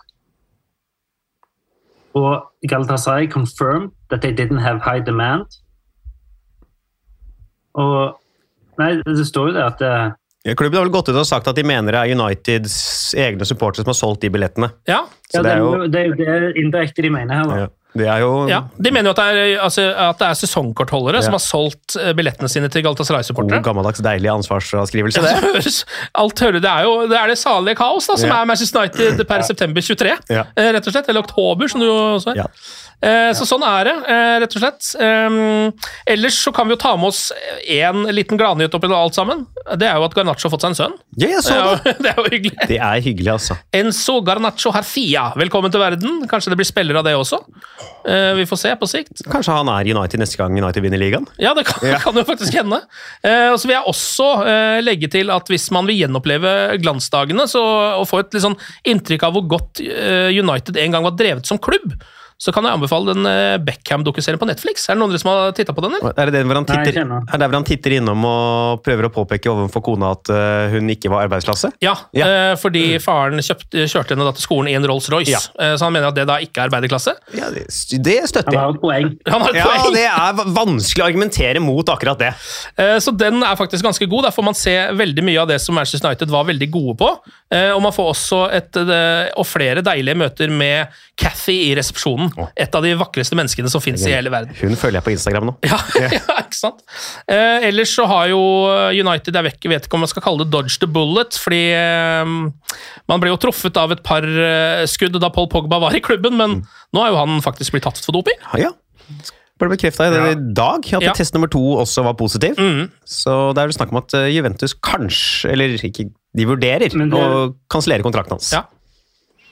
Og 2.14 2.52
Galatasaray 2.68 3.30
confirmed 3.30 3.90
that 4.10 4.22
they 4.22 4.32
didn't 4.32 4.60
have 4.60 4.80
high 4.82 5.00
demand. 5.00 5.46
Og 7.74 8.20
Nei, 8.78 8.96
det 9.06 9.22
står 9.28 9.52
jo 9.52 9.54
det 9.54 9.62
at 9.64 9.82
eh, 9.86 10.54
Klubben 10.58 10.76
har 10.80 10.84
vel 10.84 10.92
gått 10.92 11.08
ut 11.08 11.16
og 11.16 11.24
sagt 11.28 11.46
at 11.48 11.56
de 11.56 11.62
mener 11.64 11.94
det 11.94 12.00
er 12.02 12.16
Uniteds 12.18 12.74
egne 13.16 13.46
supportere 13.48 13.84
som 13.86 13.92
har 13.94 13.96
solgt 13.96 14.20
de 14.26 14.28
billettene. 14.34 14.72
Ja, 14.90 15.04
Så 15.30 15.38
ja, 15.38 15.42
det 15.46 15.52
er 15.54 15.62
jo 15.62 15.86
det 15.88 16.00
er 16.02 16.10
jo 16.10 16.18
det 16.18 16.58
indirekte 16.60 17.02
de 17.06 17.10
mener 17.14 17.34
her. 17.38 17.44
da. 17.48 17.56
ja, 17.62 17.68
Det 17.94 18.08
er 18.10 18.18
jo 18.24 18.32
ja. 18.50 18.58
De 18.76 18.90
mener 18.90 19.08
jo 19.08 19.14
at 19.14 19.20
det 19.22 19.26
er, 19.30 19.62
altså, 19.62 19.86
at 20.10 20.18
det 20.18 20.26
er 20.26 20.34
sesongkortholdere 20.42 21.22
Ja. 21.22 21.24
som 21.28 21.36
har 21.38 21.44
solgt 21.46 21.96
eh, 21.96 22.10
billettene 22.18 22.50
sine 22.50 22.68
til 22.68 22.82
god, 22.82 22.96
Galatasaray-supportere. 22.98 23.62
gammeldags, 23.64 24.02
deilig 24.04 24.28
ansvarsfraskrivelse, 24.34 25.22
Ja, 25.22 25.30
det. 25.30 25.40
det 25.40 25.54
høres, 25.54 25.78
alt 26.14 26.40
hører, 26.44 26.60
det 26.60 26.70
er 26.74 26.82
jo 26.90 26.94
det, 27.08 27.16
er 27.22 27.28
det 27.32 27.38
salige 27.40 27.76
kaos 27.78 28.10
da, 28.10 28.16
som 28.20 28.28
Ja. 28.28 28.42
er 28.42 28.50
Manchester 28.50 28.80
United 28.84 29.24
per 29.30 29.46
september 29.48 29.80
23, 29.80 30.18
Ja. 30.34 30.44
eh, 30.58 30.72
rett 30.74 30.86
og 30.86 30.92
slett. 30.92 31.08
Eller 31.08 31.22
oktober, 31.24 31.68
som 31.70 31.80
du 31.80 31.86
jo 31.86 31.96
også 32.18 32.34
er. 32.34 32.50
Eh, 33.02 33.32
Så 33.34 33.44
sånn 33.48 33.62
er 33.66 33.84
det, 33.84 33.94
eh, 34.08 34.38
rett 34.40 34.54
og 34.56 34.62
slett. 34.62 34.86
Um, 35.00 35.72
ellers 36.06 36.36
så 36.40 36.52
kan 36.54 36.66
vi 36.68 36.74
jo 36.74 36.80
ta 36.80 36.96
med 36.96 37.08
oss 37.10 37.32
én 37.68 38.06
liten 38.14 38.38
gladnyhet 38.38 38.72
oppi 38.74 38.88
alt 38.94 39.14
sammen. 39.14 39.46
Det 39.76 39.88
er 39.88 39.96
jo 39.96 40.04
at 40.04 40.14
Garnaccio 40.14 40.48
har 40.48 40.54
fått 40.54 40.62
seg 40.64 40.70
en 40.72 40.78
sønn. 40.78 40.94
Ja, 41.18 41.28
jeg 41.28 41.36
Det 41.36 41.44
så 41.44 41.82
det! 41.84 41.96
det 42.04 42.10
er 42.12 42.16
jo 42.16 42.24
hyggelig. 42.30 42.68
Det 42.68 42.78
er 42.78 43.00
hyggelig, 43.04 43.30
altså. 43.34 43.58
Enzo 43.72 44.20
Garnaccio 44.24 44.72
Harfia, 44.72 45.32
velkommen 45.36 45.72
til 45.72 45.80
verden. 45.82 46.24
Kanskje 46.30 46.50
det 46.54 46.58
blir 46.60 46.68
spiller 46.68 46.96
av 47.00 47.04
det 47.04 47.14
også. 47.18 47.40
Eh, 48.08 48.34
Vi 48.34 48.46
får 48.48 48.58
se 48.60 48.74
på 48.76 48.88
sikt. 48.88 49.24
Kanskje 49.30 49.52
han 49.56 49.68
er 49.68 49.90
United 49.94 50.20
neste 50.20 50.36
gang 50.40 50.56
United 50.56 50.82
vinner 50.84 50.98
ligaen? 51.00 51.26
Ja, 51.38 51.52
det 51.54 51.66
kan, 51.66 51.84
Ja. 51.88 51.98
kan 52.04 52.14
jo 52.14 52.24
faktisk 52.24 52.54
hende. 52.54 52.80
Og 53.52 53.58
så 53.60 53.66
vil 53.68 53.76
jeg 53.76 53.88
også 53.90 54.28
legge 54.84 55.08
til 55.10 55.30
at 55.30 55.48
hvis 55.48 55.70
man 55.72 55.86
vil 55.86 56.02
gjenoppleve 56.04 56.78
glansdagene 56.82 57.46
så, 57.48 57.62
og 58.00 58.08
få 58.08 58.20
et 58.24 58.34
litt 58.34 58.44
sånn 58.44 58.56
inntrykk 58.84 59.22
av 59.28 59.32
hvor 59.36 59.46
godt 59.58 59.80
United 59.80 60.76
en 60.76 60.92
gang 60.92 61.04
var 61.04 61.16
drevet 61.16 61.46
som 61.46 61.58
klubb, 61.58 61.96
så 62.44 62.52
kan 62.52 62.66
jeg 62.68 62.76
anbefale 62.76 63.14
den 63.14 63.24
eh, 63.30 63.56
Beckham-dokuserien 63.64 64.40
på 64.40 64.48
Netflix. 64.50 64.84
Er 64.90 64.98
det 64.98 65.00
noen 65.00 65.16
som 65.22 65.30
har 65.32 65.54
titta 65.56 65.72
på 65.72 65.80
den? 65.86 65.94
eller? 65.96 66.12
Er 66.20 66.28
det 66.28 66.34
den 66.36 66.50
hvor 66.50 66.58
han 66.60 66.66
titter, 66.68 66.98
Nei, 67.08 67.20
er 67.24 67.40
det 67.40 67.46
hvor 67.48 67.56
han 67.56 67.64
titter 67.68 67.94
innom 67.96 68.26
og 68.28 68.82
prøver 68.84 69.08
å 69.08 69.12
påpeke 69.14 69.48
overfor 69.52 69.84
kona 69.86 70.10
at 70.18 70.28
eh, 70.34 70.74
hun 70.74 70.90
ikke 70.92 71.08
var 71.12 71.24
arbeidsklasse? 71.28 71.72
Ja, 71.84 71.94
Ja. 72.12 72.26
eh, 72.28 72.54
fordi 72.60 72.84
faren 73.00 73.40
kjøpt, 73.40 73.72
kjørte 73.88 74.12
henne 74.14 74.26
da 74.28 74.34
til 74.36 74.44
skolen 74.44 74.68
i 74.68 74.76
en 74.76 74.84
Rolls-Royce, 74.90 75.32
Ja. 75.32 75.40
eh, 75.58 75.74
så 75.80 75.88
han 75.88 75.94
mener 75.96 76.08
at 76.12 76.18
det 76.18 76.26
da 76.28 76.36
ikke 76.44 76.60
er 76.60 76.68
arbeiderklasse. 76.68 77.14
Ja, 77.38 77.48
det, 77.54 77.64
det 78.04 78.18
støtter 78.28 78.52
Han 78.52 78.58
jeg. 78.58 78.60
har 78.60 78.74
et 78.76 78.82
poeng. 78.84 79.08
Har 79.32 79.48
et 79.48 79.60
Ja, 79.62 79.64
poeng. 79.70 79.94
det 79.96 80.04
er 80.10 80.52
vanskelig 80.60 81.04
å 81.04 81.08
argumentere 81.08 81.64
mot 81.64 81.88
akkurat 81.94 82.18
det. 82.20 82.32
Eh, 82.76 82.98
Så 83.00 83.16
den 83.16 83.40
er 83.42 83.56
faktisk 83.56 83.84
ganske 83.88 84.06
god. 84.10 84.24
Der 84.28 84.36
får 84.36 84.44
man 84.44 84.54
se 84.58 84.74
veldig 84.92 85.24
mye 85.24 85.40
av 85.40 85.48
det 85.48 85.60
som 85.64 85.74
Manchester 85.74 86.08
United 86.12 86.28
var 86.30 86.44
veldig 86.44 86.70
gode 86.74 86.96
på. 87.00 87.08
Eh, 87.50 87.70
Og 87.74 87.80
man 87.82 87.92
får 87.92 88.10
også 88.12 88.42
et, 88.52 88.76
og 89.38 89.46
flere 89.46 89.80
deilige 89.82 90.16
møter 90.18 90.50
med 90.50 90.88
Cathy 91.16 91.70
i 91.70 91.74
resepsjonen. 91.78 92.33
Et 92.56 92.76
av 92.78 92.82
de 92.84 92.92
vakreste 92.98 93.36
menneskene 93.38 93.70
som 93.70 93.82
fins 93.84 94.02
i 94.06 94.12
hele 94.14 94.32
verden. 94.32 94.54
Hun 94.58 94.74
følger 94.78 94.98
jeg 95.00 95.06
på 95.06 95.14
Instagram 95.14 95.50
nå. 95.50 95.54
Ja, 95.70 95.78
ja 96.16 96.38
ikke 96.40 96.58
sant? 96.58 96.82
Eh, 97.30 97.68
ellers 97.70 97.92
så 97.94 98.06
har 98.10 98.28
jo 98.32 98.40
United 98.94 99.34
Jeg 99.34 99.46
vet 99.48 99.68
jeg 99.68 99.72
vet 99.72 99.86
ikke 99.88 99.98
om 99.98 100.04
man 100.04 100.10
skal 100.10 100.24
kalle 100.24 100.44
det 100.44 100.52
dodge 100.54 100.78
the 100.82 100.88
bullet, 100.90 101.38
fordi 101.40 101.62
eh, 101.76 102.34
man 103.10 103.22
ble 103.22 103.32
jo 103.32 103.38
truffet 103.46 103.78
av 103.80 103.94
et 103.94 104.02
par 104.06 104.24
eh, 104.26 104.82
skudd 104.90 105.16
da 105.22 105.30
Paul 105.34 105.48
Pogba 105.52 105.78
var 105.82 105.94
i 105.96 106.02
klubben, 106.04 106.36
men 106.40 106.60
nå 106.94 107.04
er 107.04 107.14
jo 107.14 107.22
han 107.22 107.40
faktisk 107.44 107.74
blitt 107.76 107.86
tatt 107.86 108.02
for 108.02 108.16
doping. 108.16 108.38
Ja. 108.60 108.72
Ble 109.60 109.70
bekrefta 109.70 110.08
i 110.10 110.34
dag 110.34 110.86
at 110.98 111.04
Ja. 111.04 111.12
test 111.14 111.34
nummer 111.36 111.50
to 111.50 111.62
også 111.78 112.02
var 112.02 112.16
positiv. 112.18 112.58
Mm. 112.58 112.88
Så 113.06 113.54
det 113.54 113.62
er 113.62 113.68
vel 113.70 113.76
snakk 113.76 113.92
om 113.94 114.00
at 114.02 114.14
eh, 114.18 114.32
Juventus 114.34 114.74
kanskje, 114.74 115.52
eller 115.54 115.76
ikke, 115.78 116.08
de 116.34 116.46
vurderer 116.48 116.90
det- 116.90 117.14
å 117.14 117.54
kansellere 117.70 118.02
kontrakten 118.02 118.34
hans. 118.34 118.50
Ja. 118.52 118.64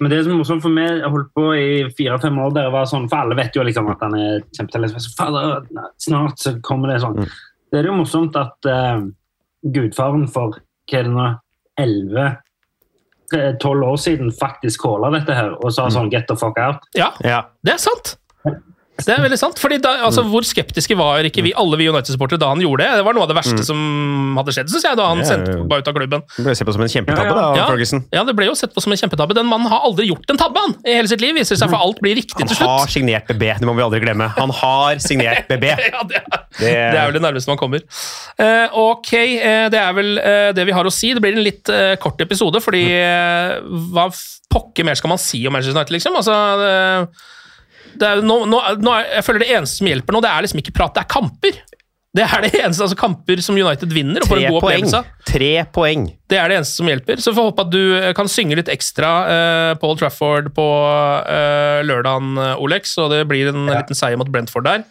Men 0.00 0.10
det 0.10 0.22
som 0.24 0.32
er 0.32 0.38
morsomt 0.40 0.62
for 0.64 0.72
meg, 0.74 0.88
jeg 0.98 1.04
har 1.04 1.12
holdt 1.14 1.32
på 1.36 1.44
i 1.54 1.66
fire-fem 1.98 2.38
år 2.42 2.54
der 2.56 2.68
jeg 2.68 2.74
var 2.74 2.86
sånn, 2.90 3.08
for 3.10 3.22
alle 3.22 3.36
vet 3.38 3.54
jo 3.54 3.62
liksom 3.66 3.90
at 3.92 4.00
han 4.02 4.14
er 4.18 4.40
kjempetalent. 4.56 5.10
Fader, 5.18 5.66
snart 6.02 6.38
så 6.42 6.54
kommer 6.64 6.90
det 6.90 7.00
sånn. 7.04 7.20
Det 7.70 7.80
er 7.80 7.90
jo 7.90 7.98
morsomt 8.00 8.36
at 8.40 8.68
uh, 8.68 9.04
gudfaren 9.62 10.26
for 10.32 10.56
hva 10.90 10.98
er 10.98 11.06
det 11.06 11.12
nå, 11.14 11.28
11 11.80 12.32
12 13.32 13.84
år 13.88 13.96
siden 13.96 14.28
faktisk 14.36 14.82
calla 14.84 15.08
dette 15.14 15.32
her 15.32 15.54
og 15.54 15.70
sa 15.72 15.86
sånn 15.88 16.10
'get 16.12 16.26
the 16.28 16.36
fuck 16.36 16.58
out'. 16.60 16.82
Ja, 16.94 17.12
Ja. 17.24 17.46
det 17.64 17.74
er 17.74 17.78
sant. 17.78 18.16
Det 19.06 19.14
er 19.14 19.22
veldig 19.24 19.38
sant. 19.40 19.58
Fordi 19.62 19.78
da, 19.82 19.94
altså, 20.06 20.22
Hvor 20.28 20.44
skeptiske 20.46 20.96
var 20.98 21.24
ikke 21.28 21.42
vi, 21.46 21.52
alle 21.58 21.78
vi 21.80 21.88
United-supportere 21.90 22.40
da 22.42 22.48
han 22.52 22.62
gjorde 22.62 22.84
det? 22.84 23.00
Det 23.00 23.04
var 23.06 23.16
noe 23.16 23.26
av 23.26 23.30
det 23.32 23.36
verste 23.38 23.64
som 23.66 23.78
hadde 24.38 24.54
skjedd, 24.56 24.70
synes 24.72 24.86
jeg, 24.88 24.98
da 24.98 25.08
han 25.10 25.22
Ja, 25.22 25.28
sendte 25.28 25.54
ja. 25.54 25.58
Pogba 25.62 25.78
ut 25.82 25.90
av 25.90 25.96
klubben. 25.96 26.24
Det 26.36 26.44
ble 26.46 26.54
sett 26.58 26.68
på 26.68 26.74
som 26.76 26.84
en 26.86 26.92
kjempetabbe 26.92 27.28
Ja, 27.28 27.36
ja. 27.36 27.42
da, 27.52 27.60
Ja, 27.60 27.66
Ferguson. 27.72 28.04
ja, 28.14 28.24
det 28.28 28.34
ble 28.38 28.48
jo 28.50 28.54
sett 28.58 28.74
på 28.74 28.84
som 28.84 28.94
en 28.94 29.00
kjempetabbe. 29.00 29.36
Den 29.38 29.48
mannen 29.50 29.70
har 29.72 29.84
aldri 29.88 30.08
gjort 30.10 30.30
en 30.32 30.40
tabbe 30.40 30.62
han, 30.64 30.76
i 30.86 30.96
hele 30.98 31.10
sitt 31.10 31.22
liv, 31.24 31.34
viser 31.38 31.56
det 31.56 31.62
seg, 31.62 31.72
for 31.72 31.82
alt 31.88 32.00
blir 32.04 32.16
riktig 32.18 32.38
Han 32.40 32.50
til 32.52 32.66
har 32.66 32.92
signert 32.92 33.28
BB, 33.30 33.44
det 33.62 33.68
må 33.68 33.74
vi 33.78 33.84
aldri 33.86 34.02
glemme. 34.04 34.28
Han 34.38 34.54
har 34.62 35.02
signert 35.04 35.48
BB. 35.50 35.68
Ja, 35.92 36.02
det 36.08 36.18
er, 36.20 36.28
Det, 36.58 36.70
det 36.70 36.98
er 37.00 37.08
vel 37.08 37.16
det 37.16 37.22
nærmeste 37.24 37.50
man 37.50 37.58
kommer. 37.60 37.82
Uh, 38.40 38.68
ok, 38.92 39.10
uh, 39.12 39.66
det 39.72 39.80
er 39.80 39.92
vel 39.96 40.10
uh, 40.20 40.50
det 40.56 40.64
vi 40.68 40.74
har 40.76 40.86
å 40.88 40.92
si. 40.94 41.12
Det 41.16 41.22
blir 41.24 41.36
en 41.36 41.44
litt 41.44 41.70
kort 42.02 42.20
episode, 42.22 42.60
fordi 42.62 42.84
hva 43.92 44.06
pokker 44.52 44.84
mer 44.86 44.98
skal 44.98 45.12
man 45.12 45.20
si 45.20 45.40
om 45.48 45.54
Manchester 45.54 45.76
United, 45.78 45.94
liksom? 45.96 46.16
Altså, 46.18 46.34
er, 48.00 48.24
nå, 48.24 48.38
nå, 48.48 48.62
nå 48.80 48.96
er, 48.96 49.10
jeg 49.18 49.26
føler 49.26 49.44
det 49.44 49.52
eneste 49.58 49.82
som 49.82 49.90
hjelper 49.90 50.16
nå, 50.16 50.22
det 50.24 50.32
er 50.32 50.46
liksom 50.46 50.62
ikke 50.62 50.74
prat, 50.76 50.94
det 50.96 51.04
er 51.04 51.10
kamper. 51.12 51.60
Det 52.12 52.24
er 52.26 52.44
det 52.44 52.50
eneste, 52.60 52.84
altså 52.84 52.96
Kamper 53.00 53.40
som 53.40 53.56
United 53.56 53.92
vinner 53.96 54.20
og 54.20 54.28
får 54.28 54.42
en 54.42 54.50
god 54.52 54.60
poeng. 54.60 54.82
opplevelse. 54.84 55.28
Tre 55.30 55.52
poeng. 55.72 56.02
Det 56.28 56.36
er 56.36 56.50
det 56.50 56.58
eneste 56.58 56.76
som 56.82 56.90
hjelper. 56.90 57.22
Så 57.24 57.32
vi 57.32 57.38
får 57.38 57.46
håpe 57.48 57.64
at 57.64 57.70
du 57.72 57.80
eh, 57.96 58.10
kan 58.16 58.28
synge 58.28 58.58
litt 58.58 58.68
ekstra 58.72 59.12
uh, 59.24 59.70
Paul 59.80 59.96
Trafford 59.96 60.50
på 60.52 60.66
uh, 60.84 61.80
lørdagen, 61.88 62.34
eh, 62.36 62.60
Olex, 62.60 62.98
og 63.00 63.14
det 63.14 63.22
blir 63.30 63.48
en 63.48 63.64
liten 63.64 63.96
seier 63.96 64.20
mot 64.20 64.28
Brentford 64.28 64.68
der. 64.68 64.84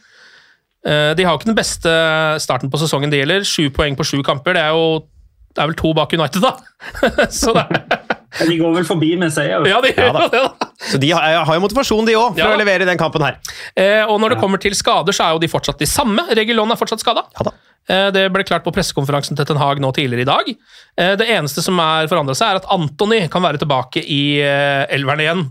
Uh, 0.82 1.14
de 1.14 1.28
har 1.28 1.36
jo 1.36 1.44
ikke 1.44 1.52
den 1.52 1.60
beste 1.62 1.94
starten 2.42 2.74
på 2.74 2.82
sesongen 2.82 3.14
det 3.14 3.22
gjelder. 3.22 3.46
Sju 3.46 3.70
poeng 3.76 4.00
på 4.00 4.08
sju 4.16 4.24
kamper. 4.26 4.58
Det 4.58 4.66
er 4.66 4.74
jo 4.74 5.04
det 5.52 5.62
er 5.62 5.68
vel 5.68 5.78
to 5.78 5.92
bak 5.94 6.14
United, 6.16 6.42
da. 6.42 6.56
Så 7.42 7.54
det 7.54 7.68
er, 7.68 8.01
De 8.40 8.58
går 8.58 8.74
vel 8.78 8.86
forbi 8.88 9.10
med 9.20 9.32
seier. 9.36 9.66
ja, 9.68 9.82
de 9.84 9.92
Ja 9.98 10.12
da. 10.16 10.52
Så 10.80 10.98
de 11.00 11.10
har, 11.12 11.44
har 11.46 11.56
jo 11.58 11.62
motivasjon, 11.66 12.06
de 12.08 12.14
òg, 12.16 12.32
for 12.38 12.40
Ja. 12.40 12.54
å 12.56 12.58
levere 12.58 12.82
i 12.86 12.90
den 12.90 12.98
kampen 12.98 13.22
her. 13.22 13.36
Eh, 13.76 14.04
og 14.08 14.20
når 14.22 14.30
det 14.36 14.40
kommer 14.40 14.58
til 14.62 14.72
skader, 14.78 15.12
så 15.14 15.26
er 15.28 15.34
jo 15.36 15.40
de 15.44 15.48
fortsatt 15.52 15.78
de 15.78 15.86
samme. 15.86 16.24
Regulon 16.36 16.72
er 16.72 16.80
fortsatt 16.80 17.00
skada. 17.04 17.26
Ja. 17.38 17.52
Eh, 17.90 18.12
Det 18.12 18.32
ble 18.32 18.44
klart 18.48 18.64
på 18.64 18.72
pressekonferansen 18.74 19.36
til 19.36 19.46
Ten 19.46 19.58
Hag 19.58 19.80
nå 19.84 19.92
tidligere 19.94 20.22
i 20.22 20.30
dag. 20.32 20.50
Eh, 20.98 21.16
Det 21.18 21.28
eneste 21.28 21.62
som 21.62 21.78
er 21.80 22.08
forandra 22.08 22.34
seg, 22.38 22.48
er 22.52 22.56
at 22.62 22.70
Antony 22.72 23.28
kan 23.28 23.42
være 23.44 23.60
tilbake 23.60 24.02
i 24.06 24.40
eh, 24.40 24.86
elveren 24.96 25.20
igjen. 25.20 25.44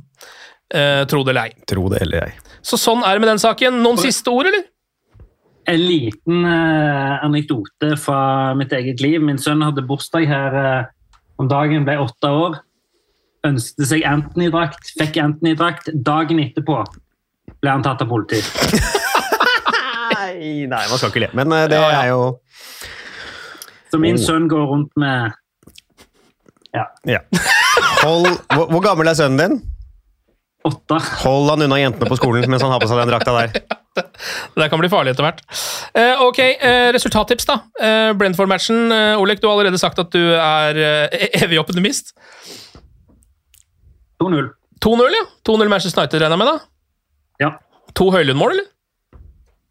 Eh, 0.72 1.04
Tro 1.10 1.22
det 1.24 1.34
eller 1.36 1.50
ei. 1.50 1.52
Tro 1.66 1.88
det 1.90 2.00
eller 2.02 2.28
ei. 2.30 2.32
Så 2.62 2.76
sånn 2.78 3.02
er 3.04 3.12
det 3.14 3.20
med 3.20 3.28
den 3.34 3.38
saken. 3.42 3.82
Noen 3.82 3.98
siste 3.98 4.30
ord, 4.30 4.46
eller? 4.46 4.64
En 5.66 5.78
liten 5.78 6.44
eh, 6.48 7.18
anekdote 7.26 7.92
fra 8.00 8.54
mitt 8.56 8.72
eget 8.72 9.00
liv. 9.04 9.20
Min 9.22 9.38
sønn 9.38 9.62
hadde 9.62 9.84
bursdag 9.86 10.26
her 10.26 10.56
eh, 10.60 10.84
om 11.38 11.48
dagen, 11.48 11.84
ble 11.84 11.96
åtte 12.00 12.30
år. 12.30 12.58
Ønsket 13.46 13.86
seg 13.88 14.02
Anthony-drakt, 14.04 14.90
fikk 15.00 15.16
Anthony-drakt. 15.22 15.88
Dagen 16.04 16.42
etterpå 16.42 16.82
ble 17.60 17.70
han 17.72 17.82
tatt 17.84 18.02
av 18.04 18.08
politiet. 18.10 18.44
Nei, 20.10 20.66
nei, 20.68 20.82
man 20.90 20.98
skal 21.00 21.10
ikke 21.12 21.22
le. 21.24 21.30
Men 21.38 21.52
eh, 21.56 21.66
det 21.70 21.78
er 21.80 22.10
jo 22.12 22.20
Så 23.90 23.98
min 24.02 24.18
Oh. 24.18 24.22
sønn 24.22 24.48
går 24.50 24.66
rundt 24.70 24.92
med 25.00 25.32
ja, 26.76 26.84
ja. 27.08 27.18
Hold, 28.04 28.28
hvor, 28.54 28.68
hvor 28.70 28.82
gammel 28.84 29.08
er 29.10 29.16
sønnen 29.18 29.40
din? 29.40 29.56
åtte. 30.68 30.98
Hold 31.24 31.48
han 31.54 31.62
unna 31.64 31.78
jentene 31.80 32.06
på 32.10 32.18
skolen 32.20 32.44
mens 32.52 32.60
han 32.62 32.70
har 32.70 32.82
på 32.82 32.86
seg 32.90 32.98
den 33.00 33.08
drakta 33.08 33.32
der. 33.32 33.76
Det 34.60 34.66
kan 34.70 34.78
bli 34.78 34.90
farlig 34.92 35.14
etter 35.14 35.24
hvert. 35.24 35.40
Eh, 35.96 36.20
ok, 36.22 36.38
eh, 36.44 36.90
resultattips, 36.94 37.46
da. 37.48 37.56
Eh, 37.80 38.10
Brentford-matchen. 38.20 38.92
Eh, 38.92 39.16
Olek, 39.18 39.40
du 39.40 39.48
har 39.48 39.56
allerede 39.56 39.80
sagt 39.80 39.98
at 39.98 40.12
du 40.14 40.20
er 40.36 40.78
eh, 40.84 41.24
evig 41.42 41.58
optimist. 41.62 42.12
2-0. 44.22 44.50
2-0, 44.84 45.16
ja. 45.16 45.24
2-0 45.48 45.72
Manchester 45.72 46.02
United, 46.02 46.22
regner 46.22 46.36
jeg 46.36 46.42
med? 46.42 46.50
da? 46.50 46.58
Ja. 47.40 47.50
To 47.98 48.10
Høylund-mål, 48.14 48.56
eller? 48.56 48.68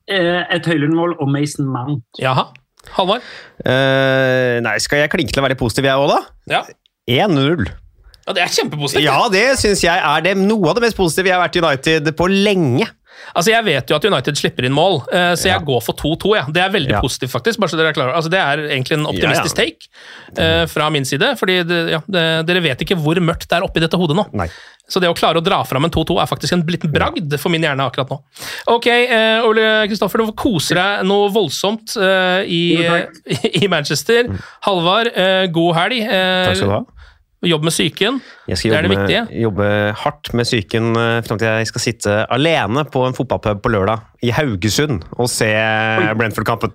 Eh, 0.09 0.41
et 0.55 0.65
Høylund-mål 0.65 1.15
og 1.21 1.29
Mason 1.31 1.69
Mount. 1.69 2.05
Jaha. 2.21 2.49
Halvard? 2.95 3.25
Uh, 3.61 4.57
nei, 4.65 4.77
skal 4.81 5.03
jeg 5.03 5.11
klinke 5.13 5.35
til 5.35 5.43
å 5.43 5.45
være 5.45 5.57
positiv, 5.59 5.85
jeg 5.89 5.99
òg, 5.99 6.09
da? 6.13 6.19
Ja. 6.49 6.61
1-0. 7.27 7.67
ja. 7.67 8.33
Det 8.33 8.43
er 8.43 8.53
kjempepositivt. 8.53 9.05
Ja, 9.05 9.19
det 9.33 9.45
syns 9.61 9.83
jeg 9.83 9.97
er 9.97 10.25
det, 10.25 10.35
noe 10.37 10.69
av 10.69 10.77
det 10.77 10.85
mest 10.87 10.97
positive 10.97 11.31
jeg 11.31 11.37
har 11.37 11.43
vært 11.43 11.57
i 11.57 11.63
United 11.65 12.11
på 12.17 12.29
lenge. 12.29 12.87
Altså, 13.35 13.51
Jeg 13.51 13.65
vet 13.65 13.89
jo 13.91 13.95
at 13.95 14.05
United 14.05 14.37
slipper 14.39 14.65
inn 14.65 14.73
mål, 14.73 15.01
eh, 15.13 15.33
så 15.39 15.49
jeg 15.51 15.65
går 15.67 15.83
for 15.85 15.93
2-2. 15.99 16.35
Ja. 16.37 16.45
Det 16.49 16.63
er 16.63 16.69
veldig 16.73 16.95
Ja. 16.97 17.01
positivt, 17.01 17.31
faktisk. 17.31 17.59
bare 17.59 17.69
så 17.69 17.77
dere 17.77 17.89
er 17.89 17.93
klar. 17.93 18.13
Altså, 18.15 18.29
Det 18.29 18.39
er 18.39 18.57
egentlig 18.69 18.97
en 18.99 19.05
optimistisk 19.05 19.55
take 19.55 19.87
uh, 20.37 20.65
fra 20.65 20.89
min 20.89 21.05
side. 21.05 21.35
fordi 21.39 21.63
det, 21.67 21.79
ja, 21.91 22.01
det, 22.07 22.25
Dere 22.47 22.61
vet 22.61 22.81
ikke 22.81 22.97
hvor 22.97 23.15
mørkt 23.19 23.47
det 23.49 23.57
er 23.57 23.63
oppi 23.63 23.79
dette 23.79 23.97
hodet 23.97 24.15
nå. 24.15 24.25
Nei. 24.33 24.49
Så 24.89 24.99
det 24.99 25.09
å 25.09 25.13
klare 25.13 25.37
å 25.37 25.43
dra 25.45 25.61
fram 25.63 25.85
en 25.85 25.91
2-2 25.93 26.17
er 26.21 26.25
faktisk 26.25 26.53
en 26.55 26.63
liten 26.65 26.91
bragd 26.91 27.35
for 27.37 27.53
min 27.53 27.61
hjerne 27.61 27.85
akkurat 27.85 28.09
nå. 28.09 28.17
Ok, 28.73 28.87
uh, 28.87 29.45
Ole 29.47 29.85
Kristoffer, 29.87 30.25
du 30.25 30.31
koser 30.33 30.79
deg 30.81 31.05
noe 31.05 31.29
voldsomt 31.29 31.93
uh, 32.01 32.41
i, 32.41 32.73
i 33.61 33.67
Manchester. 33.69 34.31
Halvard, 34.65 35.11
eh, 35.13 35.45
god 35.53 35.75
helg. 35.77 36.01
Takk 36.09 36.57
skal 36.57 36.71
du 36.71 36.73
ha. 36.79 36.85
Jobb 37.47 37.63
med 37.63 37.71
psyken. 37.71 38.17
Det 38.47 38.57
er 38.67 38.83
det 38.83 38.89
viktige. 38.91 38.97
viktige. 38.99 39.25
skal 39.29 39.43
jobbe 39.45 39.67
hardt 40.01 40.33
med 40.35 40.45
psyken 40.45 40.89
fram 40.93 41.23
frem 41.23 41.39
til 41.39 41.47
jeg 41.47 41.67
skal 41.69 41.81
sitte 41.85 42.15
alene 42.35 42.83
på 42.91 43.05
en 43.07 43.15
fotballpub 43.15 43.61
på 43.63 43.71
lørdag 43.71 44.01
i 44.27 44.31
Haugesund 44.35 45.05
og 45.15 45.29
se 45.31 45.47
Brentford-kampen. 46.19 46.73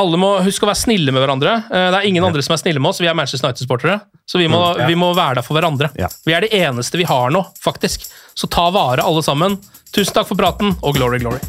Alle 0.00 0.16
må 0.16 0.30
huske 0.46 0.64
å 0.64 0.70
være 0.70 0.80
snille 0.80 1.12
med 1.12 1.20
hverandre. 1.20 1.56
Eh, 1.68 1.90
Det 1.92 1.98
er 2.00 2.08
ingen 2.08 2.24
andre 2.24 2.40
som 2.42 2.54
er 2.54 2.62
snille 2.62 2.80
med 2.80 2.88
oss. 2.88 3.00
Vi 3.02 3.06
er 3.10 3.14
Manchester 3.18 3.48
United-sportere, 3.50 4.00
så 4.24 4.38
vi 4.38 4.48
må, 4.48 4.62
Mm, 4.74 4.80
ja. 4.80 4.86
vi 4.86 4.94
må 4.94 5.14
være 5.14 5.34
der 5.34 5.42
for 5.42 5.58
hverandre. 5.58 5.90
Ja. 5.98 6.08
Vi 6.24 6.32
er 6.32 6.40
det 6.40 6.52
eneste 6.52 6.96
vi 6.96 7.04
har 7.04 7.30
nå, 7.30 7.44
faktisk. 7.60 8.08
Så 8.34 8.48
ta 8.48 8.70
vare, 8.70 9.02
alle 9.04 9.20
sammen. 9.22 9.58
Tusen 9.92 10.14
takk 10.14 10.26
for 10.28 10.36
praten, 10.36 10.74
og 10.82 10.94
glory, 10.96 11.18
glory. 11.18 11.40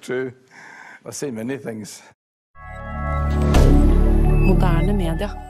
True. 0.00 0.32
I've 1.04 1.14
seen 1.14 1.34
many 1.34 1.56
things. 1.58 2.02
Moderne 4.48 4.96
media. 4.96 5.49